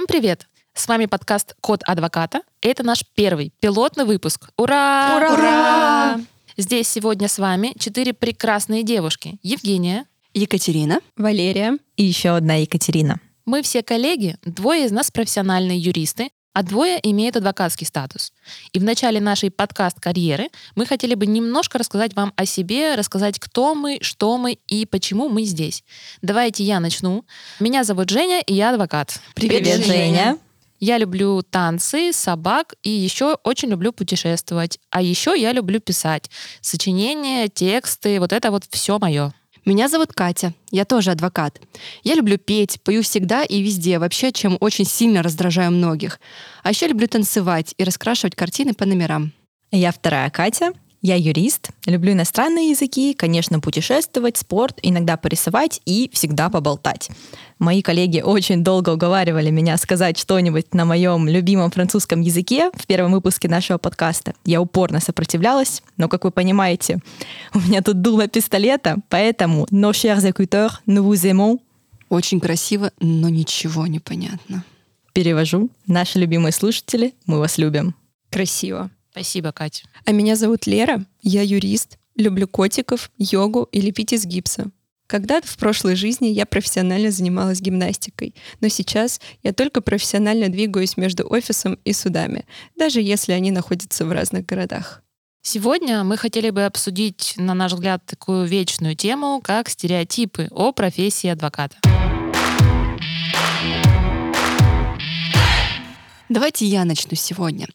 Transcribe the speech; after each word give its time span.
Всем 0.00 0.06
привет! 0.06 0.48
С 0.72 0.88
вами 0.88 1.04
подкаст 1.04 1.56
«Код 1.60 1.82
адвоката». 1.84 2.40
Это 2.62 2.82
наш 2.82 3.04
первый 3.14 3.52
пилотный 3.60 4.06
выпуск. 4.06 4.48
Ура! 4.56 5.18
Ура! 5.18 5.34
Ура! 5.34 6.20
Здесь 6.56 6.88
сегодня 6.88 7.28
с 7.28 7.38
вами 7.38 7.74
четыре 7.78 8.14
прекрасные 8.14 8.82
девушки. 8.82 9.38
Евгения, 9.42 10.06
Екатерина, 10.32 11.00
Валерия 11.18 11.76
и 11.98 12.04
еще 12.04 12.30
одна 12.30 12.54
Екатерина. 12.54 13.20
Мы 13.44 13.60
все 13.60 13.82
коллеги, 13.82 14.38
двое 14.42 14.86
из 14.86 14.90
нас 14.90 15.10
профессиональные 15.10 15.78
юристы, 15.78 16.30
а 16.52 16.62
двое 16.62 16.98
имеют 17.02 17.36
адвокатский 17.36 17.86
статус. 17.86 18.32
И 18.72 18.78
в 18.78 18.84
начале 18.84 19.20
нашей 19.20 19.50
подкаст-карьеры 19.50 20.48
мы 20.74 20.86
хотели 20.86 21.14
бы 21.14 21.26
немножко 21.26 21.78
рассказать 21.78 22.14
вам 22.14 22.32
о 22.36 22.46
себе, 22.46 22.94
рассказать, 22.94 23.38
кто 23.38 23.74
мы, 23.74 23.98
что 24.02 24.36
мы 24.36 24.58
и 24.66 24.86
почему 24.86 25.28
мы 25.28 25.44
здесь. 25.44 25.84
Давайте 26.22 26.64
я 26.64 26.80
начну. 26.80 27.24
Меня 27.60 27.84
зовут 27.84 28.10
Женя, 28.10 28.40
и 28.40 28.54
я 28.54 28.70
адвокат. 28.70 29.20
Привет, 29.34 29.62
Привет 29.62 29.86
Женя. 29.86 29.94
Женя. 29.94 30.38
Я 30.80 30.96
люблю 30.96 31.42
танцы, 31.42 32.10
собак 32.12 32.74
и 32.82 32.88
еще 32.88 33.36
очень 33.44 33.68
люблю 33.68 33.92
путешествовать. 33.92 34.78
А 34.88 35.02
еще 35.02 35.34
я 35.38 35.52
люблю 35.52 35.78
писать. 35.78 36.30
Сочинения, 36.62 37.48
тексты, 37.48 38.18
вот 38.18 38.32
это 38.32 38.50
вот 38.50 38.64
все 38.70 38.98
мое. 38.98 39.34
Меня 39.64 39.88
зовут 39.88 40.12
Катя, 40.12 40.54
я 40.70 40.84
тоже 40.84 41.10
адвокат. 41.10 41.60
Я 42.02 42.14
люблю 42.14 42.38
петь, 42.38 42.80
пою 42.82 43.02
всегда 43.02 43.44
и 43.44 43.62
везде, 43.62 43.98
вообще, 43.98 44.32
чем 44.32 44.56
очень 44.60 44.86
сильно 44.86 45.22
раздражаю 45.22 45.70
многих. 45.70 46.18
А 46.62 46.70
еще 46.70 46.86
люблю 46.88 47.06
танцевать 47.06 47.74
и 47.76 47.84
раскрашивать 47.84 48.34
картины 48.34 48.72
по 48.72 48.86
номерам. 48.86 49.32
Я 49.70 49.92
вторая 49.92 50.30
Катя. 50.30 50.72
Я 51.02 51.16
юрист, 51.16 51.70
люблю 51.86 52.12
иностранные 52.12 52.70
языки, 52.70 53.14
конечно, 53.14 53.58
путешествовать, 53.58 54.36
спорт, 54.36 54.78
иногда 54.82 55.16
порисовать 55.16 55.80
и 55.86 56.10
всегда 56.12 56.50
поболтать. 56.50 57.08
Мои 57.58 57.80
коллеги 57.80 58.20
очень 58.20 58.62
долго 58.62 58.90
уговаривали 58.90 59.48
меня 59.50 59.78
сказать 59.78 60.18
что-нибудь 60.18 60.74
на 60.74 60.84
моем 60.84 61.26
любимом 61.26 61.70
французском 61.70 62.20
языке 62.20 62.70
в 62.74 62.86
первом 62.86 63.12
выпуске 63.12 63.48
нашего 63.48 63.78
подкаста. 63.78 64.34
Я 64.44 64.60
упорно 64.60 65.00
сопротивлялась, 65.00 65.82
но, 65.96 66.08
как 66.08 66.24
вы 66.24 66.30
понимаете, 66.30 66.98
у 67.54 67.60
меня 67.60 67.80
тут 67.80 68.02
дуло 68.02 68.28
пистолета, 68.28 68.98
поэтому 69.08 69.66
«Nos 69.70 69.92
chers 69.92 70.30
écouteurs, 70.30 70.82
nous 70.86 71.02
vous 71.02 71.24
aimons». 71.24 71.60
Очень 72.10 72.40
красиво, 72.40 72.92
но 73.00 73.30
ничего 73.30 73.86
не 73.86 74.00
понятно. 74.00 74.64
Перевожу. 75.14 75.70
Наши 75.86 76.18
любимые 76.18 76.52
слушатели, 76.52 77.14
мы 77.24 77.38
вас 77.38 77.56
любим. 77.56 77.94
Красиво. 78.30 78.90
Спасибо, 79.10 79.52
Катя. 79.52 79.84
А 80.04 80.12
меня 80.12 80.36
зовут 80.36 80.66
Лера, 80.66 81.04
я 81.22 81.42
юрист, 81.42 81.98
люблю 82.16 82.46
котиков, 82.46 83.10
йогу 83.18 83.68
и 83.72 83.80
лепить 83.80 84.12
из 84.12 84.24
гипса. 84.24 84.70
Когда-то 85.06 85.48
в 85.48 85.56
прошлой 85.56 85.96
жизни 85.96 86.28
я 86.28 86.46
профессионально 86.46 87.10
занималась 87.10 87.60
гимнастикой, 87.60 88.36
но 88.60 88.68
сейчас 88.68 89.20
я 89.42 89.52
только 89.52 89.80
профессионально 89.80 90.48
двигаюсь 90.48 90.96
между 90.96 91.26
офисом 91.28 91.80
и 91.84 91.92
судами, 91.92 92.46
даже 92.76 93.00
если 93.00 93.32
они 93.32 93.50
находятся 93.50 94.06
в 94.06 94.12
разных 94.12 94.46
городах. 94.46 95.02
Сегодня 95.42 96.04
мы 96.04 96.16
хотели 96.16 96.50
бы 96.50 96.64
обсудить, 96.64 97.34
на 97.36 97.54
наш 97.54 97.72
взгляд, 97.72 98.06
такую 98.06 98.46
вечную 98.46 98.94
тему, 98.94 99.40
как 99.42 99.68
стереотипы 99.68 100.46
о 100.52 100.70
профессии 100.70 101.28
адвоката. 101.28 101.76
Давайте 106.28 106.66
я 106.66 106.84
начну 106.84 107.16
сегодня. 107.16 107.66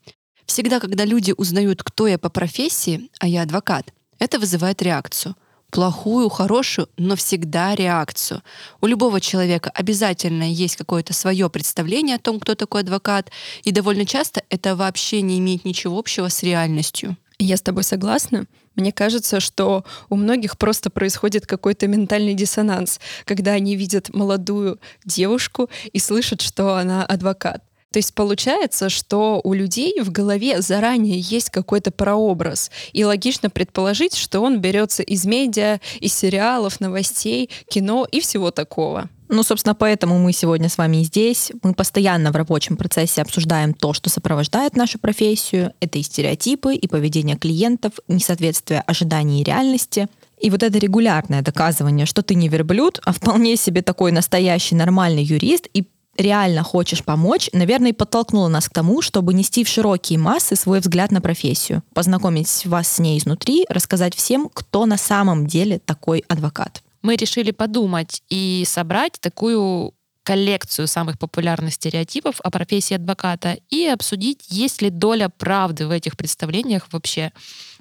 Всегда, 0.46 0.80
когда 0.80 1.06
люди 1.06 1.34
узнают, 1.36 1.84
кто 1.84 2.08
я 2.08 2.18
по 2.18 2.30
профессии, 2.30 3.10
а 3.20 3.28
я 3.28 3.42
адвокат, 3.42 3.94
это 4.20 4.40
вызывает 4.40 4.82
реакцию. 4.82 5.36
Плохую, 5.72 6.30
хорошую, 6.30 6.88
но 6.98 7.16
всегда 7.16 7.76
реакцию. 7.76 8.42
У 8.80 8.88
любого 8.88 9.20
человека 9.20 9.72
обязательно 9.72 10.50
есть 10.50 10.78
какое-то 10.78 11.14
свое 11.14 11.50
представление 11.50 12.16
о 12.16 12.20
том, 12.20 12.39
кто 12.39 12.55
такой 12.55 12.82
адвокат, 12.82 13.32
и 13.64 13.72
довольно 13.72 14.05
часто 14.05 14.44
это 14.50 14.76
вообще 14.76 15.22
не 15.22 15.39
имеет 15.39 15.66
ничего 15.66 15.98
общего 15.98 16.30
с 16.30 16.44
реальностью. 16.44 17.17
Я 17.39 17.58
с 17.58 17.61
тобой 17.61 17.84
согласна. 17.84 18.45
Мне 18.76 18.92
кажется, 18.94 19.39
что 19.39 19.84
у 20.10 20.16
многих 20.16 20.58
просто 20.58 20.89
происходит 20.89 21.45
какой-то 21.45 21.88
ментальный 21.88 22.34
диссонанс, 22.34 23.00
когда 23.26 23.52
они 23.52 23.76
видят 23.76 24.14
молодую 24.14 24.80
девушку 25.04 25.70
и 25.92 26.00
слышат, 26.00 26.42
что 26.42 26.76
она 26.76 27.05
адвокат. 27.05 27.64
То 27.95 28.00
есть 28.00 28.14
получается, 28.14 28.89
что 28.89 29.39
у 29.42 29.54
людей 29.54 30.02
в 30.02 30.11
голове 30.11 30.61
заранее 30.61 31.17
есть 31.17 31.50
какой-то 31.50 31.92
прообраз, 31.92 32.70
и 32.92 33.06
логично 33.06 33.50
предположить, 33.50 34.17
что 34.17 34.42
он 34.42 34.60
берется 34.60 35.02
из 35.02 35.23
медиа, 35.23 35.80
из 36.02 36.14
сериалов, 36.14 36.82
новостей, 36.82 37.50
кино 37.70 38.05
и 38.11 38.20
всего 38.20 38.52
такого. 38.52 39.10
Ну, 39.30 39.44
собственно, 39.44 39.76
поэтому 39.76 40.20
мы 40.20 40.34
сегодня 40.34 40.67
с 40.67 40.78
вами 40.78 41.04
здесь. 41.04 41.54
Мы 41.64 41.73
постоянно 41.73 42.34
в 42.34 42.36
рабочем 42.36 42.76
процессе 42.76 43.22
обсуждаем 43.22 43.73
то, 43.73 43.94
что 43.94 44.10
сопровождает 44.10 44.76
нашу 44.76 45.00
профессию. 45.00 45.72
Это 45.80 45.98
и 45.98 46.04
стереотипы, 46.04 46.76
и 46.76 46.89
поведение 46.89 47.38
клиентов, 47.38 47.94
несоответствие 48.10 48.82
ожиданий 48.82 49.39
и 49.39 49.45
реальности. 49.45 50.10
И 50.38 50.50
вот 50.50 50.64
это 50.64 50.78
регулярное 50.78 51.42
доказывание, 51.42 52.05
что 52.05 52.22
ты 52.23 52.36
не 52.36 52.50
верблюд, 52.50 53.00
а 53.05 53.14
вполне 53.14 53.55
себе 53.55 53.82
такой 53.82 54.11
настоящий 54.11 54.76
нормальный 54.76 55.23
юрист, 55.23 55.67
и 55.73 55.86
реально 56.17 56.64
хочешь 56.64 57.03
помочь, 57.03 57.49
наверное, 57.53 57.89
и 57.89 57.93
подтолкнула 57.93 58.48
нас 58.48 58.70
к 58.70 58.73
тому, 58.73 59.02
чтобы 59.02 59.33
нести 59.33 59.64
в 59.64 59.67
широкие 59.67 60.20
массы 60.20 60.55
свой 60.55 60.80
взгляд 60.80 61.11
на 61.11 61.21
профессию, 61.21 61.83
познакомить 61.93 62.65
вас 62.65 62.87
с 62.87 62.99
ней 62.99 63.17
изнутри, 63.17 63.65
рассказать 63.70 64.15
всем, 64.15 64.49
кто 64.54 64.86
на 64.86 64.98
самом 64.98 65.48
деле 65.48 65.80
такой 65.80 66.23
адвокат. 66.27 66.81
Мы 67.02 67.15
решили 67.15 67.52
подумать 67.52 68.23
и 68.30 68.64
собрать 68.67 69.20
такую 69.20 69.93
коллекцию 70.25 70.87
самых 70.87 71.20
популярных 71.20 71.75
стереотипов 71.75 72.42
о 72.42 72.49
профессии 72.49 72.95
адвоката 72.95 73.59
и 73.70 73.86
обсудить, 73.86 74.48
есть 74.49 74.81
ли 74.81 74.89
доля 74.89 75.30
правды 75.30 75.86
в 75.86 75.92
этих 75.92 76.17
представлениях 76.17 76.87
вообще. 76.92 77.31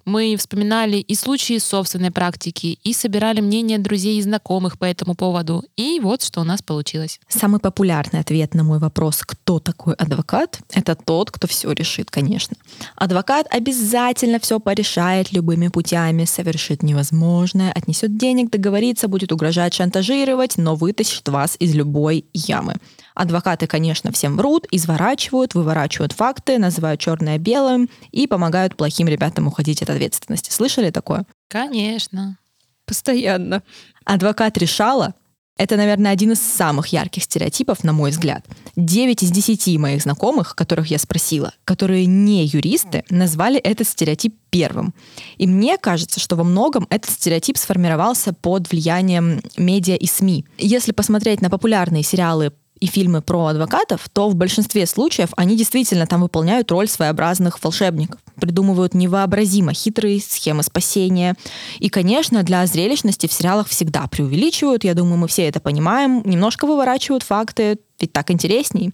Мы 0.05 0.37
вспоминали 0.37 0.97
и 0.97 1.15
случаи 1.15 1.59
собственной 1.59 2.11
практики, 2.11 2.79
и 2.83 2.93
собирали 2.93 3.41
мнения 3.41 3.79
друзей 3.79 4.19
и 4.19 4.23
знакомых 4.23 4.79
по 4.79 4.85
этому 4.85 5.15
поводу. 5.15 5.65
И 5.77 6.01
вот 6.01 6.23
что 6.23 6.41
у 6.41 6.45
нас 6.45 6.63
получилось. 6.63 7.21
Самый 7.29 7.61
популярный 7.61 8.21
ответ 8.21 8.55
на 8.55 8.65
мой 8.65 8.79
вопрос, 8.79 9.23
кто 9.25 9.59
такой 9.59 9.95
адвокат, 9.95 10.61
это 10.73 10.95
тот, 10.95 11.31
кто 11.31 11.47
все 11.47 11.73
решит, 11.73 12.11
конечно. 12.11 12.57
Адвокат 12.97 13.47
обязательно 13.51 14.39
все 14.39 14.61
порешает 14.61 15.33
любыми 15.33 15.69
путями, 15.69 16.25
совершит 16.25 16.83
невозможное, 16.83 17.73
отнесет 17.73 18.17
денег, 18.19 18.51
договорится, 18.51 19.09
будет 19.09 19.33
угрожать, 19.33 19.75
шантажировать, 19.75 20.59
но 20.59 20.75
вытащит 20.75 21.29
вас 21.29 21.57
из 21.59 21.75
любой 21.75 22.27
ямы. 22.33 22.77
Адвокаты, 23.15 23.67
конечно, 23.67 24.11
всем 24.13 24.37
врут, 24.37 24.67
изворачивают, 24.71 25.55
выворачивают 25.55 26.13
факты, 26.13 26.59
называют 26.59 27.01
черное 27.01 27.39
белым 27.39 27.89
и 28.11 28.27
помогают 28.27 28.77
плохим 28.77 29.07
ребятам 29.07 29.47
уходить 29.47 29.83
от 29.83 29.91
ответственности. 29.91 30.51
Слышали 30.51 30.91
такое? 30.91 31.25
Конечно. 31.49 32.39
Постоянно. 32.87 33.63
Адвокат 34.05 34.59
решала 34.59 35.15
это, 35.57 35.77
наверное, 35.77 36.11
один 36.11 36.33
из 36.33 36.41
самых 36.41 36.89
ярких 36.89 37.23
стереотипов, 37.23 37.85
на 37.85 37.93
мой 37.93 38.11
взгляд. 38.11 38.45
Девять 38.75 39.23
из 39.23 39.31
десяти 39.31 39.79
моих 39.79 40.03
знакомых, 40.03 40.57
которых 40.57 40.89
я 40.89 40.99
спросила, 40.99 41.53
которые 41.65 42.07
не 42.07 42.45
юристы, 42.45 43.05
назвали 43.09 43.61
этот 43.61 43.87
стереотип 43.87 44.35
первым. 44.51 44.95
И 45.37 45.47
мне 45.47 45.79
кажется, 45.79 46.19
что 46.19 46.35
во 46.35 46.43
многом 46.43 46.89
этот 46.91 47.09
стереотип 47.11 47.57
сформировался 47.57 48.33
под 48.33 48.69
влиянием 48.69 49.41
медиа 49.57 49.95
и 49.95 50.07
СМИ. 50.07 50.45
Если 50.59 50.91
посмотреть 50.91 51.41
на 51.41 51.51
популярные 51.51 52.03
сериалы 52.03 52.53
и 52.81 52.87
фильмы 52.87 53.23
про 53.23 53.47
адвокатов, 53.47 54.09
то 54.13 54.29
в 54.29 54.35
большинстве 54.35 54.87
случаев 54.87 55.31
они 55.37 55.57
действительно 55.57 56.07
там 56.07 56.23
выполняют 56.23 56.71
роль 56.71 56.89
своеобразных 56.89 57.63
волшебников, 57.63 58.21
придумывают 58.41 58.95
невообразимо 58.95 59.73
хитрые 59.73 60.21
схемы 60.21 60.63
спасения. 60.63 61.35
И, 61.79 61.89
конечно, 61.89 62.43
для 62.43 62.67
зрелищности 62.67 63.27
в 63.27 63.33
сериалах 63.33 63.69
всегда 63.69 64.07
преувеличивают, 64.07 64.85
я 64.85 64.95
думаю, 64.95 65.17
мы 65.17 65.29
все 65.29 65.47
это 65.49 65.61
понимаем, 65.61 66.23
немножко 66.25 66.67
выворачивают 66.67 67.23
факты, 67.23 67.79
ведь 68.01 68.13
так 68.13 68.31
интересней. 68.31 68.93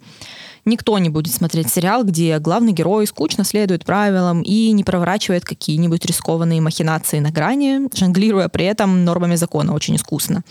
Никто 0.67 0.99
не 0.99 1.09
будет 1.09 1.32
смотреть 1.32 1.71
сериал, 1.71 2.05
где 2.05 2.38
главный 2.38 2.73
герой 2.73 3.06
скучно 3.06 3.44
следует 3.44 3.85
правилам 3.85 4.43
и 4.43 4.71
не 4.73 4.85
проворачивает 4.85 5.44
какие-нибудь 5.44 6.05
рискованные 6.05 6.61
махинации 6.61 7.19
на 7.19 7.31
грани, 7.31 7.88
жонглируя 7.97 8.49
при 8.49 8.67
этом 8.67 9.05
нормами 9.05 9.37
закона 9.37 9.73
очень 9.75 9.97
искусно. 9.97 10.44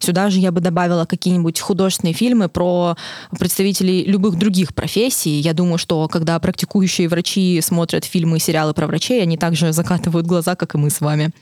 Сюда 0.00 0.30
же 0.30 0.40
я 0.40 0.50
бы 0.50 0.60
добавила 0.60 1.04
какие-нибудь 1.04 1.60
художественные 1.60 2.14
фильмы 2.14 2.48
про 2.48 2.96
представителей 3.38 4.04
любых 4.04 4.36
других 4.36 4.74
профессий. 4.74 5.38
Я 5.40 5.52
думаю, 5.52 5.76
что 5.76 6.08
когда 6.08 6.38
практикующие 6.38 7.08
врачи 7.08 7.60
смотрят 7.60 8.06
фильмы 8.06 8.38
и 8.38 8.40
сериалы 8.40 8.72
про 8.72 8.86
врачей, 8.86 9.22
они 9.22 9.36
также 9.36 9.72
закатывают 9.72 10.26
глаза, 10.26 10.56
как 10.56 10.74
и 10.74 10.78
мы 10.78 10.88
с 10.88 11.00
вами. 11.00 11.32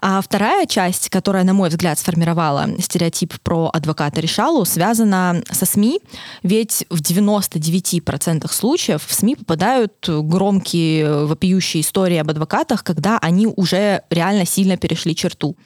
А 0.00 0.20
вторая 0.20 0.66
часть, 0.66 1.08
которая, 1.08 1.42
на 1.44 1.54
мой 1.54 1.70
взгляд, 1.70 1.98
сформировала 1.98 2.68
стереотип 2.78 3.34
про 3.42 3.68
адвоката 3.72 4.20
Решалу, 4.20 4.64
связана 4.64 5.42
со 5.50 5.66
СМИ, 5.66 6.00
ведь 6.42 6.84
в 6.88 7.00
99% 7.00 8.52
случаев 8.52 9.04
в 9.04 9.12
СМИ 9.12 9.36
попадают 9.36 10.08
громкие, 10.08 11.26
вопиющие 11.26 11.80
истории 11.80 12.18
об 12.18 12.30
адвокатах, 12.30 12.84
когда 12.84 13.18
они 13.18 13.48
уже 13.48 14.02
реально 14.10 14.46
сильно 14.46 14.76
перешли 14.76 15.16
черту. 15.16 15.56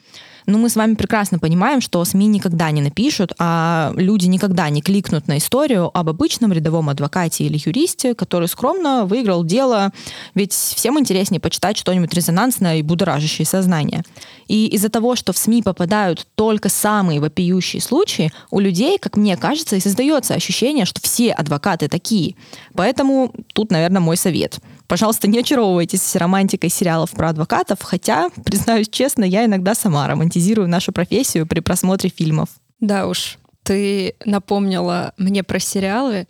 Ну, 0.45 0.57
мы 0.57 0.69
с 0.69 0.75
вами 0.75 0.95
прекрасно 0.95 1.39
понимаем, 1.39 1.79
что 1.79 2.03
СМИ 2.03 2.27
никогда 2.27 2.69
не 2.71 2.81
напишут, 2.81 3.33
а 3.39 3.93
люди 3.95 4.25
никогда 4.27 4.69
не 4.69 4.81
кликнут 4.81 5.27
на 5.27 5.37
историю 5.37 5.89
об 5.97 6.09
обычном 6.09 6.51
рядовом 6.51 6.89
адвокате 6.89 7.45
или 7.45 7.59
юристе, 7.63 8.13
который 8.13 8.47
скромно 8.47 9.05
выиграл 9.05 9.43
дело, 9.43 9.91
ведь 10.35 10.51
всем 10.53 10.99
интереснее 10.99 11.39
почитать 11.39 11.77
что-нибудь 11.77 12.13
резонансное 12.13 12.77
и 12.77 12.81
будоражащее 12.81 13.45
сознание. 13.45 14.03
И 14.47 14.67
из-за 14.67 14.89
того, 14.89 15.15
что 15.15 15.31
в 15.31 15.37
СМИ 15.37 15.63
попадают 15.63 16.27
только 16.35 16.69
самые 16.69 17.19
вопиющие 17.19 17.81
случаи, 17.81 18.31
у 18.51 18.59
людей, 18.59 18.97
как 18.97 19.15
мне 19.17 19.37
кажется, 19.37 19.77
и 19.77 19.79
создается 19.79 20.33
ощущение, 20.33 20.85
что 20.85 20.99
все 21.01 21.31
адвокаты 21.31 21.87
такие. 21.87 22.35
Поэтому 22.75 23.33
тут, 23.53 23.71
наверное, 23.71 24.01
мой 24.01 24.17
совет. 24.17 24.59
Пожалуйста, 24.87 25.27
не 25.27 25.39
очаровывайтесь 25.39 26.15
романтикой 26.15 26.69
сериалов 26.69 27.11
про 27.11 27.29
адвокатов, 27.29 27.81
хотя, 27.81 28.29
признаюсь 28.45 28.89
честно, 28.89 29.23
я 29.23 29.45
иногда 29.45 29.75
сама 29.75 30.07
романтизирую 30.07 30.67
нашу 30.67 30.91
профессию 30.91 31.47
при 31.47 31.61
просмотре 31.61 32.09
фильмов. 32.09 32.49
Да 32.79 33.07
уж, 33.07 33.37
ты 33.63 34.15
напомнила 34.25 35.13
мне 35.17 35.43
про 35.43 35.59
сериалы. 35.59 36.27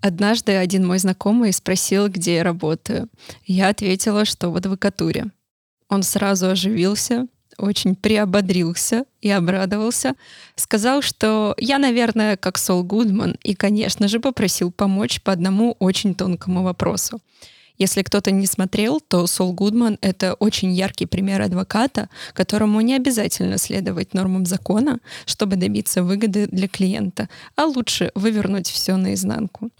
Однажды 0.00 0.52
один 0.52 0.86
мой 0.86 0.98
знакомый 0.98 1.52
спросил, 1.52 2.08
где 2.08 2.36
я 2.36 2.44
работаю. 2.44 3.08
Я 3.44 3.68
ответила, 3.68 4.24
что 4.24 4.50
в 4.50 4.56
адвокатуре. 4.56 5.26
Он 5.88 6.02
сразу 6.02 6.48
оживился, 6.48 7.26
очень 7.58 7.96
приободрился 7.96 9.04
и 9.20 9.30
обрадовался. 9.30 10.14
Сказал, 10.54 11.02
что 11.02 11.54
я, 11.58 11.78
наверное, 11.78 12.36
как 12.36 12.58
Сол 12.58 12.82
Гудман, 12.82 13.36
и, 13.42 13.54
конечно 13.54 14.08
же, 14.08 14.20
попросил 14.20 14.70
помочь 14.70 15.20
по 15.22 15.32
одному 15.32 15.76
очень 15.78 16.14
тонкому 16.14 16.62
вопросу. 16.62 17.20
Если 17.78 18.02
кто-то 18.02 18.30
не 18.30 18.46
смотрел, 18.46 19.00
то 19.00 19.26
Сол 19.26 19.52
Гудман— 19.52 19.98
это 20.00 20.34
очень 20.34 20.72
яркий 20.72 21.06
пример 21.06 21.42
адвоката, 21.42 22.08
которому 22.32 22.80
не 22.80 22.94
обязательно 22.94 23.58
следовать 23.58 24.14
нормам 24.14 24.46
закона, 24.46 24.98
чтобы 25.26 25.56
добиться 25.56 26.02
выгоды 26.02 26.46
для 26.46 26.68
клиента, 26.68 27.28
а 27.54 27.66
лучше 27.66 28.12
вывернуть 28.14 28.68
все 28.68 28.96
наизнанку. 28.96 29.70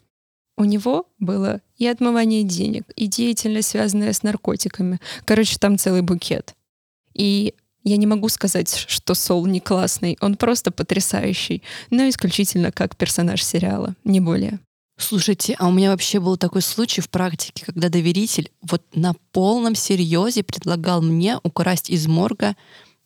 У 0.58 0.64
него 0.64 1.06
было 1.18 1.60
и 1.76 1.86
отмывание 1.86 2.42
денег, 2.42 2.84
и 2.96 3.06
деятельность, 3.06 3.68
связанная 3.68 4.12
с 4.12 4.22
наркотиками. 4.22 5.00
Короче, 5.24 5.58
там 5.58 5.76
целый 5.76 6.00
букет. 6.00 6.54
И 7.12 7.54
я 7.84 7.96
не 7.98 8.06
могу 8.06 8.28
сказать, 8.28 8.74
что 8.88 9.14
Сол 9.14 9.46
не 9.46 9.60
классный, 9.60 10.16
он 10.20 10.36
просто 10.36 10.70
потрясающий, 10.70 11.62
но 11.90 12.08
исключительно 12.08 12.72
как 12.72 12.96
персонаж 12.96 13.44
сериала, 13.44 13.94
не 14.04 14.20
более. 14.20 14.58
Слушайте, 14.98 15.54
а 15.58 15.68
у 15.68 15.72
меня 15.72 15.90
вообще 15.90 16.20
был 16.20 16.36
такой 16.36 16.62
случай 16.62 17.02
в 17.02 17.10
практике, 17.10 17.64
когда 17.66 17.88
доверитель 17.88 18.50
вот 18.62 18.82
на 18.94 19.14
полном 19.32 19.74
серьезе 19.74 20.42
предлагал 20.42 21.02
мне 21.02 21.38
украсть 21.42 21.90
из 21.90 22.06
морга 22.06 22.56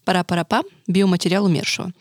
пара-пара-па 0.04 0.62
биоматериал 0.86 1.44
умершего. 1.46 1.92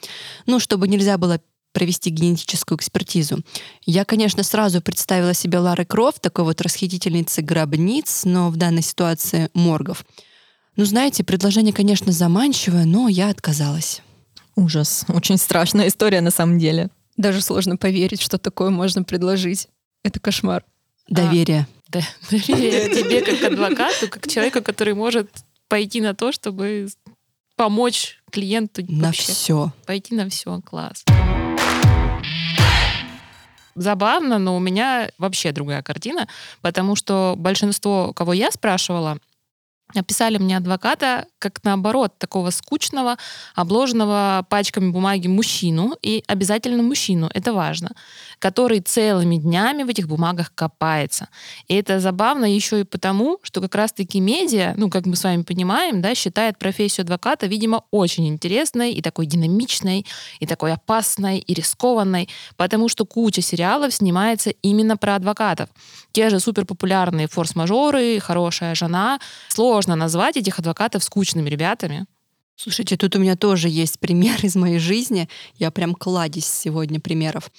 Ну, 0.45 0.59
чтобы 0.59 0.87
нельзя 0.87 1.17
было 1.17 1.41
провести 1.73 2.09
генетическую 2.09 2.77
экспертизу. 2.77 3.39
Я, 3.85 4.05
конечно, 4.05 4.43
сразу 4.43 4.81
представила 4.81 5.33
себе 5.33 5.59
Лары 5.59 5.85
Крофт, 5.85 6.21
такой 6.21 6.43
вот 6.45 6.61
расхитительницы 6.61 7.41
гробниц, 7.41 8.23
но 8.25 8.49
в 8.49 8.57
данной 8.57 8.81
ситуации 8.81 9.49
моргов. 9.53 10.05
Ну, 10.75 10.85
знаете, 10.85 11.23
предложение, 11.23 11.73
конечно, 11.73 12.11
заманчивое, 12.11 12.85
но 12.85 13.07
я 13.07 13.29
отказалась. 13.29 14.01
Ужас. 14.55 15.05
Очень 15.07 15.37
страшная 15.37 15.87
история 15.87 16.21
на 16.21 16.31
самом 16.31 16.59
деле. 16.59 16.89
Даже 17.17 17.41
сложно 17.41 17.75
поверить, 17.77 18.21
что 18.21 18.37
такое 18.37 18.69
можно 18.69 19.03
предложить. 19.03 19.67
Это 20.03 20.19
кошмар. 20.19 20.63
Доверие. 21.07 21.67
А, 21.69 21.89
да, 21.89 22.01
доверие 22.31 22.89
тебе 22.89 23.21
как 23.21 23.51
адвокату, 23.51 24.09
как 24.09 24.27
человеку, 24.27 24.61
который 24.61 24.93
может 24.93 25.29
пойти 25.67 26.01
на 26.01 26.13
то, 26.13 26.31
чтобы 26.31 26.87
помочь 27.55 28.19
клиенту. 28.31 28.83
На 28.87 29.07
вообще. 29.07 29.31
все. 29.31 29.73
Пойти 29.85 30.15
на 30.15 30.29
все. 30.29 30.61
Класс. 30.61 31.03
Забавно, 33.75 34.39
но 34.39 34.55
у 34.55 34.59
меня 34.59 35.09
вообще 35.17 35.51
другая 35.51 35.81
картина, 35.81 36.27
потому 36.61 36.95
что 36.95 37.35
большинство, 37.37 38.13
кого 38.13 38.33
я 38.33 38.51
спрашивала, 38.51 39.19
описали 39.95 40.37
мне 40.37 40.57
адвоката 40.57 41.25
как 41.39 41.63
наоборот 41.63 42.17
такого 42.19 42.51
скучного, 42.51 43.17
обложенного 43.55 44.45
пачками 44.49 44.91
бумаги 44.91 45.27
мужчину, 45.27 45.95
и 46.01 46.23
обязательно 46.27 46.83
мужчину, 46.83 47.29
это 47.33 47.53
важно, 47.53 47.91
который 48.39 48.81
целыми 48.81 49.37
днями 49.37 49.83
в 49.83 49.89
этих 49.89 50.07
бумагах 50.07 50.53
копается. 50.53 51.29
И 51.67 51.75
это 51.75 51.99
забавно 51.99 52.45
еще 52.45 52.81
и 52.81 52.83
потому, 52.83 53.39
что 53.41 53.61
как 53.61 53.73
раз-таки 53.75 54.19
медиа, 54.19 54.73
ну, 54.77 54.89
как 54.89 55.05
мы 55.05 55.15
с 55.15 55.23
вами 55.23 55.41
понимаем, 55.41 56.01
да, 56.01 56.13
считает 56.13 56.59
профессию 56.59 57.05
адвоката, 57.05 57.47
видимо, 57.47 57.83
очень 57.91 58.27
интересной 58.27 58.91
и 58.91 59.01
такой 59.01 59.25
динамичной, 59.25 60.05
и 60.39 60.45
такой 60.45 60.73
опасной, 60.73 61.39
и 61.39 61.53
рискованной, 61.53 62.29
потому 62.57 62.89
что 62.89 63.05
куча 63.05 63.41
сериалов 63.41 63.93
снимается 63.93 64.51
именно 64.61 64.97
про 64.97 65.15
адвокатов. 65.15 65.69
Те 66.11 66.29
же 66.29 66.39
суперпопулярные 66.39 67.27
форс-мажоры, 67.27 68.19
хорошая 68.19 68.75
жена. 68.75 69.19
Сложно 69.47 69.78
назвать 69.87 70.37
этих 70.37 70.59
адвокатов 70.59 71.03
скучными 71.03 71.49
ребятами. 71.49 72.05
Слушайте, 72.55 72.97
тут 72.97 73.15
у 73.15 73.19
меня 73.19 73.35
тоже 73.35 73.69
есть 73.69 73.99
пример 73.99 74.37
из 74.43 74.55
моей 74.55 74.79
жизни. 74.79 75.29
Я 75.55 75.71
прям 75.71 75.95
кладезь 75.95 76.45
сегодня 76.45 76.99
примеров. 76.99 77.51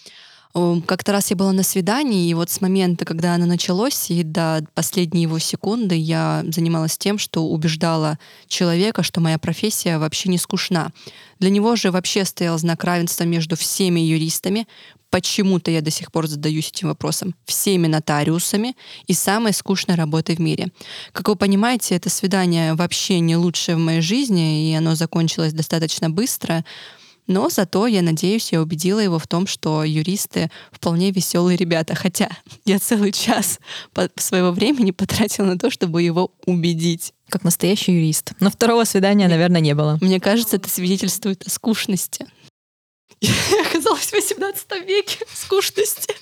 Как-то 0.52 1.12
раз 1.12 1.30
я 1.30 1.36
была 1.36 1.52
на 1.52 1.62
свидании, 1.62 2.28
и 2.28 2.34
вот 2.34 2.50
с 2.50 2.60
момента, 2.60 3.04
когда 3.04 3.34
оно 3.34 3.46
началось, 3.46 4.10
и 4.10 4.24
до 4.24 4.64
последней 4.74 5.22
его 5.22 5.38
секунды 5.38 5.94
я 5.94 6.44
занималась 6.48 6.98
тем, 6.98 7.18
что 7.18 7.46
убеждала 7.46 8.18
человека, 8.48 9.04
что 9.04 9.20
моя 9.20 9.38
профессия 9.38 9.98
вообще 9.98 10.28
не 10.28 10.38
скучна. 10.38 10.90
Для 11.38 11.50
него 11.50 11.76
же 11.76 11.92
вообще 11.92 12.24
стоял 12.24 12.58
знак 12.58 12.82
равенства 12.82 13.24
между 13.24 13.54
всеми 13.54 14.00
юристами, 14.00 14.66
почему-то 15.10 15.70
я 15.70 15.82
до 15.82 15.90
сих 15.90 16.10
пор 16.10 16.26
задаюсь 16.26 16.70
этим 16.70 16.88
вопросом, 16.88 17.34
всеми 17.44 17.86
нотариусами 17.86 18.76
и 19.06 19.12
самой 19.12 19.52
скучной 19.52 19.96
работой 19.96 20.36
в 20.36 20.40
мире. 20.40 20.68
Как 21.12 21.28
вы 21.28 21.36
понимаете, 21.36 21.94
это 21.96 22.10
свидание 22.10 22.74
вообще 22.74 23.20
не 23.20 23.36
лучшее 23.36 23.76
в 23.76 23.80
моей 23.80 24.00
жизни, 24.00 24.70
и 24.70 24.74
оно 24.74 24.94
закончилось 24.94 25.52
достаточно 25.52 26.10
быстро. 26.10 26.64
Но 27.30 27.48
зато, 27.48 27.86
я 27.86 28.02
надеюсь, 28.02 28.50
я 28.50 28.60
убедила 28.60 28.98
его 28.98 29.20
в 29.20 29.28
том, 29.28 29.46
что 29.46 29.84
юристы 29.84 30.50
вполне 30.72 31.12
веселые 31.12 31.56
ребята. 31.56 31.94
Хотя 31.94 32.28
я 32.64 32.80
целый 32.80 33.12
час 33.12 33.60
своего 34.16 34.50
времени 34.50 34.90
потратила 34.90 35.46
на 35.46 35.56
то, 35.56 35.70
чтобы 35.70 36.02
его 36.02 36.32
убедить. 36.44 37.14
Как 37.28 37.44
настоящий 37.44 37.92
юрист. 37.92 38.32
Но 38.40 38.50
второго 38.50 38.82
свидания, 38.82 39.28
наверное, 39.28 39.60
не 39.60 39.76
было. 39.76 39.96
Мне 40.00 40.18
кажется, 40.18 40.56
это 40.56 40.68
свидетельствует 40.68 41.46
о 41.46 41.50
скучности. 41.50 42.26
Я 43.20 43.30
оказалась 43.64 44.06
в 44.06 44.12
18 44.12 44.88
веке 44.88 45.24
скучности. 45.32 46.12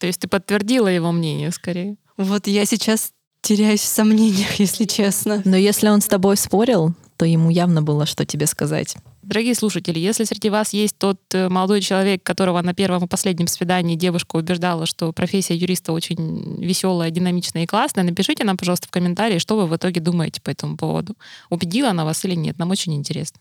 То 0.00 0.06
есть 0.06 0.20
ты 0.20 0.28
подтвердила 0.28 0.88
его 0.88 1.12
мнение 1.12 1.50
скорее. 1.50 1.96
Вот 2.18 2.46
я 2.46 2.66
сейчас 2.66 3.12
теряюсь 3.40 3.80
в 3.80 3.86
сомнениях, 3.86 4.56
если 4.56 4.84
честно. 4.84 5.40
Но 5.46 5.56
если 5.56 5.88
он 5.88 6.02
с 6.02 6.06
тобой 6.06 6.36
спорил, 6.36 6.92
то 7.16 7.24
ему 7.24 7.48
явно 7.48 7.80
было, 7.80 8.04
что 8.04 8.26
тебе 8.26 8.46
сказать. 8.46 8.96
Дорогие 9.22 9.54
слушатели, 9.54 10.00
если 10.00 10.24
среди 10.24 10.50
вас 10.50 10.72
есть 10.72 10.98
тот 10.98 11.20
э, 11.32 11.48
молодой 11.48 11.80
человек, 11.80 12.24
которого 12.24 12.60
на 12.60 12.74
первом 12.74 13.04
и 13.04 13.08
последнем 13.08 13.46
свидании 13.46 13.94
девушка 13.94 14.34
убеждала, 14.34 14.84
что 14.84 15.12
профессия 15.12 15.54
юриста 15.54 15.92
очень 15.92 16.60
веселая, 16.60 17.10
динамичная 17.10 17.62
и 17.62 17.66
классная, 17.66 18.02
напишите 18.02 18.42
нам, 18.42 18.56
пожалуйста, 18.56 18.88
в 18.88 18.90
комментарии, 18.90 19.38
что 19.38 19.56
вы 19.56 19.68
в 19.68 19.76
итоге 19.76 20.00
думаете 20.00 20.40
по 20.40 20.50
этому 20.50 20.76
поводу. 20.76 21.14
Убедила 21.50 21.90
она 21.90 22.04
вас 22.04 22.24
или 22.24 22.34
нет? 22.34 22.58
Нам 22.58 22.72
очень 22.72 22.94
интересно. 22.94 23.38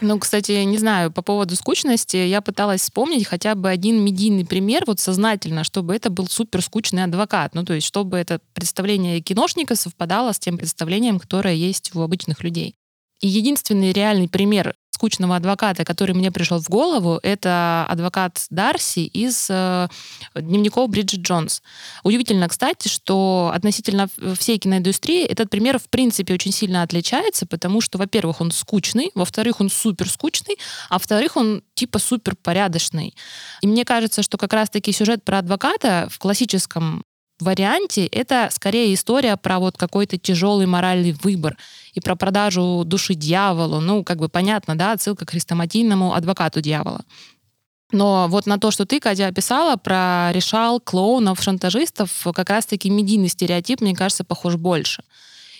Ну, 0.00 0.18
кстати, 0.18 0.50
не 0.64 0.76
знаю, 0.76 1.12
по 1.12 1.22
поводу 1.22 1.54
скучности, 1.54 2.16
я 2.16 2.40
пыталась 2.40 2.82
вспомнить 2.82 3.26
хотя 3.26 3.54
бы 3.54 3.70
один 3.70 4.04
медийный 4.04 4.44
пример, 4.44 4.82
вот 4.88 4.98
сознательно, 4.98 5.62
чтобы 5.62 5.94
это 5.94 6.10
был 6.10 6.26
супер 6.26 6.62
скучный 6.62 7.04
адвокат. 7.04 7.54
Ну, 7.54 7.64
то 7.64 7.74
есть, 7.74 7.86
чтобы 7.86 8.18
это 8.18 8.40
представление 8.54 9.20
киношника 9.20 9.76
совпадало 9.76 10.32
с 10.32 10.40
тем 10.40 10.58
представлением, 10.58 11.20
которое 11.20 11.54
есть 11.54 11.94
у 11.94 12.02
обычных 12.02 12.42
людей. 12.42 12.74
И 13.20 13.28
единственный 13.28 13.92
реальный 13.92 14.28
пример 14.28 14.74
скучного 14.96 15.36
адвоката, 15.36 15.84
который 15.84 16.14
мне 16.14 16.32
пришел 16.32 16.58
в 16.58 16.68
голову, 16.70 17.20
это 17.22 17.86
адвокат 17.88 18.46
Дарси 18.48 19.00
из 19.00 19.46
э, 19.50 19.88
дневников 20.34 20.88
Бриджит 20.88 21.20
Джонс. 21.20 21.62
Удивительно, 22.02 22.48
кстати, 22.48 22.88
что 22.88 23.52
относительно 23.54 24.08
всей 24.38 24.58
киноиндустрии 24.58 25.24
этот 25.24 25.50
пример 25.50 25.78
в 25.78 25.90
принципе 25.90 26.32
очень 26.32 26.50
сильно 26.50 26.82
отличается, 26.82 27.44
потому 27.44 27.82
что, 27.82 27.98
во-первых, 27.98 28.40
он 28.40 28.50
скучный, 28.50 29.10
во-вторых, 29.14 29.60
он 29.60 29.68
супер 29.68 30.08
скучный, 30.08 30.56
а 30.88 30.94
во-вторых, 30.94 31.36
он 31.36 31.62
типа 31.74 31.98
супер 31.98 32.34
порядочный. 32.34 33.14
И 33.60 33.66
мне 33.66 33.84
кажется, 33.84 34.22
что 34.22 34.38
как 34.38 34.54
раз-таки 34.54 34.92
сюжет 34.92 35.22
про 35.24 35.40
адвоката 35.40 36.08
в 36.10 36.18
классическом 36.18 37.02
варианте 37.40 38.06
это 38.06 38.48
скорее 38.50 38.94
история 38.94 39.36
про 39.36 39.58
вот 39.58 39.76
какой-то 39.76 40.18
тяжелый 40.18 40.66
моральный 40.66 41.12
выбор 41.12 41.56
и 41.92 42.00
про 42.00 42.16
продажу 42.16 42.82
души 42.84 43.14
дьяволу. 43.14 43.80
Ну, 43.80 44.04
как 44.04 44.18
бы 44.18 44.28
понятно, 44.28 44.76
да, 44.76 44.92
отсылка 44.92 45.26
к 45.26 45.30
хрестоматийному 45.30 46.14
адвокату 46.14 46.60
дьявола. 46.60 47.04
Но 47.92 48.26
вот 48.28 48.46
на 48.46 48.58
то, 48.58 48.70
что 48.70 48.84
ты, 48.84 48.98
Катя, 48.98 49.28
описала 49.28 49.76
про 49.76 50.30
решал, 50.32 50.80
клоунов, 50.80 51.42
шантажистов, 51.42 52.26
как 52.34 52.50
раз-таки 52.50 52.90
медийный 52.90 53.28
стереотип, 53.28 53.80
мне 53.80 53.94
кажется, 53.94 54.24
похож 54.24 54.56
больше. 54.56 55.04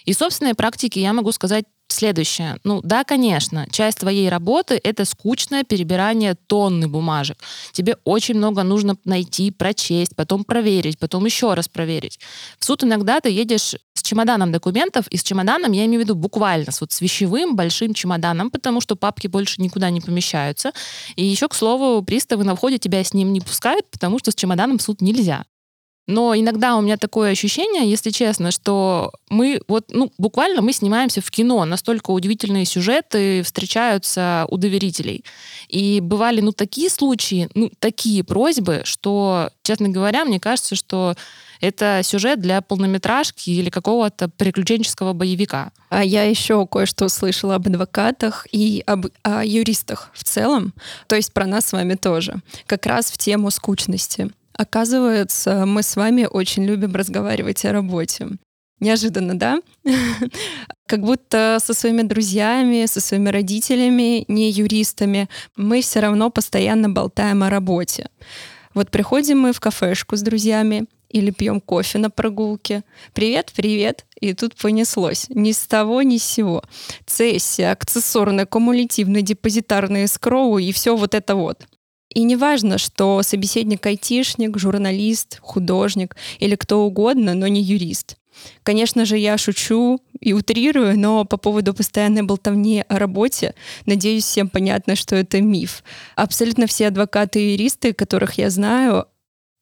И 0.05 0.13
собственной 0.13 0.55
практике 0.55 1.01
я 1.01 1.13
могу 1.13 1.31
сказать 1.33 1.67
следующее. 1.97 2.59
Ну 2.65 2.81
да, 2.83 3.05
конечно, 3.05 3.67
часть 3.71 3.99
твоей 3.99 4.29
работы— 4.29 4.81
это 4.85 5.05
скучное 5.05 5.65
перебирание 5.65 6.35
тонны 6.35 6.89
бумажек. 6.89 7.39
Тебе 7.73 7.97
очень 8.05 8.35
много 8.35 8.63
нужно 8.63 8.97
найти, 9.05 9.51
прочесть, 9.51 10.15
потом 10.15 10.45
проверить, 10.45 10.99
потом 10.99 11.25
еще 11.25 11.55
раз 11.55 11.69
проверить. 11.69 12.21
В 12.59 12.65
суд 12.65 12.85
иногда 12.85 13.21
ты 13.21 13.31
едешь 13.31 13.75
с 13.95 14.03
чемоданом 14.03 14.53
документов, 14.53 15.09
и 15.09 15.17
с 15.17 15.23
чемоданом 15.23 15.73
я 15.73 15.85
имею 15.87 16.01
в 16.01 16.05
виду 16.05 16.15
буквально, 16.15 16.71
с 16.71 16.81
вот 16.81 16.93
с 16.93 17.01
вещевым 17.01 17.57
большим 17.57 17.95
чемоданом, 17.95 18.51
потому 18.51 18.81
что 18.81 18.95
папки 18.95 19.27
больше 19.27 19.61
никуда 19.61 19.91
не 19.91 20.01
помещаются. 20.01 20.73
И 21.17 21.25
еще, 21.25 21.49
к 21.49 21.55
слову, 21.55 22.03
приставы 22.03 22.45
на 22.45 22.55
входе 22.55 22.79
тебя 22.79 23.03
с 23.03 23.15
ним 23.15 23.33
не 23.33 23.41
пускают, 23.41 23.91
потому 23.91 24.19
что 24.19 24.31
с 24.31 24.35
чемоданом 24.35 24.79
в 24.79 24.83
суд 24.83 25.01
нельзя. 25.01 25.45
Но 26.07 26.35
иногда 26.37 26.77
у 26.77 26.81
меня 26.81 26.97
такое 26.97 27.33
ощущение, 27.33 27.91
если 27.91 28.11
честно, 28.11 28.53
что 28.53 29.13
мы 29.29 29.61
вот, 29.67 29.87
ну, 29.91 30.13
буквально 30.19 30.63
мы 30.63 30.73
снимаемся 30.73 31.21
в 31.21 31.31
кино. 31.31 31.65
Настолько 31.65 32.13
удивительные 32.13 32.65
сюжеты 32.65 33.43
встречаются 33.43 34.47
у 34.49 34.57
доверителей. 34.57 35.25
И 35.69 36.01
бывали, 36.01 36.41
ну, 36.41 36.53
такие 36.53 36.91
случаи, 36.91 37.49
ну, 37.55 37.71
такие 37.81 38.23
просьбы, 38.23 38.83
что, 38.85 39.51
честно 39.63 39.89
говоря, 39.89 40.25
мне 40.25 40.39
кажется, 40.39 40.77
что 40.77 41.17
это 41.61 42.03
сюжет 42.05 42.41
для 42.41 42.61
полнометражки 42.61 43.51
или 43.51 43.71
какого-то 43.71 44.29
приключенческого 44.29 45.13
боевика. 45.13 45.73
А 45.89 46.05
я 46.05 46.23
еще 46.23 46.67
кое-что 46.67 47.07
услышала 47.07 47.57
об 47.57 47.67
адвокатах 47.67 48.47
и 48.53 48.83
об 48.87 49.07
о 49.23 49.45
юристах 49.45 50.11
в 50.13 50.23
целом, 50.25 50.75
то 51.07 51.17
есть 51.17 51.33
про 51.33 51.47
нас 51.47 51.67
с 51.67 51.73
вами 51.73 51.95
тоже, 51.95 52.37
как 52.67 52.87
раз 52.87 53.11
в 53.11 53.19
тему 53.19 53.51
скучности. 53.51 54.31
Оказывается, 54.57 55.67
мы 55.67 55.83
с 55.83 55.97
вами 55.97 56.27
очень 56.31 56.65
любим 56.65 56.95
разговаривать 56.95 57.65
о 57.65 57.73
работе. 57.73 58.29
Неожиданно, 58.81 59.39
да? 59.39 59.61
Как 60.87 61.01
будто 61.01 61.59
со 61.63 61.75
своими 61.75 62.03
друзьями, 62.03 62.87
со 62.87 63.01
своими 63.01 63.29
родителями, 63.31 64.25
не 64.29 64.51
юристами, 64.51 65.29
мы 65.57 65.81
все 65.81 66.01
равно 66.01 66.31
постоянно 66.31 66.89
болтаем 66.89 67.43
о 67.43 67.51
работе. 67.51 68.09
Вот 68.75 68.91
приходим 68.91 69.41
мы 69.41 69.53
в 69.53 69.61
кафешку 69.61 70.17
с 70.17 70.23
друзьями 70.23 70.87
или 71.09 71.31
пьем 71.31 71.61
кофе 71.61 71.99
на 71.99 72.11
прогулке. 72.11 72.83
Привет, 73.15 73.53
привет. 73.57 74.05
И 74.21 74.35
тут 74.35 74.55
понеслось. 74.57 75.27
Ни 75.31 75.53
с 75.53 75.67
того, 75.67 76.03
ни 76.03 76.19
с 76.19 76.25
сего. 76.25 76.63
Цессия, 77.07 77.73
аксессорная, 77.73 78.47
кумулятивная, 78.47 79.23
депозитарная 79.23 80.07
скроу 80.07 80.59
и 80.59 80.73
все 80.73 80.97
вот 80.97 81.15
это 81.15 81.35
вот. 81.35 81.67
И 82.17 82.23
не 82.23 82.35
важно, 82.35 82.79
что 82.79 83.23
собеседник 83.23 83.85
айтишник, 83.85 84.57
журналист, 84.59 85.39
художник 85.43 86.17
или 86.39 86.57
кто 86.57 86.87
угодно, 86.87 87.35
но 87.35 87.47
не 87.47 87.61
юрист. 87.61 88.17
Конечно 88.63 89.05
же, 89.05 89.19
я 89.19 89.37
шучу 89.37 90.01
и 90.19 90.33
утрирую, 90.33 90.99
но 90.99 91.27
по 91.27 91.37
поводу 91.37 91.75
постоянной 91.75 92.23
болтовни 92.23 92.83
о 92.89 92.99
работе, 92.99 93.55
надеюсь, 93.85 94.25
всем 94.25 94.49
понятно, 94.49 94.97
что 94.97 95.15
это 95.15 95.43
миф. 95.43 95.85
Абсолютно 96.15 96.67
все 96.67 96.87
адвокаты 96.87 97.39
и 97.39 97.53
юристы, 97.53 97.93
которых 97.93 98.39
я 98.39 98.49
знаю, 98.49 99.05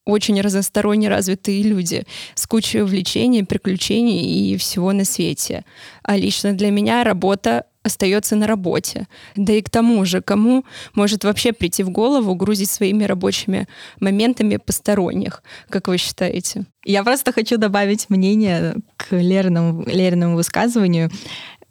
очень 0.04 0.40
разносторонне 0.40 1.08
развитые 1.08 1.62
люди 1.62 2.04
с 2.34 2.46
кучей 2.46 2.82
увлечений, 2.82 3.44
приключений 3.44 4.52
и 4.52 4.56
всего 4.56 4.92
на 4.92 5.04
свете. 5.04 5.64
А 6.02 6.16
лично 6.16 6.52
для 6.52 6.70
меня 6.70 7.04
работа 7.04 7.64
остается 7.84 8.34
на 8.34 8.46
работе. 8.46 9.06
Да 9.36 9.52
и 9.52 9.60
к 9.60 9.70
тому 9.70 10.04
же, 10.04 10.22
кому 10.22 10.64
может 10.94 11.24
вообще 11.24 11.52
прийти 11.52 11.82
в 11.82 11.90
голову 11.90 12.34
грузить 12.34 12.70
своими 12.70 13.04
рабочими 13.04 13.68
моментами 14.00 14.56
посторонних, 14.56 15.42
как 15.68 15.88
вы 15.88 15.98
считаете? 15.98 16.64
Я 16.86 17.04
просто 17.04 17.32
хочу 17.32 17.56
добавить 17.58 18.10
мнение 18.10 18.76
к 18.96 19.12
Лерному, 19.12 19.84
Лерному 19.86 20.36
высказыванию. 20.36 21.10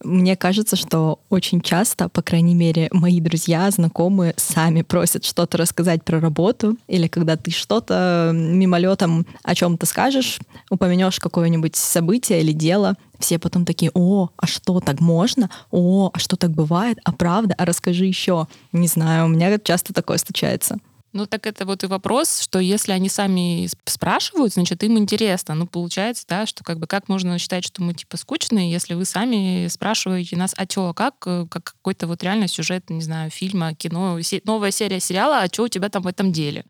Мне 0.03 0.35
кажется, 0.35 0.75
что 0.75 1.19
очень 1.29 1.61
часто, 1.61 2.09
по 2.09 2.21
крайней 2.21 2.55
мере, 2.55 2.89
мои 2.91 3.19
друзья, 3.19 3.69
знакомые 3.71 4.33
сами 4.37 4.81
просят 4.81 5.23
что-то 5.23 5.57
рассказать 5.57 6.03
про 6.03 6.19
работу, 6.19 6.77
или 6.87 7.07
когда 7.07 7.37
ты 7.37 7.51
что-то 7.51 8.31
мимолетом 8.33 9.25
о 9.43 9.55
чем-то 9.55 9.85
скажешь, 9.85 10.39
упомянешь 10.69 11.19
какое-нибудь 11.19 11.75
событие 11.75 12.41
или 12.41 12.51
дело, 12.51 12.95
все 13.19 13.39
потом 13.39 13.65
такие, 13.65 13.91
о, 13.93 14.29
а 14.35 14.47
что, 14.47 14.79
так 14.81 14.99
можно? 14.99 15.49
О, 15.71 16.09
а 16.13 16.19
что 16.19 16.35
так 16.35 16.51
бывает? 16.51 16.97
А 17.05 17.13
правда? 17.13 17.55
А 17.57 17.65
расскажи 17.65 18.05
еще. 18.05 18.47
Не 18.73 18.87
знаю, 18.87 19.25
у 19.25 19.29
меня 19.29 19.57
часто 19.59 19.93
такое 19.93 20.17
случается. 20.17 20.77
Ну, 21.13 21.27
так 21.27 21.45
это 21.45 21.65
вот 21.65 21.83
и 21.83 21.87
вопрос, 21.87 22.39
что 22.39 22.57
если 22.57 22.91
они 22.91 23.07
сами 23.07 23.69
спрашивают, 23.85 24.53
значит, 24.53 24.83
им 24.83 24.97
интересно. 24.97 25.53
Ну, 25.53 25.67
получается, 25.67 26.25
да, 26.27 26.47
что 26.47 26.63
как 26.63 26.79
бы 26.79 26.87
как 26.87 27.07
можно 27.07 27.37
считать, 27.37 27.63
что 27.63 27.83
мы 27.83 27.93
типа 27.93 28.17
скучные, 28.17 28.71
если 28.71 28.95
вы 28.95 29.05
сами 29.05 29.67
спрашиваете 29.67 30.35
нас, 30.37 30.55
а 30.57 30.65
чё, 30.65 30.91
как, 30.95 31.13
э, 31.27 31.45
как 31.47 31.65
какой-то 31.65 32.07
вот 32.07 32.23
реально 32.23 32.47
сюжет, 32.47 32.89
не 32.89 33.01
знаю, 33.01 33.29
фильма, 33.29 33.75
кино, 33.75 34.17
новая 34.43 34.71
серия 34.71 34.99
сериала, 34.99 35.41
а 35.41 35.47
что 35.47 35.63
у 35.63 35.67
тебя 35.67 35.89
там 35.89 36.01
в 36.01 36.07
этом 36.07 36.31
деле? 36.31 36.65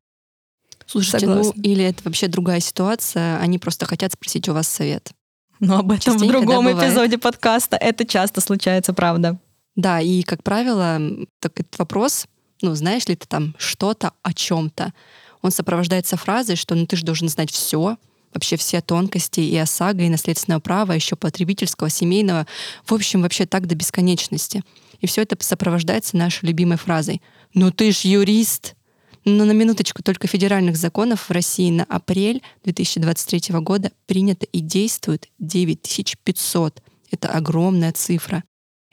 Слушайте, 0.85 1.25
ну, 1.25 1.35
Согласна. 1.35 1.53
ну 1.55 1.63
или 1.63 1.85
это 1.85 2.03
вообще 2.03 2.27
другая 2.27 2.59
ситуация, 2.59 3.39
они 3.39 3.59
просто 3.59 3.85
хотят 3.85 4.11
спросить 4.11 4.49
у 4.49 4.53
вас 4.53 4.67
совет. 4.67 5.11
Но 5.61 5.79
об 5.79 5.91
этом 5.91 6.13
Частенько, 6.13 6.25
в 6.25 6.31
другом 6.31 6.65
да, 6.65 6.71
эпизоде 6.73 7.17
подкаста. 7.17 7.77
Это 7.77 8.05
часто 8.05 8.41
случается, 8.41 8.93
правда. 8.93 9.39
Да, 9.77 10.01
и, 10.01 10.21
как 10.23 10.43
правило, 10.43 10.99
так 11.39 11.59
этот 11.61 11.79
вопрос 11.79 12.27
ну, 12.61 12.75
знаешь 12.75 13.07
ли 13.07 13.15
ты 13.15 13.27
там 13.27 13.55
что-то 13.57 14.13
о 14.21 14.33
чем-то. 14.33 14.93
Он 15.41 15.51
сопровождается 15.51 16.17
фразой, 16.17 16.55
что 16.55 16.75
ну 16.75 16.85
ты 16.87 16.95
же 16.95 17.03
должен 17.03 17.27
знать 17.27 17.51
все, 17.51 17.97
вообще 18.33 18.55
все 18.55 18.81
тонкости 18.81 19.41
и 19.41 19.55
ОСАГО, 19.57 20.03
и 20.03 20.09
наследственного 20.09 20.61
права, 20.61 20.93
еще 20.93 21.15
потребительского, 21.15 21.89
семейного. 21.89 22.47
В 22.85 22.93
общем, 22.93 23.21
вообще 23.21 23.45
так 23.45 23.67
до 23.67 23.75
бесконечности. 23.75 24.63
И 25.01 25.07
все 25.07 25.21
это 25.21 25.35
сопровождается 25.39 26.17
нашей 26.17 26.45
любимой 26.45 26.77
фразой. 26.77 27.21
«Ну 27.53 27.71
ты 27.71 27.91
ж 27.91 27.99
юрист!» 28.05 28.75
Но 29.25 29.45
на 29.45 29.51
минуточку 29.53 30.03
только 30.03 30.27
федеральных 30.27 30.75
законов 30.75 31.29
в 31.29 31.31
России 31.31 31.71
на 31.71 31.85
апрель 31.85 32.41
2023 32.65 33.55
года 33.59 33.91
принято 34.05 34.45
и 34.51 34.59
действует 34.59 35.29
9500. 35.39 36.81
Это 37.09 37.29
огромная 37.29 37.93
цифра. 37.93 38.43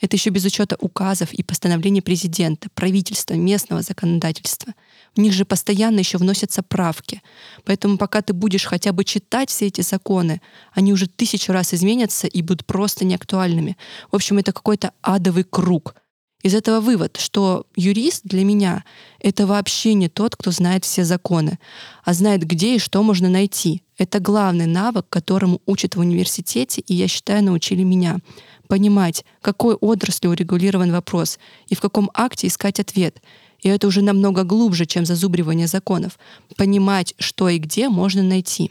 Это 0.01 0.17
еще 0.17 0.31
без 0.31 0.45
учета 0.45 0.77
указов 0.81 1.33
и 1.33 1.43
постановлений 1.43 2.01
президента, 2.01 2.69
правительства, 2.75 3.35
местного 3.35 3.83
законодательства. 3.83 4.75
В 5.15 5.21
них 5.21 5.33
же 5.33 5.45
постоянно 5.45 5.99
еще 5.99 6.19
вносятся 6.19 6.63
правки. 6.63 7.23
Поэтому 7.65 7.99
пока 7.99 8.23
ты 8.23 8.33
будешь 8.33 8.65
хотя 8.65 8.93
бы 8.93 9.05
читать 9.05 9.51
все 9.51 9.67
эти 9.67 9.83
законы, 9.83 10.41
они 10.73 10.93
уже 10.93 11.07
тысячу 11.07 11.53
раз 11.53 11.75
изменятся 11.75 12.27
и 12.27 12.43
будут 12.43 12.65
просто 12.65 13.05
неактуальными. 13.05 13.77
В 14.11 14.17
общем, 14.17 14.39
это 14.39 14.53
какой-то 14.53 14.93
адовый 15.03 15.45
круг. 15.45 15.95
Из 16.43 16.55
этого 16.55 16.81
вывод, 16.81 17.19
что 17.19 17.67
юрист 17.77 18.23
для 18.25 18.45
меня— 18.45 18.85
это 19.21 19.47
вообще 19.47 19.93
не 19.93 20.09
тот, 20.09 20.37
кто 20.37 20.51
знает 20.51 20.87
все 20.87 21.05
законы, 21.05 21.59
а 22.03 22.15
знает, 22.15 22.47
где 22.47 22.77
и 22.77 22.79
что 22.79 23.03
можно 23.03 23.29
найти. 23.29 23.83
Это 23.99 24.21
главный 24.21 24.65
навык, 24.65 25.05
которому 25.11 25.61
учат 25.67 25.97
в 25.97 26.01
университете, 26.01 26.81
и, 26.81 26.95
я 26.95 27.09
считаю, 27.09 27.45
научили 27.45 27.83
меня— 27.83 28.17
понимать, 28.71 29.25
какой 29.43 29.75
отраслью 29.75 30.31
урегулирован 30.31 30.93
вопрос 30.93 31.39
и 31.69 31.75
в 31.75 31.81
каком 31.81 32.09
акте 32.15 32.47
искать 32.47 32.81
ответ. 32.81 33.21
И 33.61 33.69
это 33.69 33.87
уже 33.87 34.01
намного 34.01 34.45
глубже, 34.45 34.87
чем 34.87 35.05
зазубривание 35.05 35.67
законов. 35.67 36.19
Понимать, 36.57 37.15
что 37.19 37.49
и 37.51 37.59
где 37.59 37.89
можно 37.89 38.23
найти. 38.23 38.71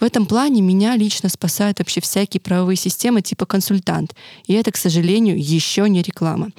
В 0.00 0.04
этом 0.04 0.26
плане 0.26 0.62
меня 0.62 0.94
лично 0.94 1.28
спасают 1.28 1.80
вообще 1.80 2.00
всякие 2.00 2.40
правовые 2.40 2.76
системы 2.76 3.20
типа 3.20 3.46
консультант. 3.46 4.14
И 4.46 4.52
это, 4.52 4.70
к 4.70 4.76
сожалению, 4.76 5.36
еще 5.36 5.88
не 5.88 6.02
реклама. 6.02 6.50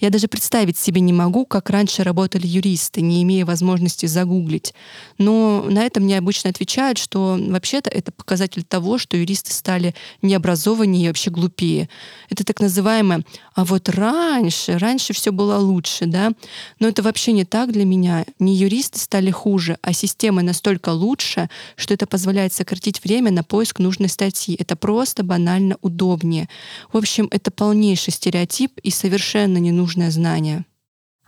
Я 0.00 0.10
даже 0.10 0.26
представить 0.26 0.76
себе 0.76 1.00
не 1.00 1.12
могу, 1.12 1.46
как 1.46 1.70
раньше 1.70 2.02
работали 2.02 2.44
юристы, 2.44 3.00
не 3.00 3.22
имея 3.22 3.46
возможности 3.46 4.06
загуглить. 4.06 4.74
Но 5.16 5.64
на 5.68 5.84
это 5.84 6.00
мне 6.00 6.18
обычно 6.18 6.50
отвечают, 6.50 6.98
что 6.98 7.38
вообще-то 7.40 7.88
это 7.88 8.10
показатель 8.10 8.64
того, 8.64 8.98
что 8.98 9.16
юристы 9.16 9.52
стали 9.52 9.94
необразованнее 10.20 11.04
и 11.04 11.08
вообще 11.08 11.30
глупее. 11.30 11.88
Это 12.30 12.42
так 12.42 12.58
называемое 12.58 13.24
«а 13.54 13.64
вот 13.64 13.88
раньше, 13.88 14.76
раньше 14.76 15.12
все 15.12 15.30
было 15.30 15.56
лучше», 15.58 16.06
да? 16.06 16.32
Но 16.80 16.88
это 16.88 17.04
вообще 17.04 17.30
не 17.30 17.44
так 17.44 17.70
для 17.70 17.84
меня. 17.84 18.24
Не 18.40 18.56
юристы 18.56 18.98
стали 18.98 19.30
хуже, 19.30 19.78
а 19.82 19.92
система 19.92 20.42
настолько 20.42 20.88
лучше, 20.88 21.48
что 21.76 21.94
это 21.94 22.08
позволяет 22.08 22.52
сократить 22.52 22.87
тратить 22.88 23.04
время 23.04 23.30
на 23.30 23.42
поиск 23.42 23.80
нужной 23.80 24.08
статьи. 24.08 24.56
Это 24.58 24.74
просто 24.76 25.22
банально 25.22 25.76
удобнее. 25.82 26.48
В 26.92 26.96
общем, 26.96 27.28
это 27.30 27.50
полнейший 27.50 28.12
стереотип 28.12 28.78
и 28.82 28.90
совершенно 28.90 29.58
ненужное 29.58 30.10
знание. 30.10 30.64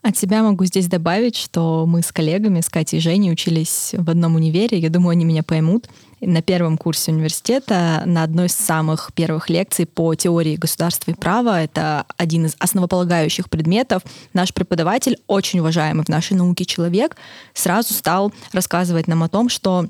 От 0.03 0.17
себя 0.17 0.43
могу 0.43 0.65
здесь 0.65 0.87
добавить, 0.87 1.37
что 1.37 1.85
мы 1.87 2.01
с 2.01 2.11
коллегами, 2.11 2.63
с 2.63 2.71
Катей 2.71 2.99
и 2.99 3.03
Женей, 3.03 3.31
учились 3.31 3.91
в 3.93 4.09
одном 4.09 4.37
универе. 4.37 4.79
Я 4.79 4.89
думаю, 4.89 5.11
они 5.11 5.27
меня 5.27 5.43
поймут. 5.43 5.91
На 6.23 6.41
первом 6.41 6.79
курсе 6.79 7.13
университета 7.13 8.03
на 8.07 8.23
одной 8.23 8.47
из 8.47 8.55
самых 8.55 9.11
первых 9.15 9.51
лекций 9.51 9.85
по 9.85 10.15
теории 10.15 10.57
государства 10.57 11.11
и 11.11 11.15
права, 11.15 11.63
это 11.63 12.07
один 12.17 12.47
из 12.47 12.57
основополагающих 12.59 13.51
предметов, 13.51 14.03
наш 14.33 14.55
преподаватель, 14.55 15.19
очень 15.27 15.61
уважаемый 15.61 16.05
в 16.05 16.09
нашей 16.09 16.37
науке 16.37 16.65
человек, 16.65 17.17
сразу 17.53 17.93
стал 17.93 18.33
рассказывать 18.53 19.07
нам 19.09 19.23
о 19.23 19.29
том, 19.29 19.49
что 19.51 19.87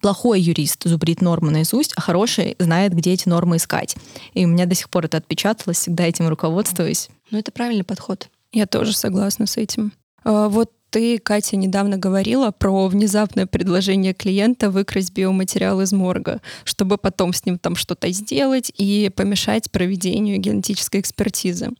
Плохой 0.00 0.40
юрист 0.40 0.84
зубрит 0.84 1.20
нормы 1.20 1.50
наизусть, 1.50 1.92
а 1.96 2.00
хороший 2.00 2.56
знает, 2.58 2.94
где 2.94 3.12
эти 3.12 3.28
нормы 3.28 3.56
искать. 3.56 3.96
И 4.34 4.44
у 4.44 4.48
меня 4.48 4.66
до 4.66 4.74
сих 4.74 4.88
пор 4.88 5.06
это 5.06 5.18
отпечаталось, 5.18 5.78
всегда 5.78 6.04
этим 6.04 6.28
руководствуюсь. 6.28 7.10
Ну, 7.30 7.38
это 7.38 7.52
правильный 7.52 7.84
подход. 7.84 8.28
Я 8.52 8.66
тоже 8.66 8.94
согласна 8.94 9.46
с 9.46 9.56
этим. 9.56 9.92
А, 10.24 10.48
вот 10.48 10.72
ты, 10.90 11.18
Катя, 11.18 11.56
недавно 11.56 11.96
говорила 11.96 12.50
про 12.50 12.88
внезапное 12.88 13.46
предложение 13.46 14.12
клиента 14.12 14.70
выкрасть 14.70 15.12
биоматериал 15.12 15.80
из 15.80 15.92
морга, 15.92 16.40
чтобы 16.64 16.98
потом 16.98 17.32
с 17.32 17.44
ним 17.46 17.58
там 17.58 17.76
что-то 17.76 18.10
сделать 18.10 18.72
и 18.76 19.10
помешать 19.14 19.70
проведению 19.70 20.38
генетической 20.38 21.00
экспертизы. 21.00 21.70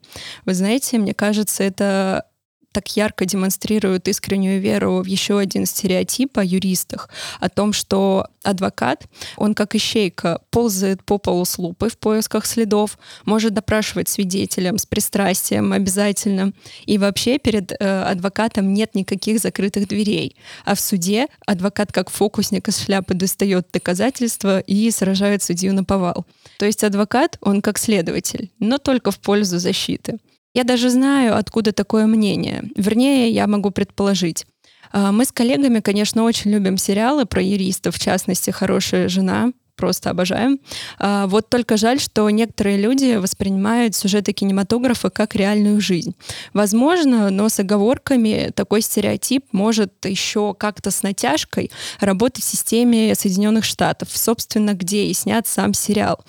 Вы 0.45 0.55
знаете, 0.55 0.99
мне 0.99 1.13
кажется, 1.13 1.65
это 1.65 2.25
так 2.73 2.97
ярко 2.97 3.25
демонстрируют 3.25 4.09
искреннюю 4.09 4.61
веру 4.61 5.03
в 5.03 5.07
еще 5.07 5.39
один 5.39 5.67
стереотип 5.67 6.39
о 6.39 6.45
юристах, 6.45 7.09
о 7.41 7.49
том, 7.49 7.73
что 7.73 8.27
адвокат, 8.43 9.07
он 9.37 9.55
как 9.55 9.75
ищейка, 9.75 10.41
ползает 10.51 11.05
по 11.05 11.19
полу 11.19 11.45
с 11.45 11.59
лупой 11.59 11.91
в 11.91 11.99
поисках 11.99 12.47
следов, 12.47 12.99
может 13.25 13.55
допрашивать 13.55 14.09
свидетелям 14.09 14.79
с 14.79 14.87
пристрастием 14.87 15.73
обязательно. 15.73 16.53
И 16.87 16.99
вообще 16.99 17.39
перед 17.39 17.73
э, 17.73 18.03
адвокатом 18.03 18.73
нет 18.73 18.95
никаких 18.95 19.41
закрытых 19.41 19.89
дверей. 19.89 20.37
А 20.65 20.75
в 20.75 20.81
суде 20.81 21.27
адвокат 21.47 21.93
как 21.93 22.11
фокусник 22.11 22.69
из 22.69 22.79
шляпы 22.79 23.15
достает 23.15 23.69
доказательства 23.73 24.61
и 24.61 24.91
сражает 24.91 25.43
судью 25.43 25.75
на 25.75 25.85
повал. 25.85 26.25
То 26.59 26.67
есть 26.67 26.85
адвокат, 26.85 27.37
он 27.41 27.63
как 27.63 27.79
следователь, 27.79 28.51
но 28.59 28.79
только 28.79 29.11
в 29.11 29.19
пользу 29.19 29.59
защиты. 29.59 30.19
Я 30.55 30.65
даже 30.65 30.91
знаю, 30.91 31.37
откуда 31.37 31.73
такое 31.73 32.07
мнение. 32.07 32.65
Вернее, 32.77 33.31
я 33.31 33.47
могу 33.47 33.71
предположить. 33.71 34.47
А, 34.93 35.13
мы 35.13 35.25
с 35.25 35.33
коллегами, 35.33 35.81
конечно, 35.81 36.25
очень 36.25 36.51
любим 36.51 36.77
сериалы 36.77 37.25
про 37.25 37.41
юристов, 37.43 37.95
в 37.97 38.01
частности, 38.01 38.51
«Хорошая 38.51 39.09
жена», 39.09 39.53
просто 39.81 40.11
обожаем. 40.11 40.61
А, 40.99 41.27
вот 41.27 41.49
только 41.49 41.77
жаль, 41.77 41.99
что 41.99 42.29
некоторые 42.29 42.77
люди 42.77 43.17
воспринимают 43.17 43.97
сюжеты 43.97 44.33
кинематографа 44.33 45.09
как 45.09 45.35
реальную 45.35 45.81
жизнь. 45.81 46.15
Возможно, 46.53 47.31
но 47.31 47.49
с 47.49 47.59
оговорками 47.61 48.53
такой 48.55 48.83
стереотип 48.83 49.47
может 49.53 50.05
еще 50.05 50.55
как-то 50.55 50.91
с 50.91 51.03
натяжкой 51.03 51.71
работать 51.99 52.45
в 52.45 52.47
системе 52.47 53.15
Соединенных 53.15 53.65
Штатов, 53.65 54.09
собственно, 54.13 54.75
где 54.75 55.07
и 55.07 55.15
снят 55.15 55.47
сам 55.47 55.73
сериал 55.73 56.23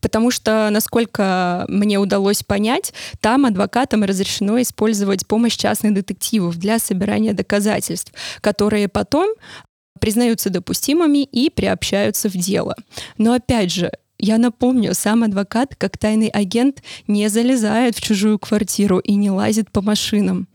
потому 0.00 0.30
что, 0.30 0.68
насколько 0.70 1.64
мне 1.68 1.98
удалось 1.98 2.42
понять, 2.42 2.92
там 3.20 3.46
адвокатам 3.46 4.04
разрешено 4.04 4.60
использовать 4.60 5.26
помощь 5.26 5.56
частных 5.56 5.94
детективов 5.94 6.56
для 6.56 6.78
собирания 6.78 7.32
доказательств, 7.32 8.12
которые 8.40 8.88
потом 8.88 9.34
признаются 10.00 10.50
допустимыми 10.50 11.24
и 11.24 11.50
приобщаются 11.50 12.28
в 12.28 12.32
дело. 12.32 12.76
Но 13.16 13.32
опять 13.32 13.72
же, 13.72 13.90
я 14.18 14.38
напомню, 14.38 14.94
сам 14.94 15.22
адвокат, 15.22 15.76
как 15.76 15.96
тайный 15.96 16.28
агент, 16.28 16.82
не 17.06 17.28
залезает 17.28 17.96
в 17.96 18.00
чужую 18.00 18.38
квартиру 18.38 18.98
и 18.98 19.14
не 19.14 19.30
лазит 19.30 19.70
по 19.70 19.80
машинам. 19.80 20.48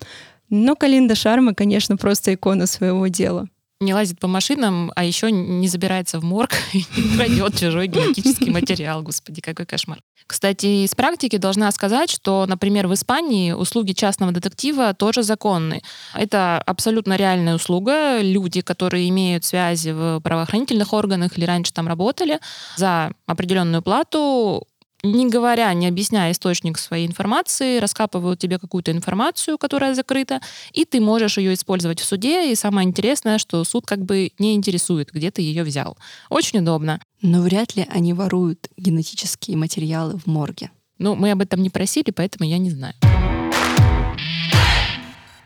Но 0.50 0.76
Калинда 0.76 1.16
Шарма, 1.16 1.54
конечно, 1.54 1.98
просто 1.98 2.34
икона 2.34 2.68
своего 2.68 3.08
дела 3.08 3.48
не 3.84 3.94
лазит 3.94 4.20
по 4.20 4.28
машинам, 4.28 4.92
а 4.96 5.04
еще 5.04 5.32
не 5.32 5.68
забирается 5.68 6.20
в 6.20 6.24
морг 6.24 6.52
и 6.74 6.86
не 6.98 7.16
крадет 7.18 7.60
чужой 7.60 7.88
генетический 7.88 8.50
материал. 8.50 9.02
Господи, 9.04 9.42
какой 9.42 9.66
кошмар. 9.66 10.00
Кстати, 10.28 10.86
из 10.86 10.96
практики 10.96 11.38
должна 11.38 11.72
сказать, 11.72 12.10
что, 12.10 12.46
например, 12.48 12.88
в 12.88 12.94
Испании 12.94 13.52
услуги 13.52 13.92
частного 13.94 14.32
детектива 14.32 14.94
тоже 14.94 15.24
законны. 15.24 15.82
Это 16.14 16.60
абсолютно 16.60 17.16
реальная 17.16 17.56
услуга. 17.56 18.22
Люди, 18.22 18.62
которые 18.62 19.10
имеют 19.10 19.44
связи 19.44 19.90
в 19.90 20.22
правоохранительных 20.22 20.94
органах 20.94 21.38
или 21.38 21.46
раньше 21.46 21.74
там 21.74 21.88
работали, 21.88 22.40
за 22.78 23.12
определенную 23.26 23.82
плату 23.82 24.66
не 25.04 25.30
говоря, 25.30 25.74
не 25.74 25.88
объясняя 25.88 26.32
источник 26.32 26.80
своей 26.80 27.06
информации, 27.06 27.80
раскапывают 27.80 28.40
тебе 28.40 28.58
какую-то 28.58 28.92
информацию, 28.92 29.58
которая 29.58 29.94
закрыта, 29.94 30.40
и 30.72 30.86
ты 30.86 31.02
можешь 31.02 31.38
ее 31.38 31.54
использовать 31.54 32.00
в 32.00 32.06
суде. 32.06 32.52
И 32.52 32.56
самое 32.56 32.88
интересное, 32.88 33.38
что 33.38 33.64
суд 33.66 33.86
как 33.86 34.04
бы 34.04 34.32
не 34.40 34.56
интересует, 34.56 35.12
где 35.12 35.30
ты 35.30 35.42
ее 35.42 35.64
взял. 35.64 35.98
Очень 36.30 36.60
удобно. 36.60 37.02
Но 37.22 37.42
вряд 37.42 37.76
ли 37.76 37.86
они 37.90 38.14
воруют 38.14 38.70
генетические 38.78 39.58
материалы 39.58 40.18
в 40.18 40.26
морге. 40.28 40.72
Ну, 41.00 41.16
мы 41.16 41.32
об 41.32 41.42
этом 41.42 41.62
не 41.62 41.70
просили, 41.70 42.12
поэтому 42.12 42.50
я 42.50 42.58
не 42.58 42.70
знаю. 42.70 42.96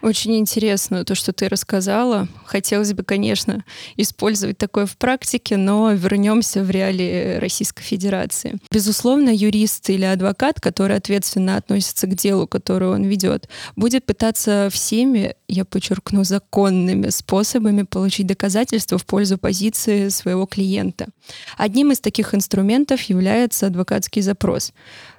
Очень 0.01 0.37
интересно 0.37 1.03
то, 1.03 1.15
что 1.15 1.33
ты 1.33 1.49
рассказала. 1.49 2.27
Хотелось 2.45 2.93
бы, 2.93 3.03
конечно, 3.03 3.65
использовать 3.95 4.57
такое 4.57 4.85
в 4.85 4.95
практике, 4.95 5.57
но 5.57 5.91
вернемся 5.91 6.63
в 6.63 6.69
реалии 6.69 7.37
Российской 7.37 7.81
Федерации. 7.81 8.57
Безусловно, 8.71 9.29
юрист 9.29 9.89
или 9.89 10.05
адвокат, 10.05 10.61
который 10.61 10.95
ответственно 10.97 11.55
относится 11.57 12.05
к 12.05 12.13
делу, 12.15 12.47
которое 12.47 12.91
он 12.91 13.03
ведет, 13.05 13.49
будет 13.75 14.05
пытаться 14.05 14.69
всеми, 14.71 15.35
я 15.47 15.65
подчеркну, 15.65 16.23
законными 16.23 17.09
способами 17.09 17.81
получить 17.83 18.27
доказательства 18.27 18.97
в 18.97 19.05
пользу 19.05 19.37
позиции 19.37 20.09
своего 20.09 20.45
клиента. 20.45 21.07
Одним 21.57 21.91
из 21.91 21.99
таких 21.99 22.35
инструментов 22.35 23.01
является 23.01 23.67
адвокатский 23.67 24.21
запрос. 24.21 24.73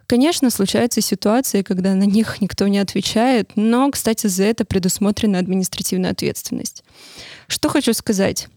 Конечно, 0.08 0.48
случаются 0.48 1.02
ситуации, 1.02 1.60
когда 1.60 1.94
на 1.94 2.04
них 2.04 2.40
никто 2.40 2.66
не 2.66 2.78
отвечает, 2.78 3.50
но, 3.56 3.90
кстати, 3.90 4.26
за 4.26 4.44
это 4.44 4.64
предусмотрена 4.64 5.38
административная 5.38 6.12
ответственность. 6.12 6.82
Что 7.46 7.68
хочу 7.68 7.92
сказать? 7.92 8.48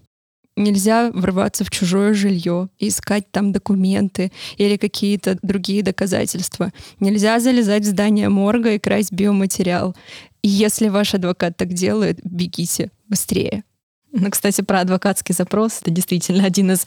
Нельзя 0.55 1.11
врываться 1.11 1.65
в 1.65 1.69
чужое 1.69 2.13
жилье, 2.13 2.69
искать 2.79 3.29
там 3.31 3.51
документы 3.51 4.31
или 4.55 4.77
какие-то 4.77 5.39
другие 5.41 5.83
доказательства. 5.83 6.71
Нельзя 7.01 7.37
залезать 7.41 7.83
в 7.83 7.87
здание 7.87 8.29
морга 8.29 8.71
и 8.71 8.79
красть 8.79 9.11
биоматериал. 9.11 9.93
И 10.41 10.47
если 10.47 10.87
ваш 10.87 11.15
адвокат 11.15 11.57
так 11.57 11.73
делает, 11.73 12.21
бегите 12.23 12.91
быстрее. 13.09 13.65
Ну, 14.13 14.31
кстати, 14.31 14.61
про 14.61 14.79
адвокатский 14.81 15.35
запрос. 15.35 15.79
Это 15.81 15.91
действительно 15.91 16.45
один 16.45 16.71
из 16.71 16.85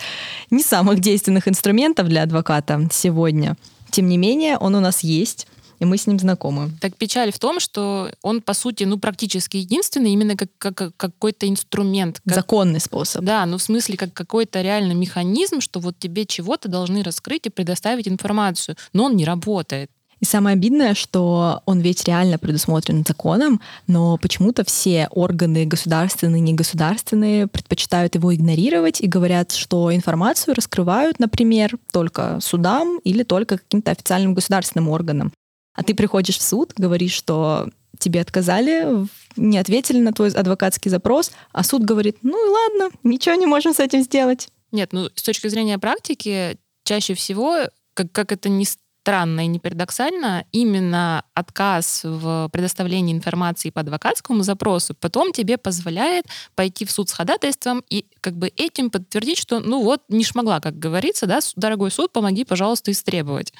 не 0.50 0.62
самых 0.62 1.00
действенных 1.00 1.48
инструментов 1.48 2.08
для 2.08 2.22
адвоката 2.22 2.88
сегодня. 2.90 3.58
Тем 3.94 4.08
не 4.08 4.16
менее, 4.16 4.58
он 4.58 4.74
у 4.74 4.80
нас 4.80 5.04
есть, 5.04 5.46
и 5.78 5.84
мы 5.84 5.98
с 5.98 6.08
ним 6.08 6.18
знакомы. 6.18 6.72
Так 6.80 6.96
печаль 6.96 7.30
в 7.30 7.38
том, 7.38 7.60
что 7.60 8.10
он, 8.22 8.42
по 8.42 8.52
сути, 8.52 8.82
ну, 8.82 8.98
практически 8.98 9.58
единственный, 9.58 10.10
именно 10.10 10.36
как, 10.36 10.48
как 10.58 10.96
какой-то 10.96 11.48
инструмент. 11.48 12.20
Как, 12.26 12.34
Законный 12.34 12.80
способ. 12.80 13.24
Да, 13.24 13.46
ну, 13.46 13.56
в 13.56 13.62
смысле, 13.62 13.96
как 13.96 14.12
какой-то 14.12 14.62
реальный 14.62 14.96
механизм, 14.96 15.60
что 15.60 15.78
вот 15.78 15.96
тебе 15.96 16.26
чего-то 16.26 16.68
должны 16.68 17.04
раскрыть 17.04 17.46
и 17.46 17.50
предоставить 17.50 18.08
информацию, 18.08 18.76
но 18.92 19.04
он 19.04 19.14
не 19.14 19.24
работает. 19.24 19.92
И 20.20 20.24
самое 20.24 20.54
обидное, 20.54 20.94
что 20.94 21.62
он 21.66 21.80
ведь 21.80 22.04
реально 22.04 22.38
предусмотрен 22.38 23.04
законом, 23.06 23.60
но 23.86 24.16
почему-то 24.16 24.64
все 24.64 25.08
органы 25.10 25.66
государственные, 25.66 26.40
негосударственные 26.40 27.46
предпочитают 27.46 28.14
его 28.14 28.34
игнорировать 28.34 29.00
и 29.00 29.06
говорят, 29.06 29.52
что 29.52 29.94
информацию 29.94 30.54
раскрывают, 30.54 31.18
например, 31.18 31.76
только 31.92 32.38
судам 32.40 32.98
или 33.04 33.22
только 33.22 33.58
каким-то 33.58 33.90
официальным 33.90 34.34
государственным 34.34 34.88
органам. 34.88 35.32
А 35.74 35.82
ты 35.82 35.94
приходишь 35.94 36.38
в 36.38 36.42
суд, 36.42 36.72
говоришь, 36.76 37.12
что 37.12 37.68
тебе 37.98 38.20
отказали, 38.20 39.06
не 39.36 39.58
ответили 39.58 40.00
на 40.00 40.12
твой 40.12 40.30
адвокатский 40.30 40.90
запрос, 40.90 41.32
а 41.52 41.64
суд 41.64 41.84
говорит, 41.84 42.18
ну 42.22 42.46
и 42.46 42.50
ладно, 42.50 42.96
ничего 43.02 43.34
не 43.34 43.46
можем 43.46 43.74
с 43.74 43.80
этим 43.80 44.02
сделать. 44.02 44.48
Нет, 44.72 44.92
ну 44.92 45.08
с 45.14 45.22
точки 45.22 45.48
зрения 45.48 45.78
практики, 45.78 46.58
чаще 46.84 47.14
всего, 47.14 47.56
как, 47.94 48.12
как 48.12 48.32
это 48.32 48.48
ни 48.48 48.64
странно 49.04 49.44
и 49.44 49.48
не 49.48 49.58
парадоксально, 49.58 50.46
именно 50.50 51.24
отказ 51.34 52.00
в 52.04 52.48
предоставлении 52.50 53.14
информации 53.14 53.68
по 53.68 53.82
адвокатскому 53.82 54.42
запросу 54.42 54.94
потом 54.98 55.30
тебе 55.30 55.58
позволяет 55.58 56.24
пойти 56.54 56.86
в 56.86 56.90
суд 56.90 57.10
с 57.10 57.12
ходатайством 57.12 57.84
и 57.90 58.06
как 58.22 58.34
бы 58.34 58.50
этим 58.56 58.88
подтвердить, 58.88 59.36
что 59.36 59.60
ну 59.60 59.82
вот 59.82 60.00
не 60.08 60.24
шмогла, 60.24 60.60
как 60.60 60.78
говорится, 60.78 61.26
да, 61.26 61.40
дорогой 61.54 61.90
суд, 61.90 62.14
помоги, 62.14 62.46
пожалуйста, 62.46 62.92
истребовать. 62.92 63.52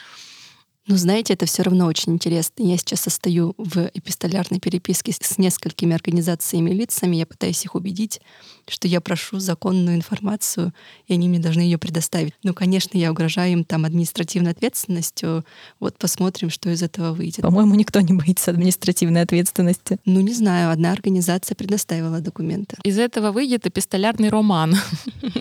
Но 0.87 0.97
знаете, 0.99 1.33
это 1.33 1.47
все 1.47 1.63
равно 1.63 1.87
очень 1.87 2.13
интересно. 2.13 2.63
Я 2.63 2.77
сейчас 2.77 3.01
состою 3.01 3.55
в 3.57 3.91
эпистолярной 3.95 4.61
переписке 4.61 5.13
с 5.13 5.39
несколькими 5.39 5.95
организациями 5.95 6.71
и 6.71 6.75
лицами. 6.75 7.17
Я 7.17 7.25
пытаюсь 7.25 7.65
их 7.65 7.75
убедить, 7.75 8.21
что 8.69 8.87
я 8.87 9.01
прошу 9.01 9.39
законную 9.39 9.97
информацию, 9.97 10.75
и 11.07 11.15
они 11.15 11.29
мне 11.29 11.39
должны 11.39 11.63
ее 11.63 11.79
предоставить. 11.79 12.35
Ну, 12.43 12.53
конечно, 12.53 12.99
я 12.99 13.11
угрожаю 13.11 13.53
им 13.53 13.65
там 13.65 13.87
административной 13.87 14.51
ответственностью. 14.51 15.47
Вот 15.81 15.97
посмотрим, 15.97 16.51
что 16.51 16.69
из 16.69 16.83
этого 16.83 17.15
выйдет. 17.15 17.41
По-моему, 17.41 17.75
никто 17.75 18.03
не 18.03 18.13
боится 18.13 18.51
административной 18.51 19.23
ответственности. 19.23 19.99
Ну, 20.05 20.21
не 20.21 20.35
знаю. 20.35 20.71
Одна 20.71 20.93
организация 20.93 21.55
предоставила 21.55 22.21
документы. 22.21 22.77
Из 22.85 22.99
этого 22.99 23.33
выйдет 23.33 23.67
эпистолярный 23.67 24.29
роман. 24.29 24.77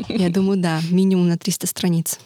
Я 0.07 0.29
думаю, 0.29 0.57
да. 0.57 0.81
Минимум 0.89 1.27
на 1.27 1.37
300 1.37 1.67
страниц. 1.67 2.19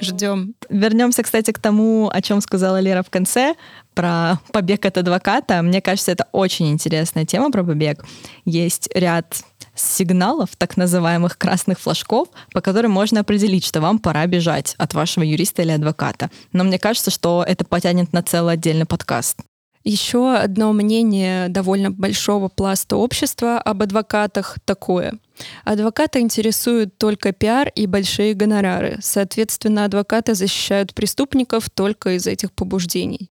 Ждем. 0.00 0.54
Вернемся, 0.68 1.22
кстати, 1.22 1.50
к 1.50 1.58
тому, 1.58 2.10
о 2.12 2.22
чем 2.22 2.40
сказала 2.40 2.80
Лера 2.80 3.02
в 3.02 3.10
конце, 3.10 3.54
про 3.94 4.38
побег 4.52 4.84
от 4.86 4.98
адвоката. 4.98 5.62
Мне 5.62 5.80
кажется, 5.80 6.12
это 6.12 6.26
очень 6.32 6.70
интересная 6.70 7.24
тема 7.24 7.50
про 7.50 7.64
побег. 7.64 8.04
Есть 8.44 8.88
ряд 8.94 9.42
сигналов, 9.74 10.50
так 10.56 10.76
называемых 10.76 11.36
красных 11.38 11.80
флажков, 11.80 12.28
по 12.52 12.60
которым 12.60 12.92
можно 12.92 13.20
определить, 13.20 13.64
что 13.64 13.80
вам 13.80 13.98
пора 13.98 14.26
бежать 14.26 14.74
от 14.78 14.94
вашего 14.94 15.24
юриста 15.24 15.62
или 15.62 15.72
адвоката. 15.72 16.30
Но 16.52 16.64
мне 16.64 16.78
кажется, 16.78 17.10
что 17.10 17.44
это 17.46 17.64
потянет 17.64 18.12
на 18.12 18.22
целый 18.22 18.54
отдельный 18.54 18.86
подкаст. 18.86 19.38
Еще 19.84 20.34
одно 20.34 20.72
мнение 20.72 21.48
довольно 21.50 21.90
большого 21.90 22.48
пласта 22.48 22.96
общества 22.96 23.58
об 23.58 23.82
адвокатах 23.82 24.56
такое. 24.64 25.18
Адвоката 25.64 26.20
интересуют 26.20 26.96
только 26.96 27.32
пиар 27.32 27.70
и 27.74 27.86
большие 27.86 28.32
гонорары. 28.32 28.96
Соответственно, 29.02 29.84
адвокаты 29.84 30.34
защищают 30.34 30.94
преступников 30.94 31.68
только 31.68 32.16
из 32.16 32.26
этих 32.26 32.52
побуждений. 32.52 33.28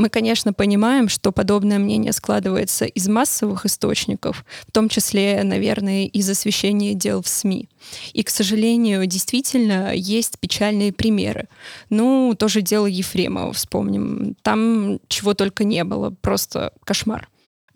Мы, 0.00 0.08
конечно, 0.08 0.54
понимаем, 0.54 1.10
что 1.10 1.30
подобное 1.30 1.78
мнение 1.78 2.14
складывается 2.14 2.86
из 2.86 3.06
массовых 3.06 3.66
источников, 3.66 4.46
в 4.66 4.72
том 4.72 4.88
числе, 4.88 5.42
наверное, 5.44 6.06
из 6.06 6.30
освещения 6.30 6.94
дел 6.94 7.20
в 7.20 7.28
СМИ. 7.28 7.68
И, 8.14 8.22
к 8.22 8.30
сожалению, 8.30 9.04
действительно 9.04 9.92
есть 9.94 10.38
печальные 10.38 10.94
примеры. 10.94 11.48
Ну, 11.90 12.34
тоже 12.34 12.62
дело 12.62 12.86
Ефремова 12.86 13.52
вспомним. 13.52 14.36
Там 14.40 15.00
чего 15.08 15.34
только 15.34 15.64
не 15.64 15.84
было, 15.84 16.08
просто 16.22 16.72
кошмар. 16.84 17.28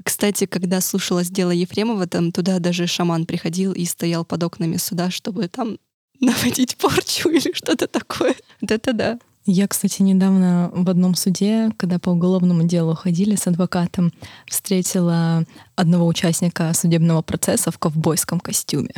Кстати, 0.03 0.47
когда 0.47 0.81
слушалось 0.81 1.29
дело 1.29 1.51
Ефремова, 1.51 2.07
там 2.07 2.33
туда 2.33 2.59
даже 2.59 2.87
шаман 2.87 3.27
приходил 3.27 3.75
и 3.75 3.85
стоял 3.85 4.25
под 4.25 4.45
окнами 4.45 4.79
суда, 4.79 5.11
чтобы 5.11 5.49
там 5.49 5.77
наводить 6.21 6.79
порчу 6.79 7.29
или 7.29 7.53
что-то 7.53 7.87
такое. 7.87 8.35
Это 8.67 8.95
да. 8.95 9.19
Я, 9.47 9.69
кстати, 9.69 10.01
недавно 10.01 10.71
в 10.73 10.89
одном 10.89 11.15
суде, 11.15 11.71
когда 11.77 11.99
по 11.99 12.09
уголовному 12.09 12.63
делу 12.63 12.95
ходили 12.95 13.37
с 13.37 13.47
адвокатом, 13.47 14.11
встретила 14.47 15.45
одного 15.77 16.07
участника 16.07 16.73
судебного 16.73 17.21
процесса 17.21 17.71
в 17.71 17.79
ковбойском 17.79 18.41
костюме. 18.41 18.95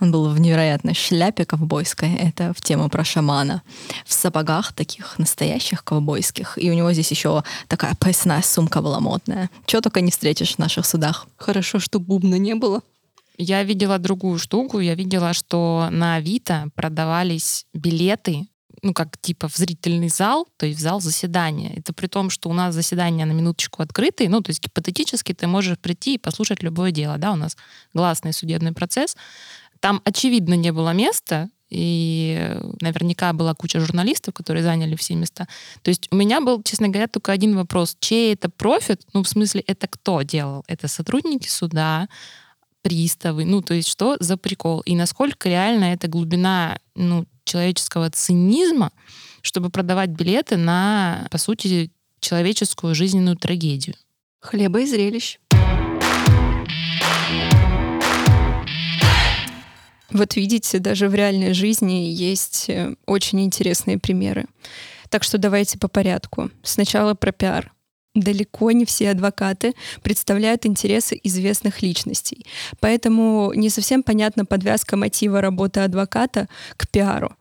Он 0.00 0.12
был 0.12 0.28
в 0.28 0.38
невероятной 0.38 0.94
шляпе 0.94 1.44
ковбойской, 1.44 2.14
это 2.14 2.52
в 2.56 2.60
тему 2.60 2.88
про 2.88 3.02
шамана, 3.02 3.62
в 4.06 4.12
сапогах 4.12 4.72
таких 4.72 5.18
настоящих 5.18 5.82
ковбойских, 5.82 6.58
и 6.58 6.70
у 6.70 6.74
него 6.74 6.92
здесь 6.92 7.10
еще 7.10 7.42
такая 7.66 7.96
поясная 7.96 8.42
сумка 8.42 8.82
была 8.82 9.00
модная. 9.00 9.50
Чего 9.66 9.80
только 9.80 10.00
не 10.00 10.12
встретишь 10.12 10.54
в 10.54 10.58
наших 10.58 10.86
судах. 10.86 11.26
Хорошо, 11.36 11.80
что 11.80 11.98
бубна 11.98 12.36
не 12.36 12.54
было. 12.54 12.82
Я 13.36 13.64
видела 13.64 13.98
другую 13.98 14.38
штуку. 14.38 14.80
Я 14.80 14.94
видела, 14.94 15.32
что 15.32 15.88
на 15.90 16.16
Авито 16.16 16.70
продавались 16.74 17.66
билеты 17.72 18.48
ну, 18.82 18.94
как 18.94 19.18
типа 19.18 19.48
в 19.48 19.56
зрительный 19.56 20.08
зал, 20.08 20.46
то 20.56 20.66
есть 20.66 20.78
в 20.78 20.82
зал 20.82 21.00
заседания. 21.00 21.74
Это 21.76 21.92
при 21.92 22.06
том, 22.06 22.30
что 22.30 22.48
у 22.48 22.52
нас 22.52 22.74
заседания 22.74 23.24
на 23.24 23.32
минуточку 23.32 23.82
открытые, 23.82 24.28
ну, 24.28 24.40
то 24.40 24.50
есть 24.50 24.62
гипотетически 24.62 25.34
ты 25.34 25.46
можешь 25.46 25.78
прийти 25.78 26.14
и 26.14 26.18
послушать 26.18 26.62
любое 26.62 26.90
дело, 26.90 27.18
да, 27.18 27.32
у 27.32 27.36
нас 27.36 27.56
гласный 27.94 28.32
судебный 28.32 28.72
процесс. 28.72 29.16
Там, 29.80 30.00
очевидно, 30.04 30.54
не 30.54 30.72
было 30.72 30.92
места, 30.92 31.48
и 31.70 32.56
наверняка 32.80 33.32
была 33.32 33.54
куча 33.54 33.80
журналистов, 33.80 34.34
которые 34.34 34.62
заняли 34.62 34.96
все 34.96 35.14
места. 35.14 35.46
То 35.82 35.90
есть 35.90 36.08
у 36.10 36.16
меня 36.16 36.40
был, 36.40 36.62
честно 36.62 36.88
говоря, 36.88 37.08
только 37.08 37.32
один 37.32 37.56
вопрос. 37.56 37.96
Чей 38.00 38.32
это 38.32 38.48
профит? 38.48 39.02
Ну, 39.12 39.22
в 39.22 39.28
смысле, 39.28 39.62
это 39.66 39.86
кто 39.86 40.22
делал? 40.22 40.64
Это 40.66 40.88
сотрудники 40.88 41.48
суда, 41.48 42.08
приставы? 42.82 43.44
Ну, 43.44 43.60
то 43.60 43.74
есть 43.74 43.88
что 43.88 44.16
за 44.18 44.36
прикол? 44.36 44.80
И 44.80 44.96
насколько 44.96 45.48
реально 45.48 45.92
эта 45.92 46.08
глубина, 46.08 46.78
ну, 46.94 47.26
человеческого 47.48 48.10
цинизма, 48.10 48.92
чтобы 49.42 49.70
продавать 49.70 50.10
билеты 50.10 50.56
на, 50.56 51.26
по 51.30 51.38
сути, 51.38 51.90
человеческую 52.20 52.94
жизненную 52.94 53.36
трагедию. 53.36 53.96
Хлеба 54.40 54.80
и 54.80 54.86
зрелищ. 54.86 55.38
Вот 60.10 60.36
видите, 60.36 60.78
даже 60.78 61.08
в 61.08 61.14
реальной 61.14 61.52
жизни 61.52 62.10
есть 62.10 62.70
э, 62.70 62.94
очень 63.04 63.42
интересные 63.42 63.98
примеры. 63.98 64.46
Так 65.10 65.22
что 65.22 65.36
давайте 65.36 65.78
по 65.78 65.88
порядку. 65.88 66.50
Сначала 66.62 67.14
про 67.14 67.30
пиар. 67.30 67.72
Далеко 68.14 68.72
не 68.72 68.84
все 68.84 69.10
адвокаты 69.10 69.74
представляют 70.02 70.66
интересы 70.66 71.18
известных 71.22 71.82
личностей. 71.82 72.46
Поэтому 72.80 73.52
не 73.54 73.70
совсем 73.70 74.02
понятна 74.02 74.44
подвязка 74.44 74.96
мотива 74.96 75.40
работы 75.40 75.80
адвоката 75.80 76.48
к 76.76 76.88
пиару. 76.88 77.36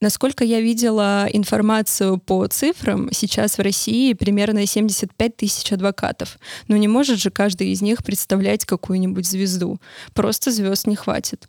Насколько 0.00 0.44
я 0.44 0.60
видела 0.60 1.28
информацию 1.32 2.18
по 2.18 2.46
цифрам, 2.46 3.08
сейчас 3.12 3.58
в 3.58 3.62
России 3.62 4.12
примерно 4.12 4.64
75 4.64 5.36
тысяч 5.36 5.72
адвокатов. 5.72 6.38
Но 6.68 6.76
не 6.76 6.86
может 6.86 7.18
же 7.18 7.30
каждый 7.30 7.70
из 7.70 7.82
них 7.82 8.04
представлять 8.04 8.64
какую-нибудь 8.64 9.26
звезду. 9.26 9.80
Просто 10.14 10.52
звезд 10.52 10.86
не 10.86 10.94
хватит. 10.94 11.48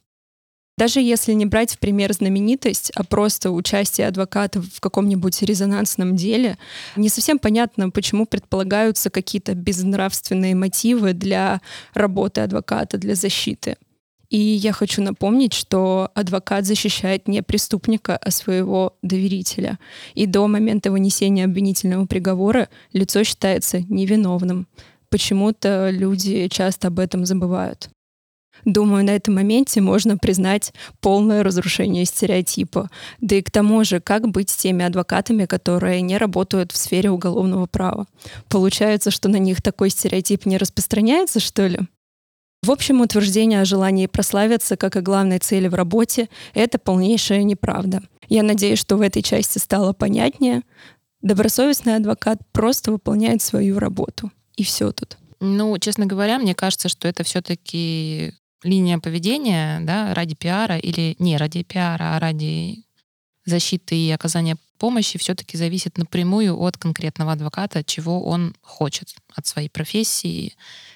Даже 0.79 1.01
если 1.01 1.33
не 1.33 1.45
брать 1.45 1.73
в 1.73 1.77
пример 1.77 2.13
знаменитость, 2.13 2.89
а 2.95 3.03
просто 3.03 3.51
участие 3.51 4.07
адвокатов 4.07 4.65
в 4.73 4.79
каком-нибудь 4.79 5.41
резонансном 5.41 6.15
деле, 6.15 6.57
не 6.95 7.09
совсем 7.09 7.37
понятно, 7.37 7.89
почему 7.89 8.25
предполагаются 8.25 9.09
какие-то 9.09 9.55
безнравственные 9.55 10.55
мотивы 10.55 11.11
для 11.11 11.59
работы 11.93 12.39
адвоката, 12.39 12.97
для 12.97 13.15
защиты. 13.15 13.75
И 14.29 14.39
я 14.39 14.71
хочу 14.71 15.01
напомнить, 15.01 15.53
что 15.53 16.11
адвокат 16.15 16.65
защищает 16.65 17.27
не 17.27 17.43
преступника, 17.43 18.15
а 18.15 18.31
своего 18.31 18.93
доверителя. 19.01 19.79
И 20.13 20.27
до 20.27 20.47
момента 20.47 20.91
вынесения 20.91 21.43
обвинительного 21.43 22.05
приговора 22.05 22.69
лицо 22.93 23.25
считается 23.25 23.81
невиновным. 23.89 24.65
Почему-то 25.09 25.89
люди 25.89 26.47
часто 26.47 26.87
об 26.87 26.99
этом 26.99 27.25
забывают. 27.25 27.89
Думаю, 28.65 29.05
на 29.05 29.11
этом 29.11 29.35
моменте 29.35 29.81
можно 29.81 30.17
признать 30.17 30.73
полное 31.01 31.43
разрушение 31.43 32.05
стереотипа. 32.05 32.89
Да 33.21 33.35
и 33.35 33.41
к 33.41 33.51
тому 33.51 33.83
же, 33.83 33.99
как 33.99 34.27
быть 34.29 34.49
с 34.49 34.57
теми 34.57 34.85
адвокатами, 34.85 35.45
которые 35.45 36.01
не 36.01 36.17
работают 36.17 36.71
в 36.71 36.77
сфере 36.77 37.09
уголовного 37.09 37.65
права? 37.65 38.05
Получается, 38.47 39.11
что 39.11 39.29
на 39.29 39.37
них 39.37 39.61
такой 39.61 39.89
стереотип 39.89 40.45
не 40.45 40.57
распространяется, 40.57 41.39
что 41.39 41.67
ли? 41.67 41.79
В 42.61 42.71
общем, 42.71 42.99
утверждение 43.01 43.61
о 43.61 43.65
желании 43.65 44.07
прославиться 44.07 44.75
как 44.75 44.95
о 44.97 45.01
главной 45.01 45.39
цели 45.39 45.67
в 45.69 45.75
работе— 45.75 46.27
это 46.53 46.77
полнейшая 46.77 47.43
неправда. 47.43 48.01
Я 48.27 48.43
надеюсь, 48.43 48.79
что 48.79 48.97
в 48.97 49.01
этой 49.01 49.21
части 49.21 49.59
стало 49.59 49.93
понятнее. 49.93 50.63
Добросовестный 51.21 51.95
адвокат 51.95 52.39
просто 52.51 52.91
выполняет 52.91 53.41
свою 53.41 53.79
работу. 53.79 54.31
И 54.55 54.63
все 54.63 54.91
тут. 54.91 55.17
Ну, 55.39 55.77
честно 55.77 56.05
говоря, 56.05 56.37
мне 56.37 56.53
кажется, 56.53 56.89
что 56.89 57.07
это 57.07 57.23
все-таки 57.23 58.33
линия 58.63 58.99
поведения 58.99 59.79
да, 59.81 60.13
ради 60.13 60.35
пиара 60.35 60.77
или 60.77 61.15
не 61.19 61.37
ради 61.37 61.63
пиара, 61.63 62.15
а 62.15 62.19
ради 62.19 62.83
защиты 63.45 63.95
и 63.95 64.11
оказания 64.11 64.57
помощи 64.77 65.19
все-таки 65.19 65.57
зависит 65.57 65.97
напрямую 65.97 66.57
от 66.59 66.77
конкретного 66.77 67.33
адвоката, 67.33 67.83
чего 67.83 68.23
он 68.23 68.55
хочет 68.61 69.15
от 69.35 69.45
своей 69.45 69.69
профессии, 69.69 70.53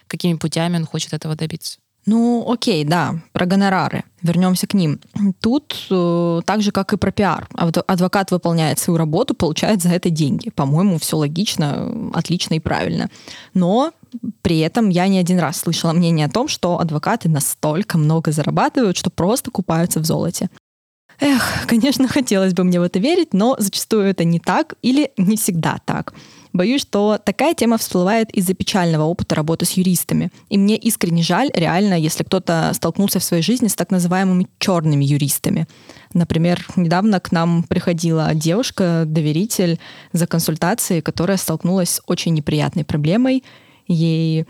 какими 0.08 0.38
путями 0.38 0.78
он 0.78 0.86
хочет 0.86 1.14
этого 1.14 1.36
добиться. 1.36 1.80
Ну, 2.06 2.46
окей, 2.52 2.84
да, 2.84 3.16
про 3.32 3.46
гонорары. 3.46 4.04
Вернемся 4.22 4.68
к 4.68 4.74
ним. 4.74 5.00
Тут 5.40 5.88
э, 5.90 6.42
так 6.46 6.62
же, 6.62 6.72
как 6.72 6.92
и 6.92 6.98
про 6.98 7.12
пиар. 7.12 7.48
Адвокат 7.88 8.32
выполняет 8.32 8.78
свою 8.80 8.98
работу, 8.98 9.34
получает 9.34 9.82
за 9.82 9.90
это 9.90 10.10
деньги. 10.10 10.50
По-моему, 10.50 10.98
все 11.00 11.16
логично, 11.16 12.12
отлично 12.14 12.56
и 12.56 12.60
правильно. 12.60 13.10
Но 13.54 13.94
при 14.42 14.60
этом 14.60 14.90
я 14.90 15.08
не 15.08 15.20
один 15.20 15.40
раз 15.40 15.58
слышала 15.58 15.94
мнение 15.94 16.26
о 16.26 16.30
том, 16.30 16.48
что 16.48 16.80
адвокаты 16.80 17.30
настолько 17.30 17.98
много 17.98 18.32
зарабатывают, 18.32 18.98
что 18.98 19.10
просто 19.10 19.52
купаются 19.52 20.00
в 20.00 20.06
золоте. 20.06 20.50
Эх, 21.20 21.68
конечно, 21.68 22.08
хотелось 22.10 22.54
бы 22.54 22.64
мне 22.64 22.80
в 22.80 22.84
это 22.84 23.00
верить, 23.00 23.34
но 23.34 23.56
зачастую 23.60 24.06
это 24.06 24.24
не 24.24 24.40
так 24.40 24.76
или 24.82 25.12
не 25.18 25.38
всегда 25.38 25.80
так. 25.86 26.14
Боюсь, 26.54 26.82
что 26.82 27.18
такая 27.18 27.56
тема 27.56 27.80
всплывает 27.80 28.30
из-за 28.32 28.54
печального 28.54 29.06
опыта 29.06 29.34
работы 29.34 29.66
с 29.66 29.72
юристами. 29.72 30.30
И 30.50 30.58
мне 30.60 30.78
искренне 30.78 31.24
жаль, 31.24 31.50
реально, 31.56 32.00
если 32.00 32.24
кто-то 32.24 32.72
столкнулся 32.76 33.20
в 33.20 33.24
своей 33.24 33.42
жизни 33.42 33.68
с 33.68 33.76
так 33.76 33.90
называемыми 33.90 34.48
черными 34.60 35.04
юристами. 35.04 35.68
Например, 36.14 36.64
недавно 36.76 37.20
к 37.20 37.32
нам 37.32 37.64
приходила 37.64 38.36
девушка, 38.36 39.06
доверитель 39.08 39.80
за 40.12 40.28
консультацией, 40.28 41.02
которая 41.02 41.38
столкнулась 41.38 41.90
с 41.90 42.02
очень 42.06 42.36
неприятной 42.36 42.86
проблемой. 42.86 43.44
Ей 43.88 44.46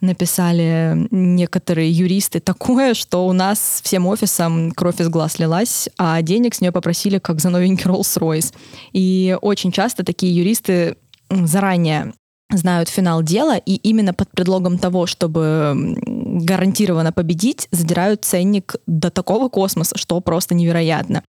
написали 0.00 1.08
некоторые 1.10 1.90
юристы 1.90 2.40
такое, 2.40 2.94
что 2.94 3.26
у 3.26 3.32
нас 3.32 3.80
всем 3.82 4.06
офисом 4.06 4.70
кровь 4.72 5.00
из 5.00 5.08
глаз 5.08 5.38
лилась, 5.38 5.88
а 5.96 6.20
денег 6.22 6.54
с 6.54 6.60
нее 6.60 6.72
попросили 6.72 7.18
как 7.18 7.40
за 7.40 7.50
новенький 7.50 7.90
Rolls-Royce. 7.90 8.54
И 8.92 9.36
очень 9.40 9.72
часто 9.72 10.04
такие 10.04 10.34
юристы 10.34 10.96
заранее 11.30 12.12
знают 12.50 12.88
финал 12.88 13.22
дела, 13.22 13.56
и 13.56 13.74
именно 13.74 14.14
под 14.14 14.30
предлогом 14.30 14.78
того, 14.78 15.06
чтобы 15.06 15.96
гарантированно 16.06 17.12
победить, 17.12 17.66
задирают 17.72 18.24
ценник 18.24 18.76
до 18.86 19.10
такого 19.10 19.48
космоса, 19.48 19.98
что 19.98 20.20
просто 20.20 20.54
невероятно. 20.54 21.22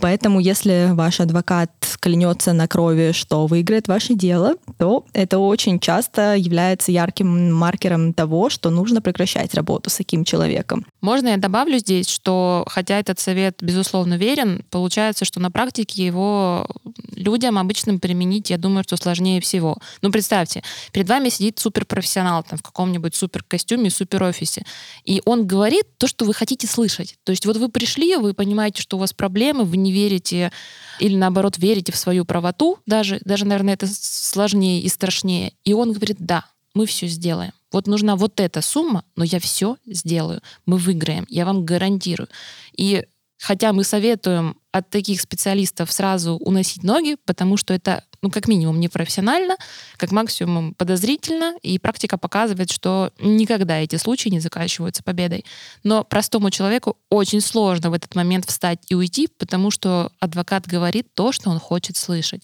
Поэтому, 0.00 0.40
если 0.40 0.90
ваш 0.92 1.20
адвокат 1.20 1.70
клянется 2.00 2.52
на 2.52 2.66
крови, 2.66 3.12
что 3.12 3.46
выиграет 3.46 3.86
ваше 3.88 4.14
дело, 4.14 4.54
то 4.78 5.04
это 5.12 5.38
очень 5.38 5.78
часто 5.78 6.34
является 6.36 6.90
ярким 6.90 7.52
маркером 7.52 8.14
того, 8.14 8.48
что 8.48 8.70
нужно 8.70 9.02
прекращать 9.02 9.54
работу 9.54 9.90
с 9.90 9.96
таким 9.96 10.24
человеком. 10.24 10.86
Можно 11.02 11.28
я 11.28 11.36
добавлю 11.36 11.78
здесь, 11.78 12.08
что 12.08 12.64
хотя 12.68 12.98
этот 12.98 13.18
совет, 13.20 13.58
безусловно, 13.60 14.14
верен, 14.14 14.64
получается, 14.70 15.24
что 15.24 15.40
на 15.40 15.50
практике 15.50 16.06
его 16.06 16.66
людям 17.14 17.58
обычным 17.58 18.00
применить, 18.00 18.50
я 18.50 18.56
думаю, 18.56 18.84
что 18.84 18.96
сложнее 18.96 19.40
всего. 19.40 19.76
Ну, 20.00 20.10
представьте, 20.10 20.62
перед 20.92 21.08
вами 21.08 21.28
сидит 21.28 21.58
суперпрофессионал 21.58 22.42
там, 22.42 22.58
в 22.58 22.62
каком-нибудь 22.62 23.14
суперкостюме, 23.14 23.90
суперофисе, 23.90 24.64
и 25.04 25.20
он 25.26 25.46
говорит 25.46 25.84
то, 25.98 26.06
что 26.06 26.24
вы 26.24 26.32
хотите 26.32 26.66
слышать. 26.66 27.16
То 27.24 27.32
есть 27.32 27.44
вот 27.44 27.58
вы 27.58 27.68
пришли, 27.68 28.16
вы 28.16 28.32
понимаете, 28.32 28.80
что 28.80 28.96
у 28.96 29.00
вас 29.00 29.12
проблемы, 29.12 29.64
вы 29.64 29.76
не 29.76 29.89
верите 29.90 30.52
или 30.98 31.16
наоборот 31.16 31.58
верите 31.58 31.92
в 31.92 31.96
свою 31.96 32.24
правоту, 32.24 32.78
даже, 32.86 33.20
даже, 33.24 33.46
наверное, 33.46 33.74
это 33.74 33.86
сложнее 33.86 34.80
и 34.80 34.88
страшнее. 34.88 35.52
И 35.64 35.72
он 35.72 35.92
говорит, 35.92 36.18
да, 36.20 36.44
мы 36.74 36.86
все 36.86 37.06
сделаем. 37.06 37.52
Вот 37.72 37.86
нужна 37.86 38.16
вот 38.16 38.40
эта 38.40 38.60
сумма, 38.62 39.04
но 39.16 39.24
я 39.24 39.40
все 39.40 39.76
сделаю. 39.86 40.40
Мы 40.66 40.76
выиграем, 40.76 41.26
я 41.28 41.44
вам 41.44 41.64
гарантирую. 41.64 42.28
И 42.76 43.04
хотя 43.38 43.72
мы 43.72 43.84
советуем 43.84 44.56
от 44.72 44.90
таких 44.90 45.20
специалистов 45.20 45.92
сразу 45.92 46.34
уносить 46.36 46.82
ноги, 46.82 47.16
потому 47.24 47.56
что 47.56 47.74
это, 47.74 48.04
ну, 48.22 48.30
как 48.30 48.48
минимум, 48.48 48.80
непрофессионально, 48.80 49.56
как 49.96 50.12
максимум 50.12 50.74
подозрительно, 50.74 51.54
и 51.62 51.78
практика 51.78 52.18
показывает, 52.18 52.70
что 52.70 53.12
никогда 53.18 53.78
эти 53.78 53.96
случаи 53.96 54.28
не 54.28 54.40
заканчиваются 54.40 55.02
победой. 55.02 55.44
Но 55.84 56.04
простому 56.04 56.50
человеку 56.50 56.96
очень 57.08 57.40
сложно 57.40 57.90
в 57.90 57.94
этот 57.94 58.14
момент 58.14 58.46
встать 58.46 58.80
и 58.88 58.94
уйти, 58.94 59.28
потому 59.38 59.70
что 59.70 60.12
адвокат 60.20 60.66
говорит 60.66 61.14
то, 61.14 61.32
что 61.32 61.50
он 61.50 61.58
хочет 61.58 61.96
слышать. 61.96 62.42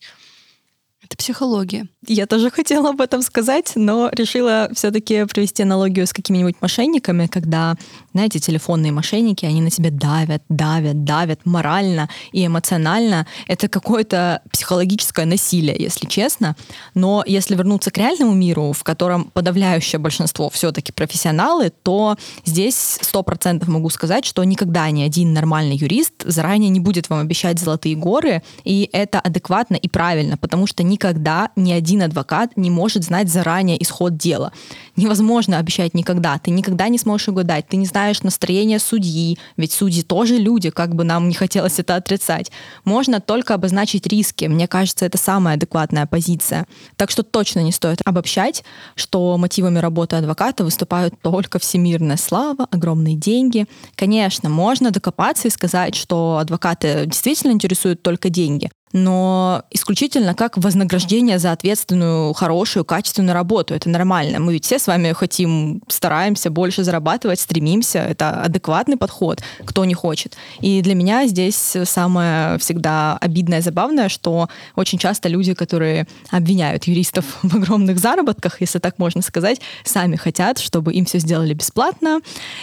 Это 1.06 1.16
психология. 1.16 1.86
Я 2.06 2.26
тоже 2.26 2.50
хотела 2.56 2.90
об 2.90 3.00
этом 3.00 3.22
сказать, 3.22 3.72
но 3.76 4.10
решила 4.12 4.68
все-таки 4.74 5.24
привести 5.26 5.62
аналогию 5.62 6.06
с 6.06 6.12
какими-нибудь 6.12 6.56
мошенниками, 6.60 7.26
когда, 7.26 7.76
знаете, 8.16 8.38
телефонные 8.38 8.92
мошенники, 8.92 9.44
они 9.44 9.60
на 9.60 9.70
тебя 9.70 9.90
давят, 9.90 10.42
давят, 10.48 11.04
давят 11.04 11.44
морально 11.44 12.08
и 12.32 12.46
эмоционально. 12.46 13.26
Это 13.46 13.68
какое-то 13.68 14.40
психологическое 14.50 15.26
насилие, 15.26 15.76
если 15.78 16.06
честно. 16.06 16.56
Но 16.94 17.22
если 17.26 17.54
вернуться 17.54 17.90
к 17.90 17.98
реальному 17.98 18.32
миру, 18.32 18.72
в 18.72 18.82
котором 18.84 19.24
подавляющее 19.24 19.98
большинство 19.98 20.48
все-таки 20.48 20.92
профессионалы, 20.92 21.70
то 21.82 22.16
здесь 22.46 22.98
сто 23.02 23.22
процентов 23.22 23.68
могу 23.68 23.90
сказать, 23.90 24.24
что 24.24 24.42
никогда 24.44 24.90
ни 24.90 25.02
один 25.02 25.34
нормальный 25.34 25.76
юрист 25.76 26.14
заранее 26.24 26.70
не 26.70 26.80
будет 26.80 27.10
вам 27.10 27.20
обещать 27.20 27.58
золотые 27.58 27.96
горы, 27.96 28.42
и 28.64 28.88
это 28.92 29.20
адекватно 29.20 29.74
и 29.74 29.88
правильно, 29.88 30.38
потому 30.38 30.66
что 30.66 30.82
никогда 30.82 31.50
ни 31.54 31.72
один 31.72 32.02
адвокат 32.02 32.56
не 32.56 32.70
может 32.70 33.04
знать 33.04 33.28
заранее 33.28 33.82
исход 33.82 34.16
дела. 34.16 34.52
Невозможно 34.96 35.58
обещать 35.58 35.92
никогда. 35.92 36.38
Ты 36.38 36.50
никогда 36.50 36.88
не 36.88 36.98
сможешь 36.98 37.28
угадать. 37.28 37.68
Ты 37.68 37.76
не 37.76 37.84
знаешь 37.84 38.05
настроения 38.22 38.78
судьи, 38.78 39.38
ведь 39.56 39.72
судьи 39.72 40.02
тоже 40.02 40.36
люди, 40.36 40.70
как 40.70 40.94
бы 40.94 41.04
нам 41.04 41.28
не 41.28 41.34
хотелось 41.34 41.78
это 41.78 41.96
отрицать. 41.96 42.50
Можно 42.84 43.20
только 43.20 43.54
обозначить 43.54 44.06
риски. 44.06 44.46
Мне 44.46 44.68
кажется, 44.68 45.04
это 45.04 45.18
самая 45.18 45.56
адекватная 45.56 46.06
позиция. 46.06 46.66
Так 46.96 47.10
что 47.10 47.22
точно 47.22 47.60
не 47.60 47.72
стоит 47.72 48.00
обобщать, 48.04 48.64
что 48.94 49.36
мотивами 49.38 49.78
работы 49.78 50.16
адвоката 50.16 50.64
выступают 50.64 51.14
только 51.22 51.58
всемирная 51.58 52.16
слава, 52.16 52.66
огромные 52.70 53.16
деньги. 53.16 53.66
Конечно, 53.94 54.48
можно 54.48 54.90
докопаться 54.90 55.48
и 55.48 55.50
сказать, 55.50 55.94
что 55.94 56.38
адвокаты 56.38 57.04
действительно 57.06 57.52
интересуют 57.52 58.02
только 58.02 58.30
деньги 58.30 58.70
но 58.96 59.62
исключительно 59.70 60.34
как 60.34 60.56
вознаграждение 60.56 61.38
за 61.38 61.52
ответственную, 61.52 62.32
хорошую, 62.32 62.84
качественную 62.84 63.34
работу. 63.34 63.74
Это 63.74 63.90
нормально. 63.90 64.40
Мы 64.40 64.54
ведь 64.54 64.64
все 64.64 64.78
с 64.78 64.86
вами 64.86 65.12
хотим, 65.12 65.82
стараемся 65.88 66.50
больше 66.50 66.82
зарабатывать, 66.82 67.38
стремимся. 67.38 67.98
Это 67.98 68.40
адекватный 68.42 68.96
подход, 68.96 69.42
кто 69.64 69.84
не 69.84 69.92
хочет. 69.92 70.36
И 70.60 70.80
для 70.80 70.94
меня 70.94 71.26
здесь 71.26 71.76
самое 71.84 72.58
всегда 72.58 73.18
обидное, 73.18 73.60
забавное, 73.60 74.08
что 74.08 74.48
очень 74.76 74.98
часто 74.98 75.28
люди, 75.28 75.52
которые 75.52 76.06
обвиняют 76.30 76.84
юристов 76.84 77.26
в 77.42 77.54
огромных 77.54 77.98
заработках, 77.98 78.62
если 78.62 78.78
так 78.78 78.98
можно 78.98 79.20
сказать, 79.20 79.60
сами 79.84 80.16
хотят, 80.16 80.58
чтобы 80.58 80.94
им 80.94 81.04
все 81.04 81.18
сделали 81.18 81.52
бесплатно, 81.52 82.20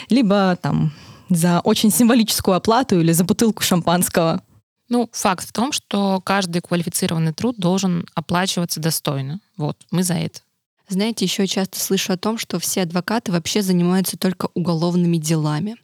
либо 0.09 0.57
там 0.61 0.93
за 1.29 1.59
очень 1.59 1.91
символическую 1.91 2.57
оплату 2.57 2.99
или 2.99 3.11
за 3.11 3.23
бутылку 3.23 3.61
шампанского. 3.61 4.41
Ну, 4.89 5.09
факт 5.11 5.47
в 5.47 5.53
том, 5.53 5.71
что 5.71 6.21
каждый 6.21 6.61
квалифицированный 6.61 7.33
труд 7.33 7.57
должен 7.57 8.05
оплачиваться 8.15 8.79
достойно. 8.79 9.39
Вот, 9.57 9.77
мы 9.91 10.03
за 10.03 10.15
это. 10.15 10.41
Знаете, 10.89 11.25
еще 11.25 11.47
часто 11.47 11.79
слышу 11.79 12.13
о 12.13 12.17
том, 12.17 12.37
что 12.37 12.59
все 12.59 12.81
адвокаты 12.81 13.31
вообще 13.31 13.61
занимаются 13.61 14.17
только 14.17 14.49
уголовными 14.53 15.17
делами. 15.17 15.77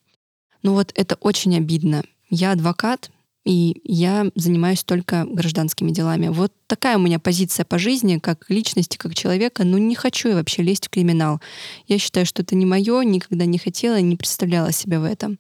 Ну 0.62 0.74
вот 0.74 0.92
это 0.96 1.16
очень 1.16 1.56
обидно. 1.56 2.04
Я 2.30 2.52
адвокат, 2.52 3.10
и 3.46 3.82
я 3.84 4.30
занимаюсь 4.36 4.84
только 4.84 5.26
гражданскими 5.26 5.92
делами. 5.92 6.28
Вот 6.28 6.54
такая 6.68 6.98
у 6.98 7.02
меня 7.02 7.18
позиция 7.20 7.66
по 7.66 7.80
жизни, 7.80 8.20
как 8.20 8.50
личности, 8.50 8.98
как 8.98 9.16
человека. 9.16 9.64
Ну, 9.64 9.78
не 9.78 9.96
хочу 9.96 10.30
я 10.30 10.36
вообще 10.36 10.62
лезть 10.62 10.88
в 10.88 10.90
криминал. 10.90 11.42
Я 11.88 11.98
считаю, 11.98 12.26
что 12.26 12.42
это 12.42 12.56
не 12.56 12.66
мое, 12.66 13.02
никогда 13.02 13.46
не 13.46 13.58
хотела, 13.58 14.00
не 14.02 14.18
представляла 14.18 14.72
себя 14.72 15.00
в 15.00 15.04
этом. 15.06 15.40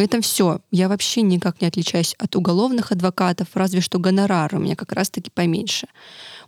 На 0.00 0.04
этом 0.04 0.22
все. 0.22 0.62
Я 0.70 0.88
вообще 0.88 1.20
никак 1.20 1.60
не 1.60 1.68
отличаюсь 1.68 2.14
от 2.18 2.34
уголовных 2.34 2.90
адвокатов, 2.90 3.48
разве 3.52 3.82
что 3.82 3.98
гонорар 3.98 4.54
у 4.54 4.58
меня 4.58 4.74
как 4.74 4.92
раз-таки 4.92 5.30
поменьше. 5.30 5.88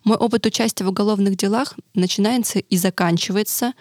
Мой 0.05 0.17
опыт 0.17 0.47
участия 0.47 0.85
в 0.85 0.89
уголовных 0.89 1.37
делах 1.37 1.75
начинается 1.93 2.61
и 2.61 2.79
заканчивается 2.79 3.75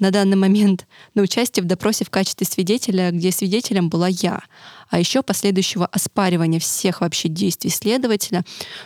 на 0.00 0.10
данный 0.10 0.36
момент 0.36 0.86
на 1.14 1.22
участие 1.22 1.62
в 1.62 1.66
допросе 1.66 2.04
в 2.04 2.10
качестве 2.10 2.46
свидетеля, 2.46 3.10
где 3.10 3.32
свидетелем 3.32 3.88
была 3.88 4.08
я 4.08 4.42
а 4.90 4.98
еще 4.98 5.22
последующего 5.22 5.86
оспаривания 5.86 6.58
всех 6.58 7.00
вообще 7.00 7.28
действий 7.28 7.70
следователя, 7.70 8.44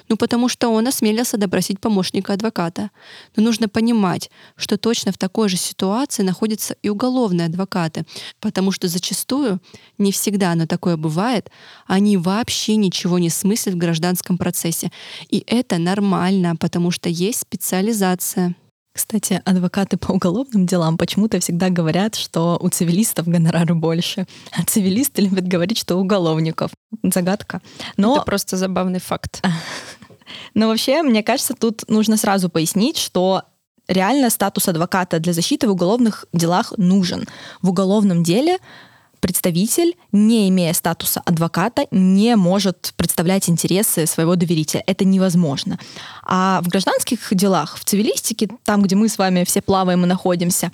ну 0.09 0.17
потому 0.17 0.49
что 0.49 0.69
он 0.69 0.87
осмелился 0.87 1.39
допросить 1.39 1.81
помощника 1.81 2.35
адвоката. 2.35 2.91
Но 3.35 3.43
нужно 3.43 3.69
понимать, 3.69 4.31
что 4.57 4.77
точно 4.77 5.13
в 5.13 5.19
такой 5.19 5.49
же 5.49 5.57
ситуации 5.57 6.23
находятся 6.23 6.77
и 6.83 6.91
уголовные 6.91 7.47
адвокаты, 7.47 8.05
потому 8.41 8.71
что 8.71 8.87
зачастую, 8.87 9.61
не 9.99 10.13
всегда, 10.13 10.55
но 10.55 10.67
такое 10.67 10.97
бывает, 10.97 11.51
они 11.87 12.17
вообще 12.19 12.77
ничего 12.77 13.19
не 13.19 13.31
смыслят 13.31 13.75
в 13.75 13.79
гражданском 13.79 14.37
процессе. 14.37 14.93
И 15.31 15.43
это 15.47 15.79
нормально, 15.79 16.55
потому 16.57 16.91
что 16.91 17.09
есть 17.09 17.41
специализация. 17.41 18.55
Кстати, 18.95 19.43
адвокаты 19.45 19.97
по 19.97 20.13
уголовным 20.13 20.67
делам 20.67 20.97
почему-то 20.97 21.41
всегда 21.41 21.69
говорят, 21.69 22.15
что 22.15 22.57
у 22.61 22.69
цивилистов 22.69 23.27
гонорары 23.27 23.75
больше, 23.75 24.27
а 24.53 24.63
цивилисты 24.63 25.23
любят 25.23 25.49
говорить, 25.49 25.79
что 25.79 25.97
у 25.97 26.01
уголовников. 26.01 26.71
Загадка. 27.03 27.61
Но... 27.97 28.15
Это 28.17 28.25
просто 28.25 28.57
забавный 28.57 29.01
факт. 29.01 29.43
Но 30.55 30.69
вообще, 30.69 31.03
мне 31.03 31.25
кажется, 31.25 31.55
тут 31.55 31.83
нужно 31.89 32.17
сразу 32.17 32.49
пояснить, 32.49 32.97
что 32.97 33.43
реально 33.89 34.31
статус 34.31 34.69
адвоката 34.69 35.19
для 35.19 35.33
защиты 35.33 35.67
в 35.67 35.73
уголовных 35.73 36.27
делах 36.33 36.73
нужен. 36.77 37.27
В 37.63 37.71
уголовном 37.71 38.23
деле 38.23 38.59
представитель, 39.25 39.97
не 40.13 40.51
имея 40.51 40.75
статуса 40.75 41.23
адвоката, 41.25 41.87
не 41.91 42.37
может 42.37 42.93
представлять 42.95 43.49
интересы 43.49 44.05
своего 44.05 44.37
доверителя. 44.37 44.85
Это 44.87 45.07
невозможно. 45.07 45.79
А 46.25 46.61
в 46.61 46.69
гражданских 46.69 47.35
делах, 47.35 47.79
в 47.79 47.85
цивилистике, 47.85 48.51
там, 48.65 48.83
где 48.83 48.97
мы 48.97 49.09
с 49.09 49.17
вами 49.17 49.45
все 49.45 49.63
плаваем 49.63 50.05
и 50.05 50.07
находимся, 50.07 50.73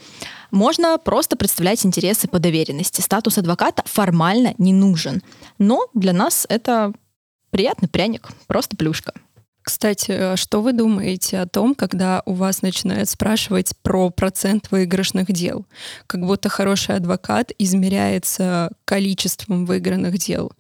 можно 0.50 0.98
просто 0.98 1.36
представлять 1.36 1.86
интересы 1.86 2.26
по 2.26 2.40
доверенности. 2.40 3.00
Статус 3.00 3.38
адвоката 3.38 3.84
формально 3.86 4.54
не 4.58 4.72
нужен. 4.72 5.22
Но 5.58 5.86
для 5.94 6.12
нас 6.12 6.44
это 6.48 6.92
приятный 7.50 7.88
пряник, 7.88 8.30
просто 8.48 8.76
плюшка. 8.76 9.12
Кстати, 9.62 10.10
а 10.12 10.36
что 10.36 10.62
вы 10.62 10.72
думаете 10.72 11.38
о 11.38 11.46
том, 11.46 11.74
когда 11.74 12.22
у 12.24 12.32
вас 12.32 12.62
начинают 12.62 13.08
спрашивать 13.08 13.72
про 13.82 14.10
процент 14.10 14.70
выигрышных 14.70 15.30
дел? 15.32 15.66
Как 16.06 16.24
будто 16.24 16.48
хороший 16.48 16.96
адвокат 16.96 17.52
измеряется 17.58 18.70
количеством 18.84 19.66
выигранных 19.66 20.18
дел. 20.18 20.52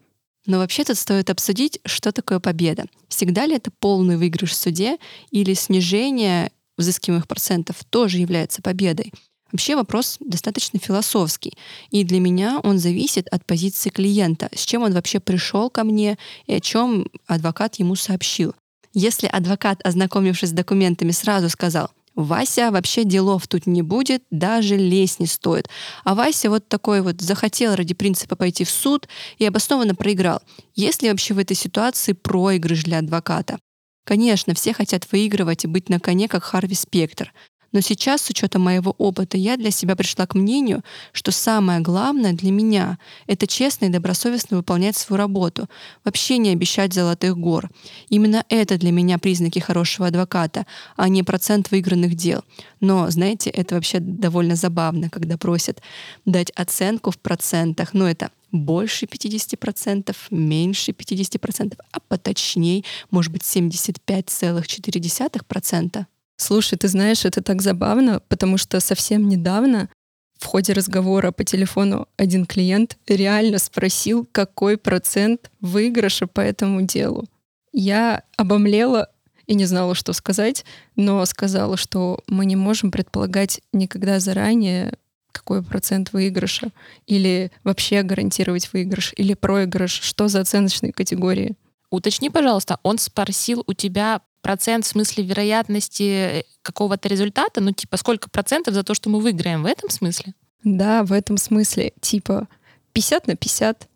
Но 0.46 0.58
вообще 0.58 0.84
тут 0.84 0.96
стоит 0.96 1.30
обсудить, 1.30 1.80
что 1.84 2.12
такое 2.12 2.40
победа. 2.40 2.84
Всегда 3.08 3.46
ли 3.46 3.56
это 3.56 3.70
полный 3.70 4.16
выигрыш 4.16 4.52
в 4.52 4.56
суде 4.56 4.98
или 5.30 5.54
снижение 5.54 6.50
взыскиваемых 6.76 7.28
процентов 7.28 7.76
тоже 7.88 8.18
является 8.18 8.62
победой? 8.62 9.12
Вообще 9.52 9.74
вопрос 9.74 10.16
достаточно 10.20 10.78
философский. 10.78 11.54
И 11.90 12.04
для 12.04 12.20
меня 12.20 12.60
он 12.62 12.78
зависит 12.78 13.26
от 13.28 13.44
позиции 13.44 13.90
клиента, 13.90 14.48
с 14.54 14.64
чем 14.64 14.82
он 14.82 14.92
вообще 14.92 15.18
пришел 15.18 15.70
ко 15.70 15.84
мне 15.84 16.18
и 16.46 16.54
о 16.54 16.60
чем 16.60 17.06
адвокат 17.26 17.76
ему 17.76 17.96
сообщил. 17.96 18.54
Если 18.92 19.26
адвокат, 19.26 19.80
ознакомившись 19.84 20.50
с 20.50 20.52
документами, 20.52 21.12
сразу 21.12 21.48
сказал, 21.48 21.90
Вася 22.16 22.70
вообще 22.70 23.04
делов 23.04 23.46
тут 23.46 23.66
не 23.66 23.82
будет, 23.82 24.22
даже 24.30 24.76
лезть 24.76 25.20
не 25.20 25.26
стоит. 25.26 25.68
А 26.04 26.14
Вася 26.14 26.50
вот 26.50 26.68
такой 26.68 27.02
вот 27.02 27.20
захотел 27.20 27.76
ради 27.76 27.94
принципа 27.94 28.36
пойти 28.36 28.64
в 28.64 28.70
суд 28.70 29.08
и 29.38 29.46
обоснованно 29.46 29.94
проиграл. 29.94 30.42
Есть 30.74 31.02
ли 31.02 31.10
вообще 31.10 31.34
в 31.34 31.38
этой 31.38 31.56
ситуации 31.56 32.12
проигрыш 32.12 32.82
для 32.82 32.98
адвоката? 32.98 33.58
Конечно, 34.04 34.54
все 34.54 34.72
хотят 34.72 35.06
выигрывать 35.12 35.64
и 35.64 35.68
быть 35.68 35.88
на 35.88 36.00
коне, 36.00 36.26
как 36.26 36.42
Харви 36.42 36.74
Спектр. 36.74 37.32
Но 37.72 37.80
сейчас, 37.80 38.22
с 38.22 38.30
учетом 38.30 38.62
моего 38.62 38.94
опыта, 38.98 39.36
я 39.36 39.56
для 39.56 39.70
себя 39.70 39.94
пришла 39.94 40.26
к 40.26 40.34
мнению, 40.34 40.82
что 41.12 41.30
самое 41.30 41.78
главное 41.80 42.32
для 42.32 42.50
меня— 42.50 42.98
это 43.26 43.46
честно 43.46 43.84
и 43.86 43.90
добросовестно 43.90 44.56
выполнять 44.56 44.96
свою 44.96 45.18
работу, 45.18 45.68
вообще 46.04 46.38
не 46.38 46.50
обещать 46.50 46.92
золотых 46.92 47.36
гор. 47.36 47.70
Именно 48.08 48.44
это 48.48 48.76
для 48.76 48.90
меня 48.90 49.18
признаки 49.18 49.60
хорошего 49.60 50.08
адвоката, 50.08 50.66
а 50.96 51.08
не 51.08 51.22
процент 51.22 51.70
выигранных 51.70 52.16
дел. 52.16 52.42
Но, 52.80 53.08
знаете, 53.10 53.50
это 53.50 53.76
вообще 53.76 54.00
довольно 54.00 54.56
забавно, 54.56 55.08
когда 55.10 55.38
просят 55.38 55.80
дать 56.24 56.50
оценку 56.56 57.12
в 57.12 57.18
процентах. 57.18 57.94
Ну, 57.94 58.06
это 58.06 58.32
больше 58.52 59.06
50%, 59.06 60.14
меньше 60.30 60.90
50%, 60.90 61.78
а 61.92 62.00
поточней, 62.00 62.84
может 63.10 63.32
быть, 63.32 63.42
75,4%. 63.42 66.06
Слушай, 66.40 66.78
ты 66.78 66.88
знаешь, 66.88 67.26
это 67.26 67.42
так 67.42 67.60
забавно, 67.60 68.22
потому 68.28 68.56
что 68.56 68.80
совсем 68.80 69.28
недавно 69.28 69.90
в 70.38 70.46
ходе 70.46 70.72
разговора 70.72 71.32
по 71.32 71.44
телефону 71.44 72.08
один 72.16 72.46
клиент 72.46 72.96
реально 73.06 73.58
спросил, 73.58 74.26
какой 74.32 74.78
процент 74.78 75.50
выигрыша 75.60 76.26
по 76.26 76.40
этому 76.40 76.80
делу. 76.80 77.26
Я 77.72 78.22
обомлела 78.38 79.10
и 79.46 79.54
не 79.54 79.66
знала, 79.66 79.94
что 79.94 80.14
сказать, 80.14 80.64
но 80.96 81.22
сказала, 81.26 81.76
что 81.76 82.20
мы 82.26 82.46
не 82.46 82.56
можем 82.56 82.90
предполагать 82.90 83.60
никогда 83.74 84.18
заранее, 84.18 84.94
какой 85.32 85.62
процент 85.62 86.14
выигрыша, 86.14 86.70
или 87.06 87.52
вообще 87.64 88.02
гарантировать 88.02 88.72
выигрыш, 88.72 89.12
или 89.14 89.34
проигрыш, 89.34 89.92
что 89.92 90.28
за 90.28 90.40
оценочные 90.40 90.94
категории. 90.94 91.54
Уточни, 91.90 92.30
пожалуйста, 92.30 92.78
он 92.82 92.96
спросил 92.96 93.62
у 93.66 93.74
тебя 93.74 94.22
процент 94.42 94.84
в 94.84 94.88
смысле 94.88 95.24
вероятности 95.24 96.44
какого-то 96.62 97.08
результата, 97.08 97.60
ну 97.60 97.72
типа 97.72 97.96
сколько 97.96 98.30
процентов 98.30 98.74
за 98.74 98.82
то, 98.82 98.94
что 98.94 99.10
мы 99.10 99.20
выиграем 99.20 99.62
в 99.62 99.66
этом 99.66 99.90
смысле? 99.90 100.34
Да, 100.64 101.04
в 101.04 101.12
этом 101.12 101.36
смысле. 101.36 101.92
Типа 102.00 102.48
50 102.92 103.26
на 103.26 103.36
50. 103.36 103.86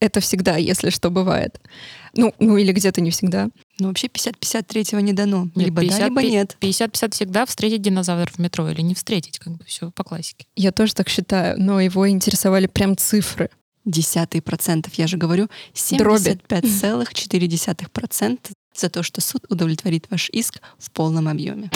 Это 0.00 0.20
всегда, 0.20 0.56
если 0.56 0.88
что, 0.88 1.10
бывает. 1.10 1.60
Ну, 2.14 2.32
ну 2.38 2.56
или 2.56 2.72
где-то 2.72 3.02
не 3.02 3.10
всегда. 3.10 3.50
Ну, 3.78 3.88
вообще 3.88 4.06
50-50 4.06 4.62
третьего 4.62 5.00
не 5.00 5.12
дано. 5.12 5.50
Нет, 5.54 5.66
либо 5.66 5.82
50, 5.82 5.98
да, 5.98 6.06
либо 6.06 6.22
нет. 6.22 6.56
50-50 6.60 7.12
всегда 7.12 7.44
встретить 7.44 7.82
динозавр 7.82 8.30
в 8.30 8.38
метро 8.38 8.70
или 8.70 8.80
не 8.80 8.94
встретить, 8.94 9.38
как 9.38 9.52
бы 9.54 9.62
все 9.66 9.90
по 9.90 10.02
классике. 10.02 10.46
Я 10.56 10.72
тоже 10.72 10.94
так 10.94 11.10
считаю, 11.10 11.60
но 11.60 11.80
его 11.80 12.08
интересовали 12.08 12.66
прям 12.66 12.96
цифры. 12.96 13.50
Десятые 13.84 14.40
процентов, 14.42 14.94
я 14.94 15.06
же 15.06 15.18
говорю, 15.18 15.48
Дроби. 15.92 16.38
75,4% 16.48 18.38
за 18.80 18.88
то, 18.88 19.02
что 19.02 19.20
суд 19.20 19.44
удовлетворит 19.48 20.06
ваш 20.10 20.30
иск 20.30 20.60
в 20.78 20.90
полном 20.90 21.28
объеме. 21.28 21.70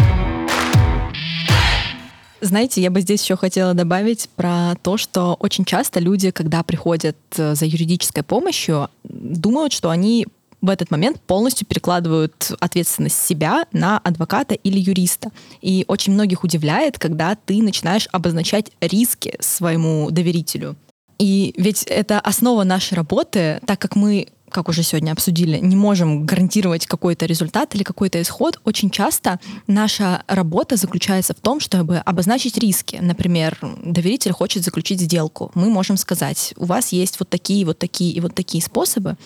Знаете, 2.40 2.83
я 2.83 2.90
бы 2.90 3.01
здесь 3.01 3.23
еще 3.23 3.37
хотела 3.37 3.73
добавить 3.73 4.29
про 4.37 4.75
то, 4.83 4.99
что 4.99 5.35
очень 5.40 5.64
часто 5.64 5.99
люди, 5.99 6.31
когда 6.31 6.62
приходят 6.62 7.17
э, 7.38 7.55
за 7.55 7.64
юридической 7.64 8.23
помощью, 8.23 8.90
думают, 9.03 9.73
что 9.73 9.88
они 9.88 10.27
в 10.61 10.69
этот 10.69 10.90
момент 10.90 11.21
полностью 11.23 11.67
перекладывают 11.67 12.53
ответственность 12.61 13.23
себя 13.25 13.67
на 13.73 13.99
адвоката 13.99 14.55
или 14.55 14.79
юриста. 14.79 15.31
И 15.62 15.85
очень 15.88 16.12
многих 16.12 16.45
удивляет, 16.45 16.99
когда 16.99 17.35
ты 17.35 17.62
начинаешь 17.62 18.09
обозначать 18.12 18.73
риски 18.81 19.37
своему 19.40 20.11
доверителю. 20.11 20.77
И 21.19 21.55
ведь 21.57 21.85
это 21.85 22.19
основа 22.19 22.64
нашей 22.64 22.95
работы, 22.95 23.61
так 23.67 23.79
как 23.79 23.95
мы 23.95 24.29
как 24.55 24.69
уже 24.69 24.85
сегодня 24.85 25.11
обсудили, 25.11 25.59
не 25.59 25.75
можем 25.75 26.25
гарантировать 26.25 26.87
какой-то 26.87 27.27
результат 27.27 27.75
или 27.75 27.83
какой-то 27.83 28.23
исход, 28.23 28.61
очень 28.64 28.88
часто 28.88 29.40
наша 29.67 30.23
работа 30.29 30.77
заключается 30.77 31.35
в 31.35 31.40
том, 31.40 31.59
чтобы 31.59 31.99
обозначить 31.99 32.57
риски. 32.57 33.01
Например, 33.03 33.59
доверитель 33.85 34.31
хочет 34.31 34.62
заключить 34.62 35.01
сделку. 35.01 35.51
Мы 35.55 35.69
можем 35.71 35.97
сказать, 35.97 36.55
у 36.57 36.67
вас 36.67 36.93
есть 36.93 37.19
вот 37.19 37.29
такие, 37.29 37.67
вот 37.67 37.79
такие 37.79 38.12
и 38.12 38.21
вот 38.21 38.35
такие 38.37 38.62
способы. 38.62 39.17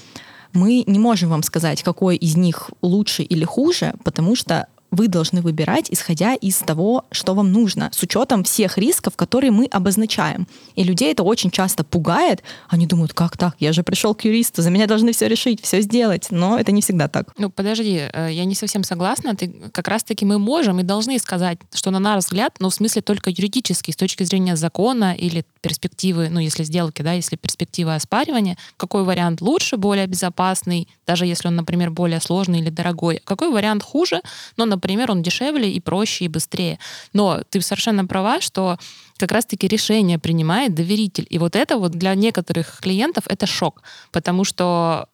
Мы 0.55 0.83
не 0.87 0.99
можем 0.99 1.29
вам 1.29 1.43
сказать, 1.43 1.83
какой 1.83 2.17
из 2.17 2.35
них 2.35 2.71
лучше 2.81 3.23
или 3.23 3.45
хуже, 3.45 3.95
потому 4.05 4.35
что 4.35 4.67
вы 4.91 5.09
должны 5.09 5.43
выбирать, 5.43 5.87
исходя 5.91 6.35
из 6.35 6.57
того, 6.59 7.05
что 7.11 7.35
вам 7.35 7.53
нужно, 7.53 7.91
с 7.93 8.03
учетом 8.03 8.45
всех 8.45 8.79
рисков, 8.79 9.17
которые 9.17 9.51
мы 9.51 9.67
обозначаем. 9.67 10.47
И 10.75 10.83
людей 10.83 11.13
это 11.13 11.23
очень 11.23 11.51
часто 11.51 11.85
пугает. 11.85 12.43
Они 12.69 12.87
думают, 12.87 13.13
как 13.13 13.37
так? 13.37 13.55
Я 13.59 13.73
же 13.73 13.83
пришел 13.83 14.15
к 14.15 14.25
юристу, 14.25 14.63
за 14.63 14.71
меня 14.71 14.87
должны 14.87 15.13
все 15.13 15.29
решить, 15.29 15.63
все 15.63 15.81
сделать. 15.83 16.29
Но 16.31 16.59
это 16.59 16.73
не 16.73 16.81
всегда 16.81 17.09
так. 17.09 17.35
Ну, 17.39 17.51
подожди, 17.51 18.09
э, 18.13 18.29
я 18.33 18.45
не 18.45 18.55
совсем 18.55 18.83
согласна. 18.83 19.37
Ты, 19.37 19.49
как 19.73 19.89
раз-таки 19.89 20.25
мы 20.25 20.39
можем 20.39 20.81
и 20.81 20.83
должны 20.83 21.19
сказать, 21.19 21.59
что 21.75 21.91
на 21.91 21.99
наш 21.99 22.25
взгляд, 22.25 22.55
ну, 22.61 22.71
в 22.71 22.75
смысле 22.75 23.03
только 23.03 23.31
юридически, 23.31 23.91
с 23.91 23.97
точки 23.97 24.25
зрения 24.25 24.57
закона 24.57 25.15
или 25.15 25.45
перспективы, 25.61 26.29
ну, 26.31 26.41
если 26.41 26.65
сделки, 26.65 27.03
да, 27.03 27.13
если 27.13 27.37
перспектива 27.37 27.95
оспаривания, 27.95 28.57
какой 28.77 29.05
вариант 29.05 29.41
лучше, 29.41 29.77
более 29.77 30.07
безопасный, 30.07 30.89
даже 31.07 31.27
если 31.27 31.49
он, 31.49 31.57
например, 31.57 31.91
более 31.91 32.21
сложный 32.21 32.61
или 32.61 32.71
дорогой, 32.71 33.21
какой 33.25 33.51
вариант 33.51 33.83
хуже, 33.83 34.23
но, 34.57 34.65
например, 34.65 34.78
он 35.11 35.23
дешевле 35.23 35.71
и 35.71 35.81
проще 35.81 36.25
и 36.25 36.29
быстрее. 36.29 36.79
Но 37.13 37.43
ты 37.51 37.61
совершенно 37.61 38.07
права, 38.07 38.41
что 38.41 38.79
как 39.17 39.33
раз-таки 39.33 39.69
решение 39.69 40.19
принимает 40.19 40.75
доверитель. 40.75 41.27
И 41.31 41.39
вот 41.39 41.57
это 41.57 41.79
вот 41.79 41.93
для 41.93 42.15
некоторых 42.15 42.81
клиентов 42.81 43.25
это 43.27 43.47
шок, 43.47 43.83
потому 44.13 44.45
что 44.45 45.09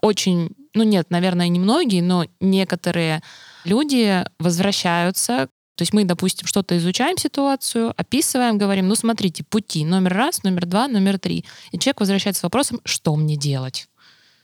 очень, 0.00 0.50
ну 0.74 0.82
нет, 0.82 1.10
наверное, 1.10 1.48
не 1.48 1.60
многие, 1.60 2.00
но 2.00 2.26
некоторые 2.40 3.22
люди 3.64 4.24
возвращаются 4.38 5.48
то 5.74 5.82
есть 5.82 5.94
мы, 5.94 6.04
допустим, 6.04 6.46
что-то 6.46 6.76
изучаем 6.76 7.16
ситуацию, 7.16 7.94
описываем, 7.96 8.58
говорим, 8.58 8.88
ну 8.88 8.94
смотрите, 8.94 9.42
пути 9.42 9.84
номер 9.84 10.12
раз, 10.14 10.42
номер 10.42 10.66
два, 10.66 10.86
номер 10.86 11.18
три. 11.18 11.44
И 11.70 11.78
человек 11.78 12.00
возвращается 12.00 12.40
с 12.40 12.42
вопросом, 12.42 12.80
что 12.84 13.16
мне 13.16 13.36
делать? 13.36 13.88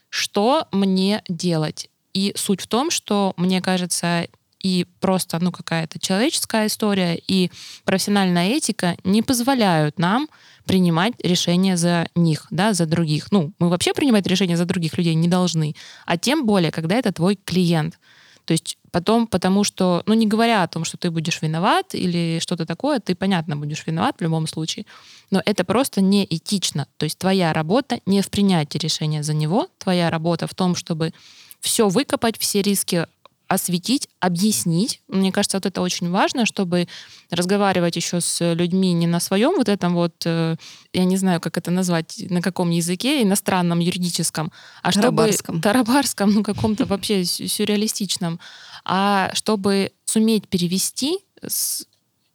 Что 0.09 0.67
мне 0.71 1.23
делать? 1.29 1.89
И 2.13 2.33
суть 2.35 2.61
в 2.61 2.67
том, 2.67 2.89
что, 2.89 3.33
мне 3.37 3.61
кажется, 3.61 4.27
и 4.59 4.85
просто 4.99 5.39
ну, 5.39 5.51
какая-то 5.51 5.99
человеческая 5.99 6.67
история, 6.67 7.19
и 7.27 7.51
профессиональная 7.85 8.49
этика 8.49 8.97
не 9.03 9.21
позволяют 9.21 9.99
нам 9.99 10.27
принимать 10.65 11.13
решения 11.23 11.77
за 11.77 12.07
них, 12.15 12.45
да, 12.51 12.73
за 12.73 12.85
других. 12.85 13.31
Ну, 13.31 13.53
мы 13.59 13.69
вообще 13.69 13.93
принимать 13.93 14.27
решения 14.27 14.57
за 14.57 14.65
других 14.65 14.97
людей 14.97 15.15
не 15.15 15.27
должны, 15.27 15.75
а 16.05 16.17
тем 16.17 16.45
более, 16.45 16.71
когда 16.71 16.95
это 16.95 17.11
твой 17.11 17.35
клиент. 17.35 17.97
То 18.45 18.53
есть 18.53 18.77
потом, 18.91 19.27
потому 19.27 19.63
что, 19.63 20.01
ну 20.07 20.15
не 20.15 20.25
говоря 20.25 20.63
о 20.63 20.67
том, 20.67 20.83
что 20.83 20.97
ты 20.97 21.11
будешь 21.11 21.41
виноват 21.41 21.93
или 21.93 22.39
что-то 22.41 22.65
такое, 22.65 22.99
ты, 22.99 23.13
понятно, 23.13 23.55
будешь 23.55 23.85
виноват 23.85 24.15
в 24.17 24.23
любом 24.23 24.47
случае, 24.47 24.85
но 25.29 25.41
это 25.45 25.63
просто 25.63 26.01
неэтично. 26.01 26.87
То 26.97 27.03
есть 27.03 27.19
твоя 27.19 27.53
работа 27.53 27.99
не 28.07 28.21
в 28.21 28.29
принятии 28.31 28.79
решения 28.79 29.21
за 29.21 29.35
него, 29.35 29.67
твоя 29.77 30.09
работа 30.09 30.47
в 30.47 30.55
том, 30.55 30.75
чтобы 30.75 31.13
все 31.59 31.89
выкопать, 31.89 32.39
все 32.39 32.63
риски 32.63 33.05
осветить, 33.49 34.07
объяснить. 34.19 35.01
Мне 35.07 35.31
кажется, 35.31 35.57
вот 35.57 35.65
это 35.65 35.81
очень 35.81 36.09
важно, 36.11 36.45
чтобы 36.45 36.87
разговаривать 37.31 37.95
еще 37.95 38.21
с 38.21 38.53
людьми 38.53 38.93
не 38.93 39.07
на 39.07 39.19
своем 39.19 39.55
вот 39.57 39.67
этом 39.67 39.95
вот, 39.95 40.13
э, 40.25 40.55
я 40.93 41.03
не 41.03 41.17
знаю, 41.17 41.41
как 41.41 41.57
это 41.57 41.71
назвать, 41.71 42.23
на 42.29 42.41
каком 42.41 42.69
языке, 42.69 43.23
иностранном, 43.23 43.79
юридическом, 43.79 44.51
а 44.83 44.91
чтобы... 44.91 45.17
Тарабарском. 45.17 45.61
Тарабарском, 45.61 46.31
ну 46.31 46.43
каком-то 46.43 46.85
вообще 46.87 47.25
сюрреалистичном. 47.25 48.39
А 48.85 49.31
чтобы 49.33 49.91
суметь 50.05 50.47
перевести 50.47 51.17
с 51.45 51.85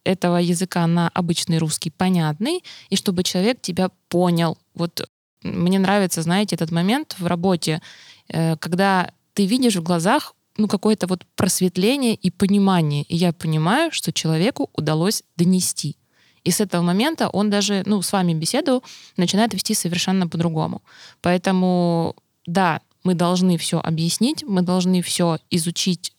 этого 0.03 0.38
языка 0.38 0.87
на 0.88 1.09
обычный 1.11 1.59
русский 1.59 1.90
понятный, 1.90 2.64
и 2.90 2.96
чтобы 2.96 3.22
человек 3.22 3.62
тебя 3.62 3.90
понял. 4.09 4.59
Вот 4.74 5.09
мне 5.44 5.79
нравится, 5.79 6.22
знаете, 6.22 6.57
этот 6.57 6.72
момент 6.72 7.14
в 7.18 7.27
работе, 7.27 7.81
э, 8.29 8.57
когда 8.57 9.12
ты 9.35 9.46
видишь 9.46 9.77
в 9.77 9.83
глазах 9.83 10.35
ну, 10.56 10.68
какое-то 10.68 11.06
вот 11.06 11.24
просветление 11.36 12.14
и 12.14 12.30
понимание. 12.30 13.02
И 13.04 13.16
я 13.16 13.32
понимаю, 13.32 13.90
что 13.92 14.12
человеку 14.12 14.70
удалось 14.72 15.22
донести. 15.36 15.96
И 16.44 16.50
с 16.50 16.60
этого 16.60 16.82
момента 16.82 17.28
он 17.28 17.50
даже, 17.50 17.82
ну, 17.86 18.02
с 18.02 18.12
вами 18.12 18.34
беседу 18.34 18.82
начинает 19.16 19.54
вести 19.54 19.74
совершенно 19.74 20.28
по-другому. 20.28 20.82
Поэтому, 21.22 22.14
да, 22.46 22.80
мы 23.02 23.14
должны 23.14 23.57
все 23.59 23.80
объяснить, 23.80 24.44
мы 24.44 24.62
должны 24.62 25.02
все 25.02 25.38
изучить, 25.50 26.12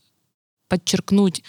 подчеркнуть, 0.68 1.44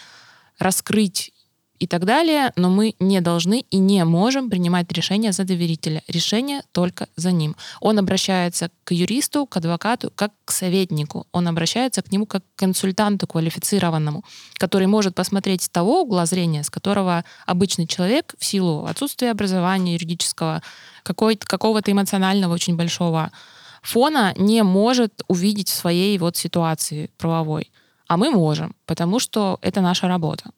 раскрыть 0.59 1.33
и 1.79 1.87
так 1.87 2.05
далее, 2.05 2.53
но 2.57 2.71
мы 2.71 2.95
не 3.01 3.21
должны 3.21 3.65
и 3.71 3.79
не 3.79 4.05
можем 4.05 4.51
принимать 4.51 4.91
решения 4.93 5.33
за 5.33 5.45
доверителя. 5.45 6.03
Решение 6.09 6.63
только 6.73 7.09
за 7.17 7.33
ним. 7.33 7.57
Он 7.81 7.99
обращается 7.99 8.71
к 8.85 8.93
юристу, 8.93 9.47
к 9.47 9.57
адвокату, 9.57 10.13
как 10.15 10.33
к 10.45 10.53
советнику. 10.53 11.27
Он 11.33 11.49
обращается 11.49 12.03
к 12.03 12.13
нему 12.13 12.27
как 12.27 12.43
к 12.43 12.59
консультанту 12.59 13.27
квалифицированному, 13.27 14.25
который 14.55 14.87
может 14.87 15.15
посмотреть 15.15 15.63
с 15.63 15.69
того 15.69 16.03
угла 16.03 16.27
зрения, 16.27 16.63
с 16.63 16.71
которого 16.71 17.25
обычный 17.47 17.87
человек 17.87 18.35
в 18.39 18.45
силу 18.45 18.87
отсутствия 18.87 19.31
образования 19.31 19.95
юридического, 19.95 20.63
какого-то 21.03 21.93
эмоционального 21.93 22.55
очень 22.55 22.77
большого 22.77 23.31
фона 23.83 24.35
не 24.37 24.63
может 24.63 25.23
увидеть 25.29 25.69
в 25.69 25.75
своей 25.75 26.19
вот 26.19 26.37
ситуации 26.37 27.11
правовой. 27.19 27.71
А 28.09 28.17
мы 28.17 28.31
можем, 28.31 28.75
потому 28.87 29.19
что 29.19 29.59
это 29.63 29.81
наша 29.81 30.09
работа. 30.09 30.51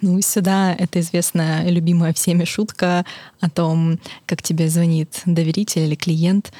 Ну, 0.00 0.20
сюда 0.20 0.74
это 0.74 1.00
известная, 1.00 1.68
любимая 1.68 2.12
всеми 2.12 2.44
шутка 2.44 3.04
о 3.40 3.50
том, 3.50 3.98
как 4.26 4.42
тебе 4.42 4.68
звонит 4.68 5.22
доверитель 5.26 5.82
или 5.82 5.96
клиент. 5.96 6.52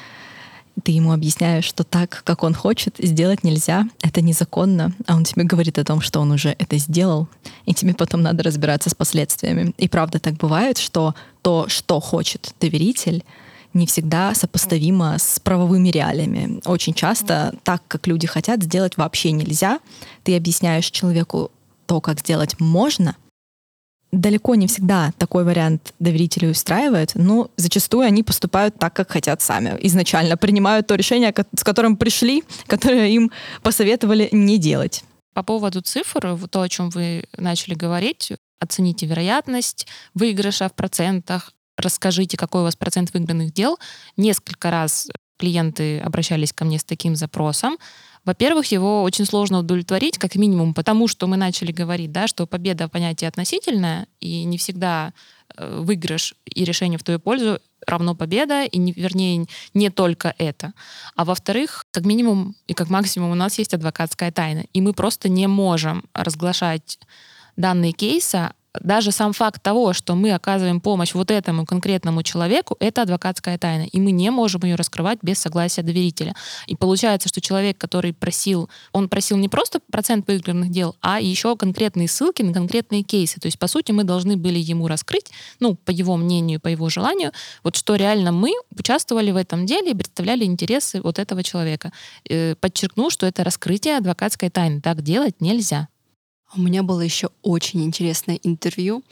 Ты 0.83 0.91
ему 0.91 1.13
объясняешь, 1.13 1.65
что 1.65 1.83
так, 1.83 2.21
как 2.25 2.43
он 2.43 2.53
хочет, 2.53 2.95
сделать 2.99 3.43
нельзя, 3.43 3.85
это 4.01 4.21
незаконно, 4.21 4.93
а 5.07 5.15
он 5.15 5.23
тебе 5.23 5.43
говорит 5.43 5.77
о 5.77 5.83
том, 5.83 6.01
что 6.01 6.19
он 6.21 6.31
уже 6.31 6.55
это 6.57 6.77
сделал, 6.77 7.27
и 7.65 7.73
тебе 7.73 7.93
потом 7.93 8.21
надо 8.21 8.43
разбираться 8.43 8.89
с 8.89 8.95
последствиями. 8.95 9.73
И 9.77 9.87
правда 9.87 10.19
так 10.19 10.35
бывает, 10.35 10.77
что 10.77 11.15
то, 11.41 11.67
что 11.67 11.99
хочет 11.99 12.53
доверитель, 12.59 13.23
не 13.73 13.85
всегда 13.85 14.33
сопоставимо 14.33 15.17
с 15.19 15.39
правовыми 15.39 15.89
реалиями. 15.89 16.59
Очень 16.65 16.93
часто 16.93 17.55
так, 17.63 17.83
как 17.87 18.07
люди 18.07 18.25
хотят, 18.25 18.63
сделать 18.63 18.97
вообще 18.97 19.31
нельзя. 19.31 19.79
Ты 20.23 20.35
объясняешь 20.35 20.89
человеку 20.89 21.51
то, 21.85 22.01
как 22.01 22.19
сделать 22.19 22.59
можно, 22.59 23.15
далеко 24.11 24.55
не 24.55 24.67
всегда 24.67 25.11
такой 25.17 25.43
вариант 25.43 25.93
доверителей 25.99 26.51
устраивает, 26.51 27.11
но 27.15 27.51
зачастую 27.57 28.05
они 28.05 28.23
поступают 28.23 28.77
так, 28.77 28.93
как 28.93 29.11
хотят 29.11 29.41
сами. 29.41 29.77
Изначально 29.81 30.37
принимают 30.37 30.87
то 30.87 30.95
решение, 30.95 31.33
с 31.55 31.63
которым 31.63 31.97
пришли, 31.97 32.43
которое 32.67 33.09
им 33.09 33.31
посоветовали 33.61 34.29
не 34.31 34.57
делать. 34.57 35.03
По 35.33 35.43
поводу 35.43 35.81
цифр, 35.81 36.37
то, 36.49 36.61
о 36.61 36.69
чем 36.69 36.89
вы 36.89 37.23
начали 37.37 37.75
говорить, 37.75 38.33
оцените 38.59 39.05
вероятность 39.05 39.87
выигрыша 40.13 40.69
в 40.69 40.73
процентах, 40.73 41.53
расскажите, 41.77 42.35
какой 42.35 42.61
у 42.61 42.63
вас 42.65 42.75
процент 42.75 43.13
выигранных 43.13 43.53
дел. 43.53 43.79
Несколько 44.17 44.71
раз 44.71 45.07
клиенты 45.37 45.99
обращались 45.99 46.51
ко 46.51 46.65
мне 46.65 46.77
с 46.77 46.83
таким 46.83 47.15
запросом. 47.15 47.77
Во-первых, 48.25 48.65
его 48.71 49.03
очень 49.03 49.25
сложно 49.25 49.59
удовлетворить, 49.59 50.17
как 50.17 50.35
минимум, 50.35 50.73
потому 50.73 51.07
что 51.07 51.27
мы 51.27 51.37
начали 51.37 51.71
говорить, 51.71 52.11
да, 52.11 52.27
что 52.27 52.45
победа 52.45 52.87
понятие 52.87 53.27
относительное, 53.27 54.07
и 54.19 54.43
не 54.43 54.57
всегда 54.57 55.13
э, 55.55 55.79
выигрыш 55.81 56.35
и 56.45 56.63
решение 56.63 56.99
в 56.99 57.03
твою 57.03 57.19
пользу 57.19 57.59
равно 57.87 58.15
победа, 58.15 58.63
и 58.63 58.77
не, 58.77 58.91
вернее, 58.91 59.45
не 59.73 59.89
только 59.89 60.33
это. 60.37 60.73
А 61.15 61.25
во-вторых, 61.25 61.85
как 61.91 62.05
минимум 62.05 62.55
и 62.67 62.73
как 62.73 62.89
максимум 62.89 63.31
у 63.31 63.35
нас 63.35 63.57
есть 63.57 63.73
адвокатская 63.73 64.31
тайна, 64.31 64.65
и 64.73 64.81
мы 64.81 64.93
просто 64.93 65.29
не 65.29 65.47
можем 65.47 66.03
разглашать 66.13 66.99
данные 67.55 67.93
кейса 67.93 68.53
даже 68.79 69.11
сам 69.11 69.33
факт 69.33 69.61
того, 69.61 69.93
что 69.93 70.15
мы 70.15 70.31
оказываем 70.31 70.79
помощь 70.79 71.13
вот 71.13 71.31
этому 71.31 71.65
конкретному 71.65 72.23
человеку, 72.23 72.75
это 72.79 73.01
адвокатская 73.01 73.57
тайна, 73.57 73.83
и 73.83 73.99
мы 73.99 74.11
не 74.11 74.29
можем 74.29 74.61
ее 74.63 74.75
раскрывать 74.75 75.19
без 75.21 75.39
согласия 75.39 75.81
доверителя. 75.81 76.35
И 76.67 76.75
получается, 76.75 77.29
что 77.29 77.41
человек, 77.41 77.77
который 77.77 78.13
просил, 78.13 78.69
он 78.91 79.09
просил 79.09 79.37
не 79.37 79.49
просто 79.49 79.79
процент 79.91 80.27
выигранных 80.27 80.69
дел, 80.69 80.95
а 81.01 81.19
еще 81.19 81.55
конкретные 81.55 82.07
ссылки 82.07 82.43
на 82.43 82.53
конкретные 82.53 83.03
кейсы. 83.03 83.39
То 83.39 83.47
есть, 83.47 83.57
по 83.57 83.67
сути, 83.67 83.91
мы 83.91 84.03
должны 84.03 84.37
были 84.37 84.59
ему 84.59 84.87
раскрыть, 84.87 85.31
ну, 85.59 85.75
по 85.75 85.91
его 85.91 86.15
мнению, 86.15 86.59
по 86.59 86.67
его 86.67 86.89
желанию, 86.89 87.31
вот 87.63 87.75
что 87.75 87.95
реально 87.95 88.31
мы 88.31 88.53
участвовали 88.77 89.31
в 89.31 89.35
этом 89.35 89.65
деле 89.65 89.91
и 89.91 89.95
представляли 89.95 90.45
интересы 90.45 91.01
вот 91.01 91.17
этого 91.19 91.43
человека. 91.43 91.91
Э, 92.29 92.55
подчеркну, 92.55 93.09
что 93.09 93.25
это 93.25 93.43
раскрытие 93.43 93.97
адвокатской 93.97 94.49
тайны. 94.49 94.81
Так 94.81 95.01
делать 95.01 95.41
нельзя. 95.41 95.87
У 96.55 96.61
меня 96.61 96.83
было 96.83 97.01
еще 97.01 97.29
очень 97.41 97.83
интересное 97.83 98.39
интервью, 98.41 99.03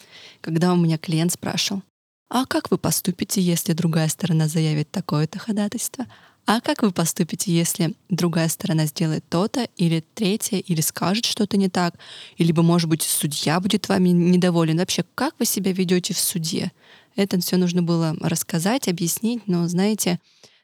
когда 0.42 0.74
у 0.74 0.76
меня 0.76 0.98
клиент 0.98 1.32
спрашивал, 1.32 1.84
а 2.30 2.46
как 2.46 2.72
вы 2.72 2.78
поступите, 2.78 3.42
если 3.42 3.74
другая 3.74 4.10
сторона 4.10 4.48
заявит 4.48 4.92
такое-то 4.92 5.40
ходатайство? 5.40 6.08
А 6.46 6.62
как 6.62 6.82
вы 6.82 6.92
поступите, 6.92 7.52
если 7.52 7.94
другая 8.10 8.48
сторона 8.48 8.86
сделает 8.86 9.24
то-то 9.30 9.68
или 9.78 10.04
третье, 10.14 10.60
или 10.60 10.82
скажет 10.82 11.26
что-то 11.26 11.58
не 11.58 11.70
так, 11.70 11.96
или, 12.38 12.52
может 12.54 12.90
быть, 12.90 13.04
судья 13.04 13.60
будет 13.60 13.90
вами 13.90 14.10
недоволен? 14.10 14.78
Вообще, 14.78 15.04
как 15.16 15.36
вы 15.40 15.46
себя 15.46 15.72
ведете 15.74 16.14
в 16.14 16.20
суде? 16.20 16.72
Это 17.16 17.40
все 17.40 17.58
нужно 17.58 17.82
было 17.82 18.16
рассказать, 18.22 18.88
объяснить, 18.88 19.48
но, 19.48 19.68
знаете, 19.68 20.20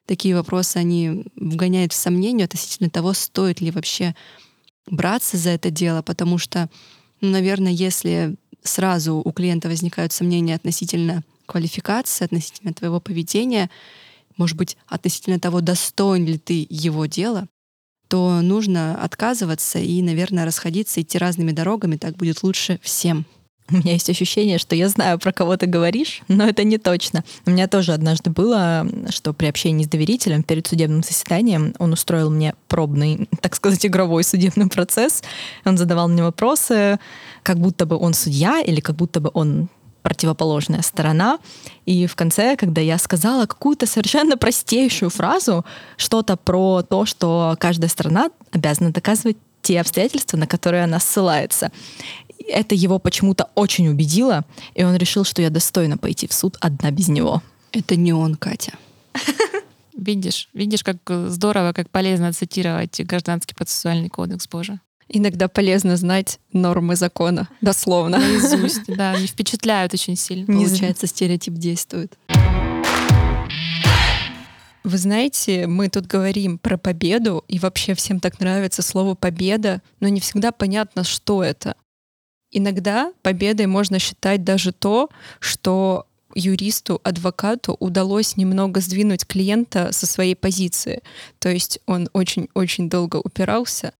такие 0.05 0.35
вопросы, 0.35 0.77
они 0.77 1.25
вгоняют 1.35 1.91
в 1.93 1.97
сомнение 1.97 2.45
относительно 2.45 2.89
того, 2.89 3.13
стоит 3.13 3.59
ли 3.59 3.71
вообще 3.71 4.15
браться 4.87 5.37
за 5.37 5.51
это 5.51 5.69
дело, 5.69 6.01
потому 6.01 6.37
что, 6.37 6.69
ну, 7.21 7.29
наверное, 7.29 7.71
если 7.71 8.35
сразу 8.63 9.15
у 9.15 9.31
клиента 9.31 9.67
возникают 9.67 10.13
сомнения 10.13 10.55
относительно 10.55 11.23
квалификации, 11.45 12.25
относительно 12.25 12.73
твоего 12.73 12.99
поведения, 12.99 13.69
может 14.37 14.57
быть, 14.57 14.77
относительно 14.87 15.39
того, 15.39 15.61
достоин 15.61 16.25
ли 16.25 16.37
ты 16.37 16.65
его 16.69 17.05
дела, 17.05 17.47
то 18.07 18.41
нужно 18.41 19.01
отказываться 19.01 19.79
и, 19.79 20.01
наверное, 20.01 20.45
расходиться, 20.45 21.01
идти 21.01 21.17
разными 21.17 21.51
дорогами, 21.51 21.97
так 21.97 22.15
будет 22.15 22.43
лучше 22.43 22.79
всем. 22.81 23.25
У 23.71 23.75
меня 23.77 23.93
есть 23.93 24.09
ощущение, 24.09 24.57
что 24.57 24.75
я 24.75 24.89
знаю, 24.89 25.17
про 25.19 25.31
кого 25.31 25.55
ты 25.55 25.67
говоришь, 25.67 26.21
но 26.27 26.45
это 26.45 26.63
не 26.63 26.77
точно. 26.77 27.23
У 27.45 27.51
меня 27.51 27.67
тоже 27.67 27.93
однажды 27.93 28.29
было, 28.29 28.85
что 29.09 29.33
при 29.33 29.47
общении 29.47 29.85
с 29.85 29.87
доверителем 29.87 30.43
перед 30.43 30.67
судебным 30.67 31.01
заседанием 31.01 31.73
он 31.79 31.93
устроил 31.93 32.29
мне 32.29 32.55
пробный, 32.67 33.29
так 33.41 33.55
сказать, 33.55 33.85
игровой 33.85 34.25
судебный 34.25 34.67
процесс. 34.67 35.23
Он 35.63 35.77
задавал 35.77 36.09
мне 36.09 36.23
вопросы, 36.23 36.99
как 37.41 37.57
будто 37.57 37.85
бы 37.85 37.97
он 37.97 38.13
судья 38.13 38.59
или 38.59 38.81
как 38.81 38.97
будто 38.97 39.21
бы 39.21 39.31
он 39.33 39.69
противоположная 40.01 40.81
сторона. 40.81 41.39
И 41.85 42.05
в 42.05 42.15
конце, 42.17 42.57
когда 42.57 42.81
я 42.81 42.97
сказала 42.97 43.45
какую-то 43.45 43.87
совершенно 43.87 44.37
простейшую 44.37 45.09
фразу, 45.09 45.63
что-то 45.95 46.35
про 46.35 46.83
то, 46.83 47.05
что 47.05 47.55
каждая 47.59 47.89
сторона 47.89 48.29
обязана 48.51 48.91
доказывать 48.91 49.37
те 49.61 49.79
обстоятельства, 49.79 50.35
на 50.35 50.45
которые 50.45 50.83
она 50.83 50.99
ссылается 50.99 51.71
это 52.47 52.75
его 52.75 52.99
почему-то 52.99 53.49
очень 53.55 53.87
убедило, 53.87 54.45
и 54.73 54.83
он 54.83 54.95
решил, 54.95 55.23
что 55.23 55.41
я 55.41 55.49
достойна 55.49 55.97
пойти 55.97 56.27
в 56.27 56.33
суд 56.33 56.57
одна 56.59 56.91
без 56.91 57.07
него. 57.07 57.41
Это 57.71 57.95
не 57.95 58.13
он, 58.13 58.35
Катя. 58.35 58.73
Видишь, 59.97 60.49
видишь, 60.53 60.83
как 60.83 60.97
здорово, 61.27 61.71
как 61.71 61.89
полезно 61.89 62.33
цитировать 62.33 62.99
гражданский 63.01 63.53
процессуальный 63.53 64.09
кодекс, 64.09 64.47
Боже. 64.47 64.79
Иногда 65.07 65.47
полезно 65.47 65.95
знать 65.97 66.39
нормы 66.51 66.95
закона, 66.95 67.47
дословно. 67.61 68.17
Наизусть, 68.17 68.81
да, 68.87 69.11
они 69.11 69.27
впечатляют 69.27 69.93
очень 69.93 70.15
сильно. 70.15 70.47
Получается, 70.47 71.07
стереотип 71.07 71.53
действует. 71.53 72.17
Вы 74.83 74.97
знаете, 74.97 75.67
мы 75.67 75.87
тут 75.87 76.07
говорим 76.07 76.57
про 76.57 76.77
победу, 76.77 77.45
и 77.47 77.57
вообще 77.57 77.93
всем 77.93 78.19
так 78.19 78.39
нравится 78.41 78.81
слово 78.81 79.15
«победа», 79.15 79.81
но 80.01 80.09
не 80.09 80.19
всегда 80.19 80.51
понятно, 80.51 81.05
что 81.05 81.41
это. 81.41 81.75
Иногда 82.55 83.11
победой 83.23 83.65
можно 83.65 83.97
считать 83.97 84.43
даже 84.43 84.71
то, 84.71 85.09
что 85.39 86.05
юристу, 86.35 87.01
адвокату 87.03 87.75
удалось 87.79 88.37
немного 88.37 88.79
сдвинуть 88.79 89.25
клиента 89.25 89.91
со 89.91 90.05
своей 90.05 90.35
позиции. 90.35 91.01
То 91.39 91.49
есть 91.49 91.79
он 91.87 92.09
очень-очень 92.13 92.89
долго 92.89 93.17
упирался, 93.17 93.93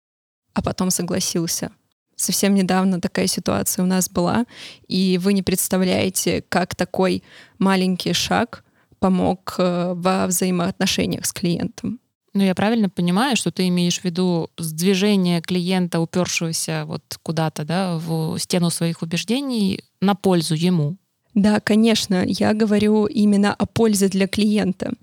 а 0.54 0.62
потом 0.62 0.92
согласился. 0.92 1.72
Совсем 2.16 2.54
недавно 2.54 3.02
такая 3.02 3.26
ситуация 3.26 3.84
у 3.84 3.88
нас 3.88 4.08
была, 4.08 4.46
и 4.88 5.20
вы 5.22 5.34
не 5.34 5.42
представляете, 5.42 6.44
как 6.48 6.76
такой 6.76 7.24
маленький 7.58 8.14
шаг 8.14 8.64
помог 9.00 9.56
э, 9.58 9.94
во 9.96 10.28
взаимоотношениях 10.28 11.26
с 11.26 11.34
клиентом. 11.34 12.00
Ну, 12.34 12.44
я 12.44 12.56
правильно 12.56 12.90
понимаю, 12.90 13.36
что 13.36 13.52
ты 13.52 13.68
имеешь 13.68 14.00
в 14.00 14.04
виду 14.04 14.50
сдвижение 14.58 15.40
клиента, 15.42 16.00
упершегося 16.00 16.86
вот 16.86 17.04
куда-то, 17.22 17.64
да, 17.64 17.98
в 17.98 18.40
стену 18.40 18.72
своих 18.72 19.04
убеждений 19.04 19.84
на 20.02 20.16
пользу 20.16 20.56
ему? 20.56 20.98
Да, 21.36 21.60
конечно, 21.60 22.24
я 22.26 22.54
говорю 22.54 23.06
именно 23.06 23.54
о 23.54 23.66
пользе 23.66 24.08
для 24.08 24.28
клиента. 24.28 24.94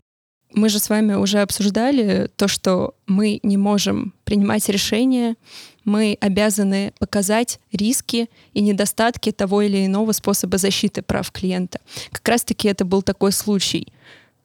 Мы 0.53 0.69
же 0.69 0.81
с 0.81 0.89
вами 0.89 1.15
уже 1.15 1.41
обсуждали 1.41 2.29
то, 2.35 2.49
что 2.49 2.95
мы 3.07 3.39
не 3.45 3.57
можем 3.57 4.15
принимать 4.25 4.69
решения, 4.69 5.37
мы 5.85 6.19
обязаны 6.21 6.93
показать 6.99 7.61
риски 7.73 8.29
и 8.53 8.61
недостатки 8.61 9.31
того 9.31 9.63
или 9.63 9.87
иного 9.87 10.13
способа 10.13 10.59
защиты 10.59 11.03
прав 11.03 11.31
клиента. 11.31 11.81
Как 12.11 12.27
раз-таки 12.29 12.69
это 12.69 12.85
был 12.85 13.03
такой 13.03 13.31
случай. 13.33 13.93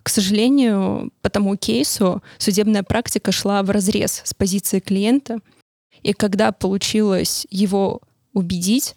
К 0.06 0.10
сожалению, 0.10 1.12
по 1.24 1.32
тому 1.32 1.58
кейсу 1.58 2.22
судебная 2.38 2.84
практика 2.84 3.32
шла 3.32 3.64
в 3.64 3.72
разрез 3.72 4.22
с 4.24 4.36
позиции 4.36 4.80
клиента. 4.80 5.39
И 6.03 6.14
когда 6.14 6.51
получилось 6.51 7.47
его 7.49 8.01
убедить 8.32 8.95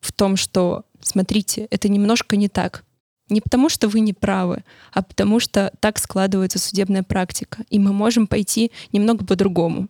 в 0.00 0.12
том, 0.12 0.38
что 0.38 0.86
смотрите, 1.02 1.68
это 1.70 1.90
немножко 1.90 2.36
не 2.36 2.48
так. 2.48 2.84
Не 3.28 3.42
потому, 3.42 3.68
что 3.68 3.88
вы 3.88 4.00
не 4.00 4.14
правы, 4.14 4.64
а 4.92 5.02
потому 5.02 5.40
что 5.40 5.70
так 5.80 5.98
складывается 5.98 6.58
судебная 6.58 7.02
практика, 7.02 7.62
и 7.68 7.78
мы 7.78 7.92
можем 7.92 8.26
пойти 8.26 8.72
немного 8.92 9.26
по-другому. 9.26 9.88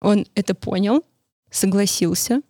Он 0.00 0.26
это 0.34 0.56
понял, 0.56 1.04
согласился, 1.52 2.42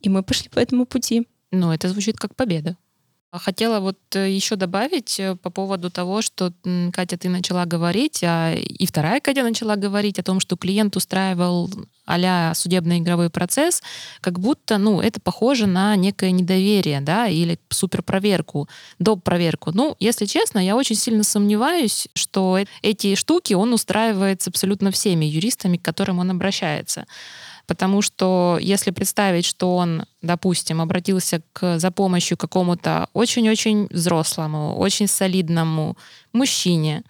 и 0.00 0.08
мы 0.08 0.22
пошли 0.22 0.48
по 0.48 0.60
этому 0.60 0.86
пути. 0.86 1.28
Ну, 1.50 1.72
это 1.72 1.90
звучит 1.90 2.16
как 2.16 2.34
победа. 2.34 2.78
А 3.34 3.40
хотела 3.40 3.80
вот 3.80 3.98
э, 4.14 4.30
еще 4.30 4.54
добавить 4.54 5.18
э, 5.18 5.34
по 5.34 5.50
поводу 5.50 5.90
того, 5.90 6.22
что, 6.22 6.52
Катя, 6.92 7.16
ты 7.18 7.28
начала 7.28 7.64
говорить, 7.64 8.22
а 8.22 8.54
и 8.54 8.86
вторая 8.86 9.18
Катя 9.20 9.42
начала 9.42 9.74
говорить 9.74 10.20
о 10.20 10.22
том, 10.22 10.38
что 10.38 10.56
клиент 10.56 10.94
устраивал 10.96 11.68
а 12.06 12.54
судебный 12.54 12.98
игровой 12.98 13.30
процесс, 13.30 13.82
как 14.20 14.38
будто, 14.38 14.78
ну, 14.78 15.00
это 15.00 15.20
похоже 15.20 15.66
на 15.66 15.96
некое 15.96 16.30
недоверие, 16.30 17.00
да, 17.00 17.26
или 17.26 17.58
суперпроверку, 17.70 18.68
доп. 19.00 19.24
проверку. 19.24 19.72
Ну, 19.72 19.96
если 19.98 20.26
честно, 20.26 20.64
я 20.64 20.76
очень 20.76 20.96
сильно 20.96 21.24
сомневаюсь, 21.24 22.06
что 22.14 22.58
эти 22.82 23.16
штуки 23.16 23.54
он 23.54 23.72
устраивает 23.72 24.42
с 24.42 24.48
абсолютно 24.48 24.90
всеми 24.90 25.24
юристами, 25.24 25.76
к 25.76 25.82
которым 25.82 26.20
он 26.20 26.30
обращается. 26.30 27.06
Потому 27.66 28.02
что 28.02 28.58
если 28.60 28.90
представить, 28.90 29.46
что 29.46 29.76
он, 29.76 30.04
допустим, 30.22 30.80
обратился 30.80 31.42
к, 31.52 31.78
за 31.78 31.90
помощью 31.90 32.36
к 32.36 32.40
какому-то 32.40 33.08
очень-очень 33.14 33.86
взрослому, 33.90 34.76
очень 34.76 35.06
солидному 35.06 35.96
мужчине, 36.32 37.02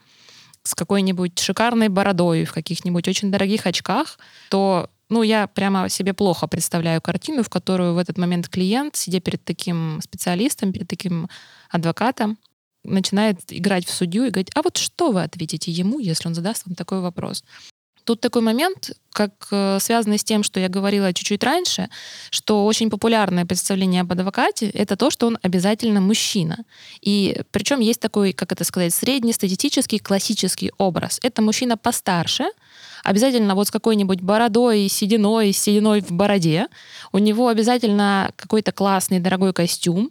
с 0.62 0.74
какой-нибудь 0.74 1.38
шикарной 1.38 1.88
бородой, 1.88 2.44
в 2.44 2.52
каких-нибудь 2.52 3.06
очень 3.08 3.30
дорогих 3.30 3.66
очках, 3.66 4.18
то 4.48 4.88
ну, 5.10 5.22
я 5.22 5.46
прямо 5.46 5.88
себе 5.88 6.14
плохо 6.14 6.46
представляю 6.46 7.02
картину, 7.02 7.42
в 7.42 7.50
которую 7.50 7.94
в 7.94 7.98
этот 7.98 8.16
момент 8.16 8.48
клиент, 8.48 8.96
сидя 8.96 9.20
перед 9.20 9.44
таким 9.44 10.00
специалистом, 10.02 10.72
перед 10.72 10.88
таким 10.88 11.28
адвокатом, 11.68 12.38
начинает 12.84 13.40
играть 13.48 13.86
в 13.86 13.92
судью 13.92 14.24
и 14.24 14.30
говорить, 14.30 14.50
а 14.54 14.62
вот 14.62 14.76
что 14.76 15.10
вы 15.10 15.22
ответите 15.22 15.70
ему, 15.70 15.98
если 15.98 16.28
он 16.28 16.34
задаст 16.34 16.66
вам 16.66 16.74
такой 16.74 17.00
вопрос? 17.00 17.44
Тут 18.04 18.20
такой 18.20 18.42
момент, 18.42 18.90
как 19.12 19.32
э, 19.50 19.78
связанный 19.80 20.18
с 20.18 20.24
тем, 20.24 20.42
что 20.42 20.60
я 20.60 20.68
говорила 20.68 21.14
чуть-чуть 21.14 21.42
раньше, 21.42 21.88
что 22.30 22.66
очень 22.66 22.90
популярное 22.90 23.46
представление 23.46 24.02
об 24.02 24.12
адвокате— 24.12 24.68
это 24.74 24.96
то, 24.96 25.10
что 25.10 25.26
он 25.26 25.38
обязательно 25.40 26.02
мужчина. 26.02 26.58
И 27.00 27.40
причем 27.50 27.80
есть 27.80 28.00
такой, 28.00 28.34
как 28.34 28.52
это 28.52 28.64
сказать, 28.64 28.92
среднестатистический 28.92 29.98
классический 29.98 30.70
образ. 30.76 31.18
Это 31.22 31.40
мужчина 31.40 31.78
постарше, 31.78 32.44
обязательно 33.04 33.54
вот 33.54 33.68
с 33.68 33.70
какой-нибудь 33.70 34.20
бородой, 34.20 34.88
сединой, 34.88 35.52
сединой 35.52 36.02
в 36.02 36.10
бороде. 36.10 36.66
У 37.12 37.18
него 37.18 37.48
обязательно 37.48 38.32
какой-то 38.36 38.72
классный 38.72 39.18
дорогой 39.18 39.54
костюм, 39.54 40.10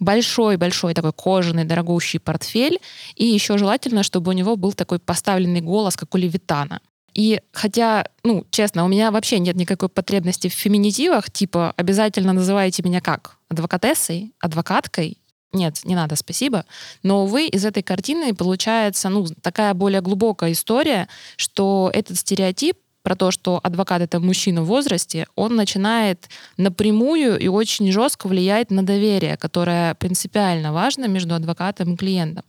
большой-большой 0.00 0.94
такой 0.94 1.12
кожаный 1.12 1.64
дорогущий 1.64 2.18
портфель, 2.18 2.80
и 3.16 3.26
еще 3.26 3.58
желательно, 3.58 4.02
чтобы 4.02 4.30
у 4.30 4.32
него 4.32 4.56
был 4.56 4.72
такой 4.72 4.98
поставленный 4.98 5.60
голос, 5.60 5.94
как 5.94 6.14
у 6.14 6.18
Левитана. 6.18 6.80
И 7.14 7.40
хотя, 7.52 8.06
ну, 8.24 8.44
честно, 8.50 8.84
у 8.84 8.88
меня 8.88 9.10
вообще 9.10 9.38
нет 9.38 9.56
никакой 9.56 9.88
потребности 9.88 10.48
в 10.48 10.52
феминитивах, 10.52 11.30
типа 11.30 11.72
обязательно 11.76 12.32
называйте 12.32 12.82
меня 12.82 13.00
как? 13.00 13.36
Адвокатессой, 13.48 14.34
адвокаткой? 14.40 15.18
Нет, 15.52 15.80
не 15.84 15.94
надо, 15.94 16.16
спасибо. 16.16 16.64
Но, 17.04 17.24
увы, 17.24 17.46
из 17.46 17.64
этой 17.64 17.84
картины 17.84 18.34
получается, 18.34 19.08
ну, 19.08 19.26
такая 19.40 19.72
более 19.74 20.00
глубокая 20.00 20.50
история, 20.50 21.08
что 21.36 21.90
этот 21.94 22.18
стереотип 22.18 22.76
про 23.04 23.14
то, 23.14 23.30
что 23.30 23.60
адвокат 23.62 24.02
это 24.02 24.18
мужчина 24.18 24.62
в 24.62 24.66
возрасте, 24.66 25.26
он 25.36 25.54
начинает 25.54 26.28
напрямую 26.56 27.38
и 27.38 27.46
очень 27.48 27.92
жестко 27.92 28.26
влиять 28.26 28.70
на 28.70 28.84
доверие, 28.84 29.36
которое 29.36 29.94
принципиально 29.94 30.72
важно 30.72 31.06
между 31.06 31.34
адвокатом 31.34 31.94
и 31.94 31.96
клиентом. 31.96 32.44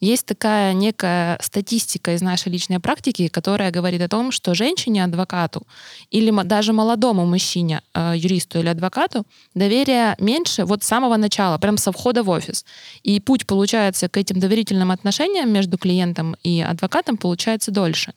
Есть 0.00 0.26
такая 0.26 0.74
некая 0.74 1.38
статистика 1.42 2.14
из 2.14 2.22
нашей 2.22 2.52
личной 2.52 2.78
практики, 2.78 3.28
которая 3.28 3.72
говорит 3.72 4.00
о 4.00 4.08
том, 4.08 4.30
что 4.30 4.54
женщине-адвокату 4.54 5.66
или 6.10 6.30
даже 6.44 6.72
молодому 6.72 7.26
мужчине, 7.26 7.82
э, 7.94 8.12
юристу 8.16 8.60
или 8.60 8.68
адвокату, 8.68 9.24
доверия 9.54 10.14
меньше 10.20 10.64
вот 10.64 10.84
с 10.84 10.86
самого 10.86 11.16
начала, 11.16 11.58
прям 11.58 11.78
со 11.78 11.90
входа 11.90 12.22
в 12.22 12.30
офис. 12.30 12.64
И 13.02 13.18
путь, 13.20 13.46
получается, 13.46 14.08
к 14.08 14.16
этим 14.16 14.38
доверительным 14.38 14.92
отношениям 14.92 15.52
между 15.52 15.78
клиентом 15.78 16.36
и 16.44 16.60
адвокатом 16.60 17.16
получается 17.16 17.72
дольше. 17.72 18.12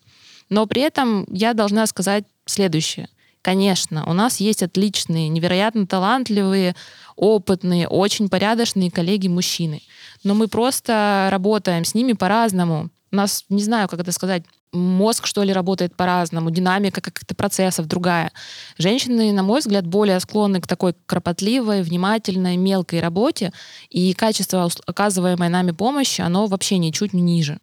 Но 0.49 0.67
при 0.67 0.83
этом 0.83 1.25
я 1.31 1.53
должна 1.53 1.87
сказать 1.87 2.25
следующее— 2.45 3.07
Конечно, 3.41 4.05
у 4.05 4.13
нас 4.13 4.39
есть 4.39 4.61
отличные, 4.61 5.27
невероятно 5.27 5.87
талантливые, 5.87 6.75
опытные, 7.15 7.87
очень 7.87 8.29
порядочные 8.29 8.91
коллеги-мужчины. 8.91 9.81
Но 10.23 10.35
мы 10.35 10.47
просто 10.47 11.29
работаем 11.31 11.83
с 11.83 11.95
ними 11.95 12.13
по-разному. 12.13 12.89
У 13.11 13.15
нас, 13.15 13.45
не 13.49 13.63
знаю, 13.63 13.87
как 13.87 13.99
это 13.99 14.11
сказать, 14.11 14.43
мозг, 14.71 15.25
что 15.25 15.43
ли, 15.43 15.51
работает 15.51 15.95
по-разному, 15.95 16.51
динамика 16.51 17.01
каких-то 17.01 17.35
процессов 17.35 17.87
другая. 17.87 18.31
Женщины, 18.77 19.31
на 19.33 19.43
мой 19.43 19.59
взгляд, 19.59 19.85
более 19.85 20.19
склонны 20.19 20.61
к 20.61 20.67
такой 20.67 20.95
кропотливой, 21.05 21.81
внимательной, 21.81 22.57
мелкой 22.57 23.01
работе, 23.01 23.51
и 23.89 24.13
качество 24.13 24.69
оказываемой 24.85 25.49
нами 25.49 25.71
помощи, 25.71 26.21
оно 26.21 26.45
вообще 26.45 26.77
ничуть 26.77 27.13
не 27.13 27.21
ниже. 27.21 27.59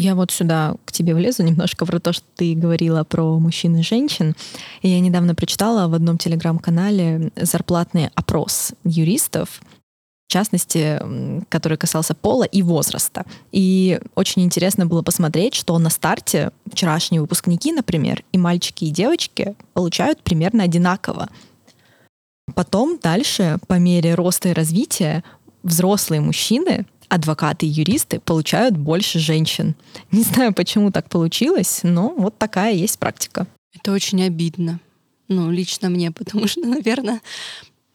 Я 0.00 0.14
вот 0.14 0.30
сюда 0.30 0.76
к 0.86 0.92
тебе 0.92 1.14
влезу 1.14 1.42
немножко 1.42 1.84
про 1.84 2.00
то, 2.00 2.14
что 2.14 2.24
ты 2.34 2.54
говорила 2.54 3.04
про 3.04 3.38
мужчин 3.38 3.76
и 3.76 3.82
женщин. 3.82 4.34
Я 4.80 4.98
недавно 4.98 5.34
прочитала 5.34 5.88
в 5.88 5.94
одном 5.94 6.16
телеграм-канале 6.16 7.30
зарплатный 7.36 8.08
опрос 8.14 8.72
юристов, 8.82 9.60
в 10.26 10.32
частности, 10.32 10.98
который 11.50 11.76
касался 11.76 12.14
пола 12.14 12.44
и 12.44 12.62
возраста. 12.62 13.26
И 13.52 14.00
очень 14.14 14.40
интересно 14.40 14.86
было 14.86 15.02
посмотреть, 15.02 15.54
что 15.54 15.78
на 15.78 15.90
старте 15.90 16.50
вчерашние 16.72 17.20
выпускники, 17.20 17.70
например, 17.70 18.24
и 18.32 18.38
мальчики, 18.38 18.86
и 18.86 18.90
девочки 18.90 19.54
получают 19.74 20.22
примерно 20.22 20.64
одинаково. 20.64 21.28
Потом 22.54 22.98
дальше, 23.02 23.58
по 23.68 23.74
мере 23.74 24.14
роста 24.14 24.48
и 24.48 24.54
развития, 24.54 25.24
взрослые 25.62 26.22
мужчины 26.22 26.86
адвокаты 27.10 27.66
и 27.66 27.68
юристы 27.68 28.20
получают 28.20 28.76
больше 28.76 29.18
женщин. 29.18 29.74
Не 30.12 30.22
знаю, 30.22 30.54
почему 30.54 30.90
так 30.90 31.08
получилось, 31.10 31.80
но 31.82 32.14
вот 32.16 32.38
такая 32.38 32.72
есть 32.72 32.98
практика. 32.98 33.46
Это 33.74 33.92
очень 33.92 34.22
обидно. 34.22 34.80
Ну, 35.28 35.50
лично 35.50 35.90
мне, 35.90 36.10
потому 36.10 36.48
что, 36.48 36.60
наверное, 36.66 37.20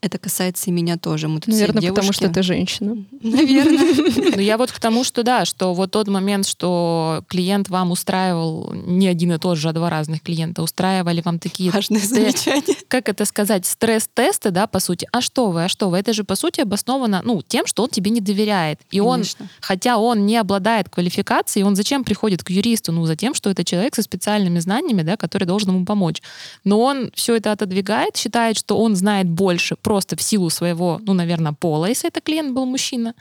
это 0.02 0.18
касается 0.18 0.70
и 0.70 0.72
меня 0.72 0.96
тоже. 0.96 1.28
Мы 1.28 1.40
тут 1.40 1.48
Наверное, 1.48 1.80
все 1.80 1.90
потому 1.90 2.12
что 2.12 2.28
ты 2.28 2.42
женщина. 2.42 3.04
Наверное. 3.22 3.86
Ну, 4.36 4.42
я 4.42 4.58
вот 4.58 4.70
к 4.70 4.78
тому, 4.78 5.04
что 5.04 5.22
да, 5.22 5.44
что 5.44 5.72
вот 5.72 5.92
тот 5.92 6.08
момент, 6.08 6.46
что 6.46 7.24
клиент 7.28 7.68
вам 7.68 7.90
устраивал 7.90 8.72
не 8.74 9.08
один 9.08 9.32
и 9.32 9.38
тот 9.38 9.56
же, 9.56 9.68
а 9.68 9.72
два 9.72 9.88
разных 9.88 10.22
клиента, 10.22 10.62
устраивали 10.62 11.22
вам 11.24 11.38
такие... 11.38 11.70
Важное 11.70 12.00
замечание. 12.00 12.76
Как 12.88 13.08
это 13.08 13.24
сказать? 13.24 13.64
Стресс-тесты, 13.66 14.50
да, 14.50 14.66
по 14.66 14.78
сути. 14.78 15.08
А 15.12 15.20
что 15.20 15.50
вы, 15.50 15.64
а 15.64 15.68
что 15.68 15.88
вы? 15.88 15.98
Это 15.98 16.12
же, 16.12 16.24
по 16.24 16.34
сути, 16.34 16.60
обосновано, 16.60 17.22
ну, 17.24 17.42
тем, 17.46 17.66
что 17.66 17.84
он 17.84 17.88
тебе 17.88 18.10
не 18.10 18.20
доверяет. 18.20 18.80
И 18.90 19.00
он, 19.00 19.22
хотя 19.60 19.96
он 19.96 20.26
не 20.26 20.36
обладает 20.36 20.88
квалификацией, 20.88 21.64
он 21.64 21.76
зачем 21.76 22.04
приходит 22.04 22.42
к 22.44 22.50
юристу? 22.50 22.92
Ну, 22.92 23.06
за 23.06 23.16
тем, 23.16 23.32
что 23.34 23.50
это 23.50 23.64
человек 23.64 23.94
со 23.94 24.02
специальными 24.02 24.58
знаниями, 24.58 25.02
да, 25.02 25.16
который 25.16 25.44
должен 25.44 25.70
ему 25.70 25.84
помочь. 25.84 26.22
Но 26.64 26.80
он 26.80 27.10
все 27.14 27.36
это 27.36 27.52
отодвигает, 27.52 28.16
считает, 28.16 28.58
что 28.58 28.78
он 28.78 28.96
знает 28.96 29.28
больше 29.28 29.76
просто 29.86 30.16
в 30.16 30.22
силу 30.22 30.50
своего, 30.50 31.00
ну, 31.06 31.12
наверное, 31.14 31.52
пола, 31.52 31.86
если 31.86 32.08
это 32.08 32.20
клиент 32.20 32.54
был 32.54 32.66
мужчина, 32.66 33.14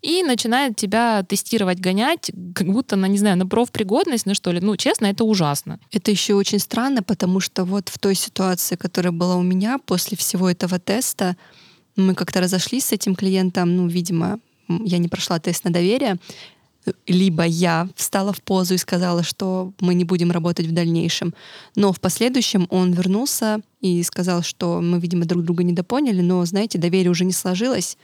и 0.00 0.22
начинает 0.22 0.76
тебя 0.76 1.24
тестировать, 1.24 1.80
гонять, 1.80 2.30
как 2.54 2.68
будто 2.68 2.94
на, 2.96 3.08
не 3.08 3.18
знаю, 3.18 3.36
на 3.36 3.46
профпригодность, 3.46 4.26
на 4.26 4.34
что 4.34 4.52
ли. 4.52 4.60
Ну, 4.60 4.76
честно, 4.76 5.06
это 5.06 5.24
ужасно. 5.24 5.80
Это 5.90 6.12
еще 6.12 6.34
очень 6.34 6.60
странно, 6.60 7.02
потому 7.02 7.40
что 7.40 7.64
вот 7.64 7.88
в 7.88 7.98
той 7.98 8.14
ситуации, 8.14 8.76
которая 8.76 9.12
была 9.12 9.34
у 9.34 9.42
меня 9.42 9.78
после 9.78 10.16
всего 10.16 10.48
этого 10.48 10.78
теста, 10.78 11.36
мы 11.96 12.14
как-то 12.14 12.40
разошлись 12.40 12.84
с 12.84 12.92
этим 12.92 13.16
клиентом, 13.16 13.74
ну, 13.76 13.88
видимо, 13.88 14.38
я 14.68 14.98
не 14.98 15.08
прошла 15.08 15.40
тест 15.40 15.64
на 15.64 15.72
доверие, 15.72 16.16
либо 17.06 17.44
я 17.44 17.88
встала 17.96 18.32
в 18.32 18.42
позу 18.42 18.74
и 18.74 18.78
сказала, 18.78 19.22
что 19.22 19.72
мы 19.80 19.94
не 19.94 20.04
будем 20.04 20.30
работать 20.30 20.66
в 20.66 20.72
дальнейшем. 20.72 21.34
Но 21.76 21.92
в 21.92 22.00
последующем 22.00 22.66
он 22.70 22.92
вернулся 22.92 23.60
и 23.80 24.02
сказал, 24.02 24.42
что 24.42 24.80
мы, 24.80 24.98
видимо, 24.98 25.24
друг 25.24 25.44
друга 25.44 25.64
недопоняли, 25.64 26.20
но, 26.20 26.44
знаете, 26.44 26.78
доверие 26.78 27.10
уже 27.10 27.24
не 27.24 27.32
сложилось, 27.32 27.96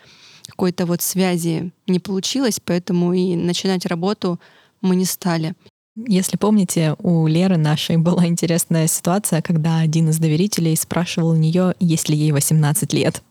какой-то 0.47 0.87
вот 0.87 1.03
связи 1.03 1.71
не 1.87 2.01
получилось, 2.01 2.61
поэтому 2.65 3.13
и 3.13 3.37
начинать 3.37 3.87
работу 3.87 4.41
мы 4.81 4.97
не 4.97 5.05
стали. 5.05 5.55
Если 5.97 6.37
помните, 6.37 6.97
у 6.99 7.27
Леры 7.27 7.57
нашей 7.57 7.97
была 7.97 8.27
интересная 8.27 8.87
ситуация, 8.87 9.43
когда 9.43 9.81
один 9.81 10.09
из 10.09 10.19
доверителей 10.19 10.77
спрашивал 10.77 11.31
у 11.31 11.37
нее, 11.37 11.75
есть 11.81 12.09
ли 12.09 12.17
ей 12.17 12.33
18 12.33 12.93
лет. 12.93 13.23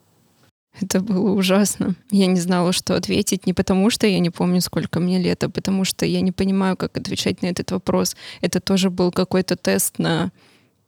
Это 0.82 1.00
было 1.02 1.32
ужасно. 1.32 1.96
Я 2.12 2.28
не 2.28 2.40
знала, 2.40 2.72
что 2.74 2.96
ответить. 2.96 3.46
Не 3.46 3.54
потому, 3.54 3.90
что 3.90 4.08
я 4.08 4.20
не 4.20 4.30
помню, 4.30 4.62
сколько 4.62 5.00
мне 5.00 5.20
лет, 5.20 5.44
а 5.44 5.50
потому 5.50 5.84
что 5.84 6.06
я 6.06 6.22
не 6.22 6.32
понимаю, 6.32 6.78
как 6.78 6.98
отвечать 6.98 7.42
на 7.42 7.48
этот 7.48 7.72
вопрос. 7.72 8.16
Это 8.42 8.60
тоже 8.60 8.90
был 8.90 9.12
какой-то 9.12 9.56
тест 9.56 10.00
на 10.00 10.32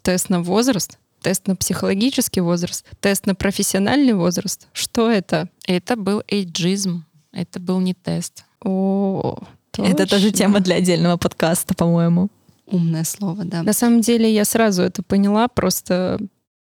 тест 0.02 0.30
на 0.30 0.42
возраст. 0.42 0.98
Тест 1.22 1.46
на 1.48 1.56
психологический 1.56 2.42
возраст, 2.42 2.84
тест 3.00 3.28
на 3.28 3.36
профессиональный 3.36 4.14
возраст. 4.14 4.68
Что 4.74 5.12
это? 5.12 5.50
Это 5.68 5.96
был 5.96 6.24
эйджизм. 6.28 7.06
Это 7.32 7.60
был 7.60 7.80
не 7.80 7.94
тест. 7.94 8.44
О, 8.64 9.38
Это 9.78 10.08
тоже 10.08 10.32
точно. 10.32 10.38
тема 10.38 10.60
для 10.62 10.76
отдельного 10.78 11.18
подкаста, 11.18 11.76
по-моему. 11.76 12.30
Умное 12.66 13.04
слово, 13.04 13.46
да. 13.46 13.62
На 13.64 13.74
самом 13.74 14.02
деле 14.02 14.34
я 14.34 14.46
сразу 14.46 14.82
это 14.82 15.04
поняла, 15.04 15.48
просто 15.48 16.20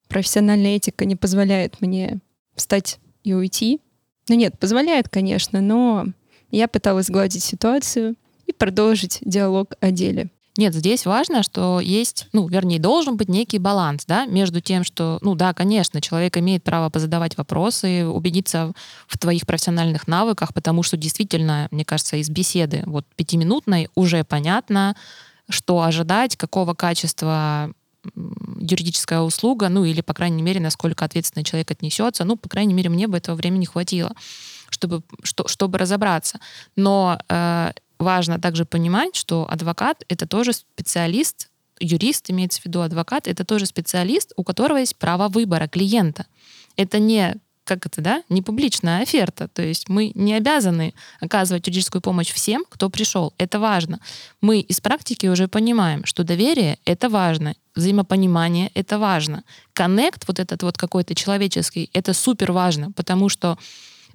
профессиональная 0.09 0.77
этика 0.77 1.05
не 1.05 1.17
позволяет 1.17 1.81
мне 1.81 2.21
встать 2.55 3.01
и 3.25 3.33
уйти. 3.33 3.81
Ну 4.29 4.37
нет, 4.37 4.59
позволяет, 4.59 5.09
конечно, 5.09 5.61
но 5.61 6.07
я 6.51 6.69
пыталась 6.69 7.07
сгладить 7.07 7.43
ситуацию 7.43 8.15
и 8.47 8.53
продолжить 8.53 9.19
диалог 9.23 9.75
о 9.81 9.91
деле. 9.91 10.31
Нет, 10.57 10.73
здесь 10.73 11.05
важно, 11.05 11.43
что 11.43 11.81
есть, 11.81 12.29
ну, 12.33 12.47
вернее, 12.47 12.79
должен 12.79 13.17
быть 13.17 13.29
некий 13.29 13.59
баланс, 13.59 14.05
да, 14.07 14.25
между 14.27 14.61
тем, 14.61 14.85
что, 14.85 15.19
ну, 15.21 15.35
да, 15.35 15.53
конечно, 15.53 16.01
человек 16.01 16.37
имеет 16.37 16.63
право 16.63 16.91
позадавать 16.91 17.37
вопросы, 17.37 18.07
убедиться 18.07 18.73
в 19.09 19.19
твоих 19.19 19.47
профессиональных 19.47 20.07
навыках, 20.07 20.55
потому 20.55 20.85
что 20.85 20.97
действительно, 20.97 21.67
мне 21.73 21.85
кажется, 21.85 22.17
из 22.17 22.31
беседы 22.31 22.85
вот 22.87 23.05
пятиминутной 23.17 23.89
уже 23.97 24.23
понятно, 24.23 24.95
что 25.49 25.83
ожидать, 25.83 26.37
какого 26.37 26.75
качества 26.75 27.73
юридическая 28.65 29.21
услуга, 29.21 29.69
ну 29.69 29.85
или, 29.85 30.01
по 30.01 30.15
крайней 30.15 30.43
мере, 30.43 30.61
насколько 30.61 31.05
ответственно 31.05 31.45
человек 31.45 31.71
отнесется. 31.71 32.25
Ну, 32.25 32.37
по 32.37 32.49
крайней 32.49 32.75
мере, 32.75 32.89
мне 32.89 33.07
бы 33.07 33.19
этого 33.19 33.37
времени 33.37 33.65
хватило, 33.67 34.13
чтобы, 34.71 35.03
что, 35.23 35.47
чтобы 35.49 35.79
разобраться. 35.79 36.41
Но 36.77 37.19
э, 37.29 37.73
важно 37.99 38.41
также 38.41 38.65
понимать, 38.65 39.17
что 39.17 39.47
адвокат— 39.51 40.05
это 40.09 40.27
тоже 40.27 40.53
специалист, 40.53 41.51
юрист, 41.81 42.31
имеется 42.31 42.61
в 42.61 42.65
виду 42.67 42.81
адвокат, 42.81 43.29
это 43.29 43.45
тоже 43.45 43.67
специалист, 43.67 44.33
у 44.37 44.45
которого 44.45 44.79
есть 44.79 44.97
право 44.97 45.29
выбора 45.29 45.69
клиента. 45.69 46.27
Это 46.77 46.99
не 46.99 47.37
как 47.65 47.87
это, 47.87 48.01
да, 48.01 48.23
не 48.29 48.43
публичная 48.43 49.03
оферта. 49.03 49.49
То 49.49 49.63
есть 49.63 49.89
мы 49.89 50.13
не 50.15 50.35
обязаны 50.35 50.95
оказывать 51.21 51.67
юридическую 51.67 52.03
помощь 52.03 52.33
всем, 52.33 52.65
кто 52.69 52.91
пришел. 52.91 53.33
Это 53.39 53.59
важно. 53.59 54.01
Мы 54.41 54.61
из 54.61 54.81
практики 54.81 55.27
уже 55.27 55.49
понимаем, 55.49 56.05
что 56.05 56.25
доверие— 56.25 56.79
это 56.85 57.09
важно, 57.09 57.55
взаимопонимание— 57.75 58.71
это 58.75 58.99
важно. 58.99 59.45
Коннект 59.73 60.29
вот 60.29 60.39
этот 60.39 60.63
вот 60.63 60.77
какой-то 60.77 61.15
человеческий— 61.15 61.91
это 61.93 62.13
супер 62.13 62.53
важно, 62.53 62.93
потому 62.93 63.29
что 63.29 63.59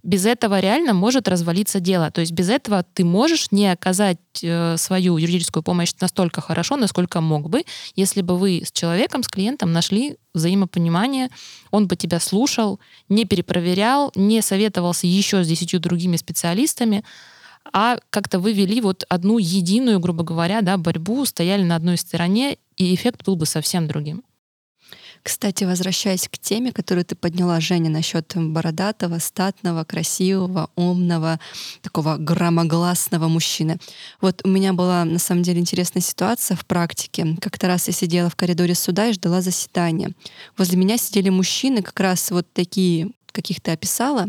без 0.04 0.26
этого 0.26 0.60
реально 0.60 0.93
может 0.93 1.28
развалиться 1.28 1.80
дело. 1.80 2.12
То 2.12 2.22
есть 2.22 2.32
без 2.32 2.50
этого 2.50 2.84
ты 2.84 3.04
можешь 3.04 3.52
не 3.52 3.72
оказать 3.72 4.18
э, 4.41 4.78
свою 4.78 5.18
юридическую 5.18 5.64
помощь 5.64 5.93
настолько 6.00 6.41
хорошо, 6.41 6.76
насколько 6.76 7.22
мог 7.22 7.50
бы, 7.50 7.64
если 7.95 8.22
бы 8.22 8.38
вы 8.38 8.64
с 8.66 8.72
человеком, 8.72 9.24
с 9.24 9.28
клиентом 9.28 9.72
нашли 9.72 10.18
взаимопонимание, 10.34 11.30
он 11.72 11.88
бы 11.88 11.95
тебя 11.95 12.20
слушал, 12.20 12.80
не 13.10 13.26
перепроверял, 13.26 14.12
не 14.16 14.41
советовался 14.41 15.08
еще 15.08 15.43
с 15.43 15.47
десятью 15.47 15.80
другими 15.80 16.18
специалистами, 16.18 17.04
а 17.72 17.97
как-то 18.10 18.39
вы 18.39 18.54
вели 18.54 18.82
вот 18.82 19.06
одну 19.10 19.38
единую, 19.38 20.00
грубо 20.00 20.24
говоря, 20.24 20.62
да, 20.62 20.78
борьбу, 20.78 21.26
стояли 21.26 21.64
на 21.64 21.76
одной 21.76 21.97
стороне, 21.97 22.58
и 22.78 22.95
эффект 22.95 23.26
был 23.26 23.36
бы 23.36 23.45
совсем 23.45 23.88
другим. 23.88 24.24
Кстати, 25.24 25.63
возвращаясь 25.63 26.28
к 26.28 26.38
теме, 26.38 26.72
которую 26.72 27.05
ты 27.05 27.15
подняла, 27.15 27.59
Женя, 27.59 27.89
насчет 27.89 28.34
бородатого, 28.36 29.20
статного, 29.20 29.84
красивого, 29.84 30.70
умного, 30.76 31.39
такого 31.82 32.17
громогласного 32.17 33.28
мужчины. 33.28 33.78
Вот 34.22 34.41
у 34.43 34.49
меня 34.49 34.74
была 34.74 35.05
на 35.05 35.20
самом 35.20 35.43
деле 35.43 35.59
интересная 35.59 36.01
ситуация 36.01 36.55
в 36.55 36.65
практике. 36.65 37.38
Как-то 37.41 37.67
раз 37.67 37.88
я 37.88 37.93
сидела 37.93 38.30
в 38.30 38.36
коридоре 38.36 38.76
суда 38.76 39.07
и 39.07 39.13
ждала 39.13 39.41
заседания. 39.41 40.11
Возле 40.57 40.78
меня 40.78 40.97
сидели 40.97 41.30
мужчины, 41.30 41.82
как 41.82 41.99
раз 41.99 42.32
вот 42.32 42.51
такие, 42.53 43.11
каких 43.32 43.61
ты 43.61 43.72
описала, 43.72 44.28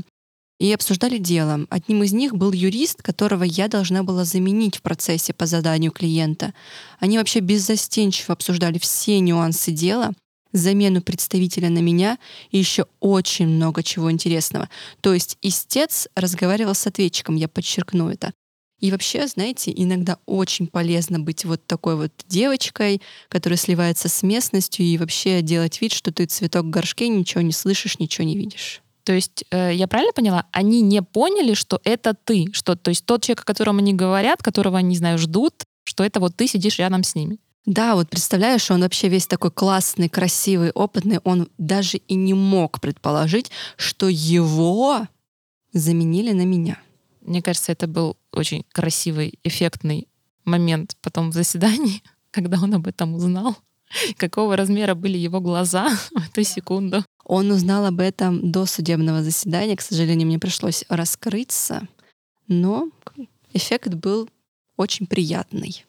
и 0.60 0.70
обсуждали 0.72 1.16
дело. 1.16 1.66
Одним 1.70 2.02
из 2.02 2.12
них 2.12 2.34
был 2.36 2.52
юрист, 2.52 3.02
которого 3.02 3.44
я 3.44 3.66
должна 3.66 4.02
была 4.02 4.24
заменить 4.24 4.76
в 4.76 4.82
процессе 4.82 5.32
по 5.32 5.46
заданию 5.46 5.90
клиента. 5.90 6.52
Они 6.98 7.16
вообще 7.16 7.40
беззастенчиво 7.40 8.34
обсуждали 8.34 8.78
все 8.78 9.18
нюансы 9.20 9.72
дела, 9.72 10.12
замену 10.52 11.02
представителя 11.02 11.70
на 11.70 11.78
меня 11.78 12.18
и 12.50 12.58
еще 12.58 12.86
очень 13.00 13.48
много 13.48 13.82
чего 13.82 14.10
интересного. 14.10 14.68
То 15.00 15.14
есть 15.14 15.38
истец 15.42 16.08
разговаривал 16.14 16.74
с 16.74 16.86
ответчиком, 16.86 17.36
я 17.36 17.48
подчеркну 17.48 18.08
это. 18.08 18.32
И 18.80 18.90
вообще, 18.90 19.26
знаете, 19.26 19.72
иногда 19.76 20.18
очень 20.24 20.66
полезно 20.66 21.20
быть 21.20 21.44
вот 21.44 21.66
такой 21.66 21.96
вот 21.96 22.12
девочкой, 22.28 23.02
которая 23.28 23.58
сливается 23.58 24.08
с 24.08 24.22
местностью 24.22 24.86
и 24.86 24.96
вообще 24.96 25.42
делать 25.42 25.80
вид, 25.82 25.92
что 25.92 26.12
ты 26.12 26.24
цветок 26.24 26.64
в 26.64 26.70
горшке, 26.70 27.08
ничего 27.08 27.42
не 27.42 27.52
слышишь, 27.52 27.98
ничего 27.98 28.26
не 28.26 28.36
видишь. 28.36 28.82
То 29.04 29.12
есть, 29.12 29.44
э, 29.50 29.72
я 29.74 29.86
правильно 29.86 30.12
поняла, 30.12 30.46
они 30.52 30.80
не 30.80 31.02
поняли, 31.02 31.54
что 31.54 31.80
это 31.84 32.14
ты, 32.14 32.46
что, 32.52 32.74
то 32.74 32.90
есть 32.90 33.04
тот 33.04 33.22
человек, 33.22 33.42
о 33.42 33.44
котором 33.44 33.78
они 33.78 33.92
говорят, 33.92 34.42
которого, 34.42 34.78
не 34.78 34.96
знаю, 34.96 35.18
ждут, 35.18 35.64
что 35.84 36.04
это 36.04 36.20
вот 36.20 36.36
ты 36.36 36.46
сидишь 36.46 36.78
рядом 36.78 37.02
с 37.02 37.14
ними. 37.14 37.38
Да, 37.66 37.94
вот 37.94 38.08
представляешь, 38.08 38.70
он 38.70 38.80
вообще 38.80 39.08
весь 39.08 39.26
такой 39.26 39.50
классный, 39.50 40.08
красивый, 40.08 40.70
опытный, 40.70 41.18
он 41.24 41.48
даже 41.58 41.98
и 41.98 42.14
не 42.14 42.34
мог 42.34 42.80
предположить, 42.80 43.50
что 43.76 44.08
его 44.08 45.06
заменили 45.72 46.32
на 46.32 46.44
меня. 46.44 46.78
Мне 47.20 47.42
кажется, 47.42 47.72
это 47.72 47.86
был 47.86 48.16
очень 48.32 48.64
красивый, 48.72 49.38
эффектный 49.44 50.08
момент 50.44 50.96
потом 51.02 51.30
в 51.30 51.34
заседании, 51.34 52.02
когда 52.30 52.58
он 52.62 52.74
об 52.74 52.86
этом 52.86 53.14
узнал. 53.14 53.56
Какого 54.16 54.56
размера 54.56 54.94
были 54.94 55.18
его 55.18 55.40
глаза 55.40 55.88
в 56.14 56.28
эту 56.28 56.44
секунду. 56.44 57.04
Он 57.24 57.50
узнал 57.50 57.86
об 57.86 58.00
этом 58.00 58.50
до 58.50 58.66
судебного 58.66 59.22
заседания. 59.22 59.76
К 59.76 59.82
сожалению, 59.82 60.26
мне 60.26 60.38
пришлось 60.38 60.84
раскрыться, 60.88 61.86
но 62.48 62.88
эффект 63.52 63.94
был 63.94 64.28
очень 64.76 65.06
приятный. 65.06 65.84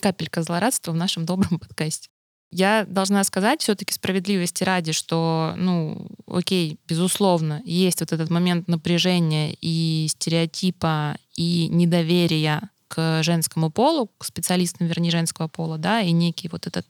Капелька 0.00 0.42
злорадства 0.42 0.92
в 0.92 0.96
нашем 0.96 1.24
добром 1.26 1.58
подкасте. 1.60 2.08
Я 2.50 2.84
должна 2.86 3.24
сказать 3.24 3.62
все-таки 3.62 3.94
справедливости 3.94 4.62
ради, 4.62 4.92
что, 4.92 5.54
ну, 5.56 6.06
окей, 6.26 6.78
безусловно, 6.86 7.62
есть 7.64 8.00
вот 8.00 8.12
этот 8.12 8.28
момент 8.28 8.68
напряжения 8.68 9.56
и 9.62 10.06
стереотипа, 10.10 11.16
и 11.34 11.68
недоверия 11.68 12.68
к 12.88 13.22
женскому 13.22 13.70
полу, 13.70 14.10
к 14.18 14.24
специалистам, 14.26 14.86
вернее, 14.86 15.10
женского 15.10 15.48
пола, 15.48 15.78
да, 15.78 16.02
и 16.02 16.12
некий 16.12 16.48
вот 16.48 16.66
этот 16.66 16.86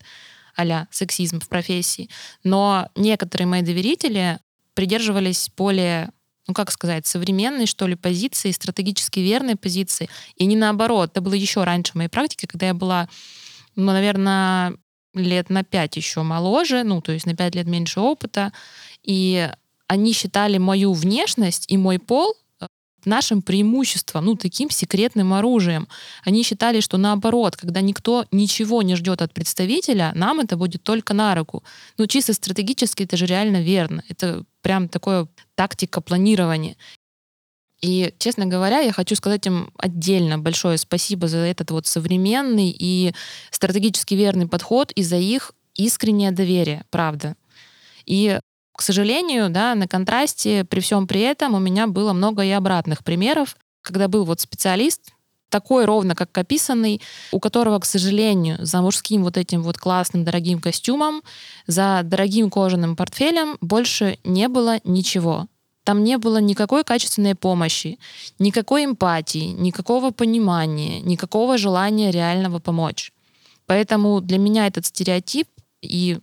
а 0.56 0.86
сексизм 0.90 1.40
в 1.40 1.48
профессии. 1.48 2.10
Но 2.44 2.88
некоторые 2.96 3.46
мои 3.46 3.62
доверители 3.62 4.38
придерживались 4.74 5.50
более 5.56 6.10
ну 6.46 6.54
как 6.54 6.70
сказать, 6.70 7.06
современной, 7.06 7.66
что 7.66 7.86
ли, 7.86 7.94
позиции, 7.94 8.50
стратегически 8.50 9.20
верной 9.20 9.56
позиции. 9.56 10.08
И 10.36 10.46
не 10.46 10.56
наоборот. 10.56 11.10
Это 11.12 11.20
было 11.20 11.34
еще 11.34 11.64
раньше 11.64 11.92
в 11.92 11.94
моей 11.96 12.08
практике, 12.08 12.46
когда 12.46 12.66
я 12.66 12.74
была, 12.74 13.08
ну, 13.76 13.86
наверное, 13.92 14.74
лет 15.14 15.50
на 15.50 15.62
пять 15.62 15.96
еще 15.96 16.22
моложе, 16.22 16.82
ну, 16.82 17.00
то 17.00 17.12
есть 17.12 17.26
на 17.26 17.36
пять 17.36 17.54
лет 17.54 17.66
меньше 17.66 18.00
опыта. 18.00 18.52
И 19.02 19.48
они 19.86 20.12
считали 20.12 20.58
мою 20.58 20.92
внешность 20.92 21.70
и 21.70 21.76
мой 21.76 21.98
пол 21.98 22.34
нашим 23.06 23.42
преимуществом, 23.42 24.24
ну, 24.24 24.36
таким 24.36 24.70
секретным 24.70 25.32
оружием. 25.32 25.88
Они 26.24 26.42
считали, 26.42 26.80
что 26.80 26.98
наоборот, 26.98 27.56
когда 27.56 27.80
никто 27.80 28.26
ничего 28.30 28.82
не 28.82 28.96
ждет 28.96 29.22
от 29.22 29.32
представителя, 29.32 30.12
нам 30.14 30.40
это 30.40 30.56
будет 30.56 30.82
только 30.82 31.14
на 31.14 31.34
руку. 31.34 31.62
Ну, 31.98 32.06
чисто 32.06 32.32
стратегически 32.32 33.04
это 33.04 33.16
же 33.16 33.26
реально 33.26 33.62
верно. 33.62 34.02
Это 34.08 34.44
прям 34.62 34.88
такое 34.88 35.26
тактика 35.54 36.00
планирования. 36.00 36.76
И, 37.82 38.14
честно 38.18 38.46
говоря, 38.46 38.78
я 38.78 38.92
хочу 38.92 39.16
сказать 39.16 39.44
им 39.46 39.70
отдельно 39.76 40.38
большое 40.38 40.78
спасибо 40.78 41.26
за 41.26 41.38
этот 41.38 41.72
вот 41.72 41.86
современный 41.88 42.74
и 42.78 43.12
стратегически 43.50 44.14
верный 44.14 44.46
подход 44.46 44.92
и 44.92 45.02
за 45.02 45.16
их 45.16 45.52
искреннее 45.74 46.30
доверие, 46.30 46.84
правда. 46.90 47.34
И 48.06 48.38
к 48.72 48.82
сожалению, 48.82 49.50
да, 49.50 49.74
на 49.74 49.86
контрасте 49.86 50.64
при 50.64 50.80
всем 50.80 51.06
при 51.06 51.20
этом 51.20 51.54
у 51.54 51.58
меня 51.58 51.86
было 51.86 52.12
много 52.12 52.42
и 52.44 52.50
обратных 52.50 53.04
примеров, 53.04 53.56
когда 53.82 54.08
был 54.08 54.24
вот 54.24 54.40
специалист, 54.40 55.12
такой 55.52 55.84
ровно 55.84 56.14
как 56.14 56.36
описанный, 56.36 57.02
у 57.30 57.38
которого, 57.38 57.78
к 57.78 57.84
сожалению, 57.84 58.56
за 58.64 58.80
мужским 58.80 59.22
вот 59.22 59.36
этим 59.36 59.62
вот 59.62 59.76
классным 59.76 60.24
дорогим 60.24 60.60
костюмом, 60.60 61.22
за 61.66 62.00
дорогим 62.02 62.50
кожаным 62.50 62.96
портфелем 62.96 63.58
больше 63.60 64.18
не 64.24 64.48
было 64.48 64.80
ничего. 64.84 65.46
Там 65.84 66.04
не 66.04 66.16
было 66.16 66.38
никакой 66.38 66.84
качественной 66.84 67.34
помощи, 67.34 67.98
никакой 68.38 68.84
эмпатии, 68.84 69.52
никакого 69.58 70.10
понимания, 70.10 71.00
никакого 71.00 71.58
желания 71.58 72.10
реального 72.10 72.58
помочь. 72.58 73.12
Поэтому 73.66 74.20
для 74.20 74.38
меня 74.38 74.66
этот 74.66 74.86
стереотип 74.86 75.48
и 75.82 76.18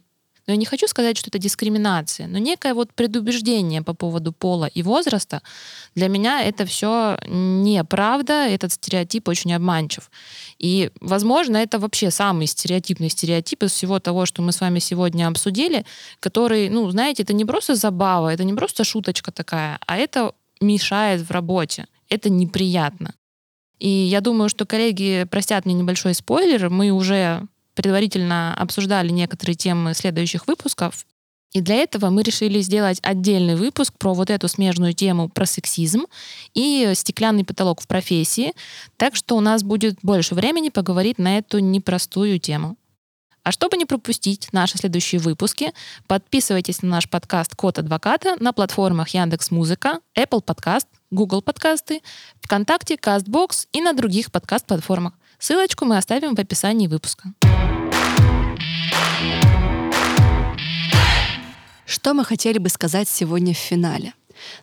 Но 0.50 0.54
я 0.54 0.58
не 0.58 0.66
хочу 0.66 0.88
сказать, 0.88 1.16
что 1.16 1.30
это 1.30 1.38
дискриминация, 1.38 2.26
но 2.26 2.40
некое 2.40 2.74
вот 2.74 2.92
предубеждение 2.96 3.84
по 3.84 3.94
поводу 3.94 4.32
пола 4.32 4.66
и 4.66 4.82
возраста. 4.82 5.44
Для 5.94 6.08
меня 6.08 6.42
это 6.42 6.66
все 6.66 7.20
неправда, 7.28 8.48
этот 8.48 8.74
стереотип 8.74 9.28
очень 9.28 9.54
обманчив. 9.54 10.10
И, 10.58 10.90
возможно, 11.02 11.58
это 11.58 11.78
вообще 11.78 12.10
самый 12.10 12.48
стереотипный 12.48 13.10
стереотип 13.10 13.62
из 13.62 13.74
всего 13.74 14.00
того, 14.00 14.26
что 14.26 14.42
мы 14.42 14.52
с 14.52 14.60
вами 14.60 14.80
сегодня 14.80 15.28
обсудили, 15.28 15.86
который, 16.20 16.70
ну, 16.70 16.90
знаете, 16.90 17.22
это 17.22 17.34
не 17.34 17.46
просто 17.46 17.76
забава, 17.76 18.34
это 18.34 18.44
не 18.44 18.56
просто 18.56 18.84
шуточка 18.84 19.32
такая, 19.32 19.78
а 19.86 19.98
это 19.98 20.34
мешает 20.62 21.22
в 21.22 21.30
работе. 21.30 21.86
Это 22.10 22.32
неприятно. 22.32 23.14
И 23.78 23.88
я 23.88 24.20
думаю, 24.20 24.50
что 24.50 24.66
коллеги 24.66 25.28
простят 25.30 25.66
мне 25.66 25.76
небольшой 25.76 26.16
спойлер. 26.16 26.72
Мы 26.72 26.90
уже 26.90 27.48
предварительно 27.80 28.54
обсуждали 28.56 29.08
некоторые 29.08 29.56
темы 29.56 29.94
следующих 29.94 30.48
выпусков. 30.48 31.06
И 31.54 31.62
для 31.62 31.76
этого 31.76 32.10
мы 32.10 32.24
решили 32.24 32.60
сделать 32.60 33.00
отдельный 33.04 33.56
выпуск 33.56 33.94
про 33.98 34.14
вот 34.14 34.30
эту 34.30 34.50
смежную 34.50 34.92
тему 34.92 35.30
про 35.30 35.46
сексизм 35.46 36.06
и 36.54 36.92
стеклянный 36.94 37.46
потолок 37.46 37.80
в 37.80 37.88
профессии. 37.88 38.52
Так 38.98 39.16
что 39.16 39.38
у 39.38 39.40
нас 39.40 39.64
будет 39.64 39.98
больше 40.02 40.36
времени 40.36 40.68
поговорить 40.68 41.20
на 41.20 41.38
эту 41.38 41.60
непростую 41.60 42.38
тему. 42.40 42.76
А 43.44 43.54
чтобы 43.54 43.78
не 43.78 43.86
пропустить 43.86 44.50
наши 44.52 44.78
следующие 44.78 45.22
выпуски, 45.22 45.72
подписывайтесь 46.06 46.82
на 46.82 46.90
наш 46.90 47.10
подкаст 47.10 47.56
«Код 47.56 47.80
адвоката» 47.80 48.36
на 48.42 48.52
платформах 48.52 49.08
Яндекс 49.08 49.52
Музыка, 49.52 50.02
Apple 50.18 50.44
Podcast, 50.44 50.88
Google 51.12 51.42
подкасты, 51.42 52.02
ВКонтакте, 52.42 52.96
CastBox 52.96 53.68
и 53.72 53.80
на 53.80 53.94
других 53.94 54.34
подкаст-платформах. 54.34 55.14
Ссылочку 55.40 55.86
мы 55.86 55.96
оставим 55.96 56.36
в 56.36 56.40
описании 56.40 56.88
выпуска. 56.88 57.34
Что 61.90 62.14
мы 62.14 62.24
хотели 62.24 62.60
бы 62.60 62.70
сказать 62.70 63.10
сегодня 63.10 63.56
в 63.56 63.58
финале? 63.58 64.14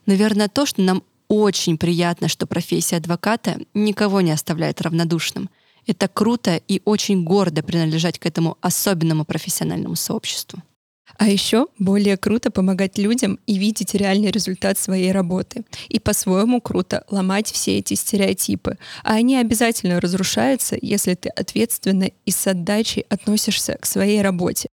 Наверное, 0.06 0.46
то, 0.46 0.64
что 0.64 0.80
нам 0.80 1.02
очень 1.26 1.76
приятно, 1.76 2.28
что 2.28 2.46
профессия 2.46 2.98
адвоката 2.98 3.58
никого 3.74 4.20
не 4.20 4.30
оставляет 4.30 4.80
равнодушным. 4.80 5.50
Это 5.88 6.06
круто 6.06 6.60
и 6.68 6.80
очень 6.84 7.24
гордо 7.24 7.64
принадлежать 7.64 8.20
к 8.20 8.26
этому 8.26 8.56
особенному 8.60 9.24
профессиональному 9.24 9.96
сообществу. 9.96 10.62
А 11.18 11.26
еще 11.26 11.66
более 11.80 12.16
круто 12.16 12.52
помогать 12.52 12.96
людям 12.96 13.40
и 13.48 13.58
видеть 13.58 13.94
реальный 13.94 14.30
результат 14.30 14.78
своей 14.78 15.10
работы. 15.10 15.64
И 15.88 15.98
по-своему 15.98 16.60
круто 16.60 17.04
ломать 17.10 17.50
все 17.50 17.78
эти 17.78 17.94
стереотипы. 17.94 18.78
А 19.02 19.14
они 19.14 19.36
обязательно 19.36 20.00
разрушаются, 20.00 20.78
если 20.80 21.14
ты 21.14 21.28
ответственно 21.30 22.08
и 22.24 22.30
с 22.30 22.46
отдачей 22.46 23.04
относишься 23.08 23.78
к 23.80 23.84
своей 23.84 24.22
работе. 24.22 24.68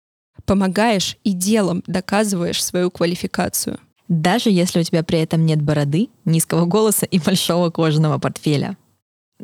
Помогаешь 0.44 1.16
и 1.24 1.32
делом 1.32 1.82
доказываешь 1.86 2.62
свою 2.62 2.90
квалификацию. 2.90 3.78
Даже 4.08 4.50
если 4.50 4.80
у 4.80 4.82
тебя 4.82 5.02
при 5.02 5.20
этом 5.20 5.46
нет 5.46 5.62
бороды, 5.62 6.08
низкого 6.24 6.66
голоса 6.66 7.06
и 7.06 7.18
большого 7.18 7.70
кожаного 7.70 8.18
портфеля. 8.18 8.76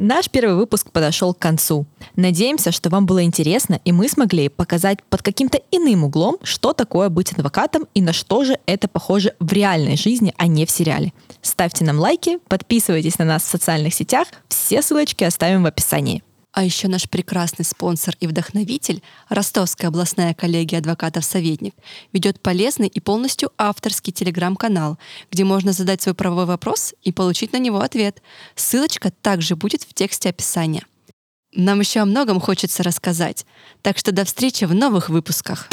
Наш 0.00 0.30
первый 0.30 0.54
выпуск 0.54 0.92
подошел 0.92 1.34
к 1.34 1.40
концу. 1.40 1.84
Надеемся, 2.14 2.70
что 2.70 2.88
вам 2.88 3.04
было 3.04 3.24
интересно, 3.24 3.80
и 3.84 3.90
мы 3.90 4.08
смогли 4.08 4.48
показать 4.48 5.02
под 5.02 5.22
каким-то 5.22 5.60
иным 5.72 6.04
углом, 6.04 6.36
что 6.44 6.72
такое 6.72 7.08
быть 7.08 7.32
адвокатом 7.32 7.88
и 7.94 8.00
на 8.00 8.12
что 8.12 8.44
же 8.44 8.60
это 8.66 8.86
похоже 8.86 9.34
в 9.40 9.52
реальной 9.52 9.96
жизни, 9.96 10.32
а 10.36 10.46
не 10.46 10.66
в 10.66 10.70
сериале. 10.70 11.12
Ставьте 11.42 11.84
нам 11.84 11.98
лайки, 11.98 12.38
подписывайтесь 12.46 13.18
на 13.18 13.24
нас 13.24 13.42
в 13.42 13.46
социальных 13.46 13.92
сетях, 13.92 14.28
все 14.48 14.82
ссылочки 14.82 15.24
оставим 15.24 15.64
в 15.64 15.66
описании. 15.66 16.22
А 16.58 16.64
еще 16.64 16.88
наш 16.88 17.08
прекрасный 17.08 17.64
спонсор 17.64 18.16
и 18.18 18.26
вдохновитель, 18.26 19.00
Ростовская 19.28 19.90
областная 19.90 20.34
коллегия 20.34 20.78
адвокатов-советник, 20.78 21.72
ведет 22.12 22.40
полезный 22.40 22.88
и 22.88 22.98
полностью 22.98 23.52
авторский 23.58 24.12
телеграм-канал, 24.12 24.98
где 25.30 25.44
можно 25.44 25.72
задать 25.72 26.02
свой 26.02 26.16
правовой 26.16 26.46
вопрос 26.46 26.94
и 27.04 27.12
получить 27.12 27.52
на 27.52 27.58
него 27.58 27.78
ответ. 27.78 28.20
Ссылочка 28.56 29.12
также 29.12 29.54
будет 29.54 29.84
в 29.84 29.94
тексте 29.94 30.30
описания. 30.30 30.84
Нам 31.54 31.78
еще 31.78 32.00
о 32.00 32.06
многом 32.06 32.40
хочется 32.40 32.82
рассказать, 32.82 33.46
так 33.82 33.96
что 33.96 34.10
до 34.10 34.24
встречи 34.24 34.64
в 34.64 34.74
новых 34.74 35.10
выпусках. 35.10 35.68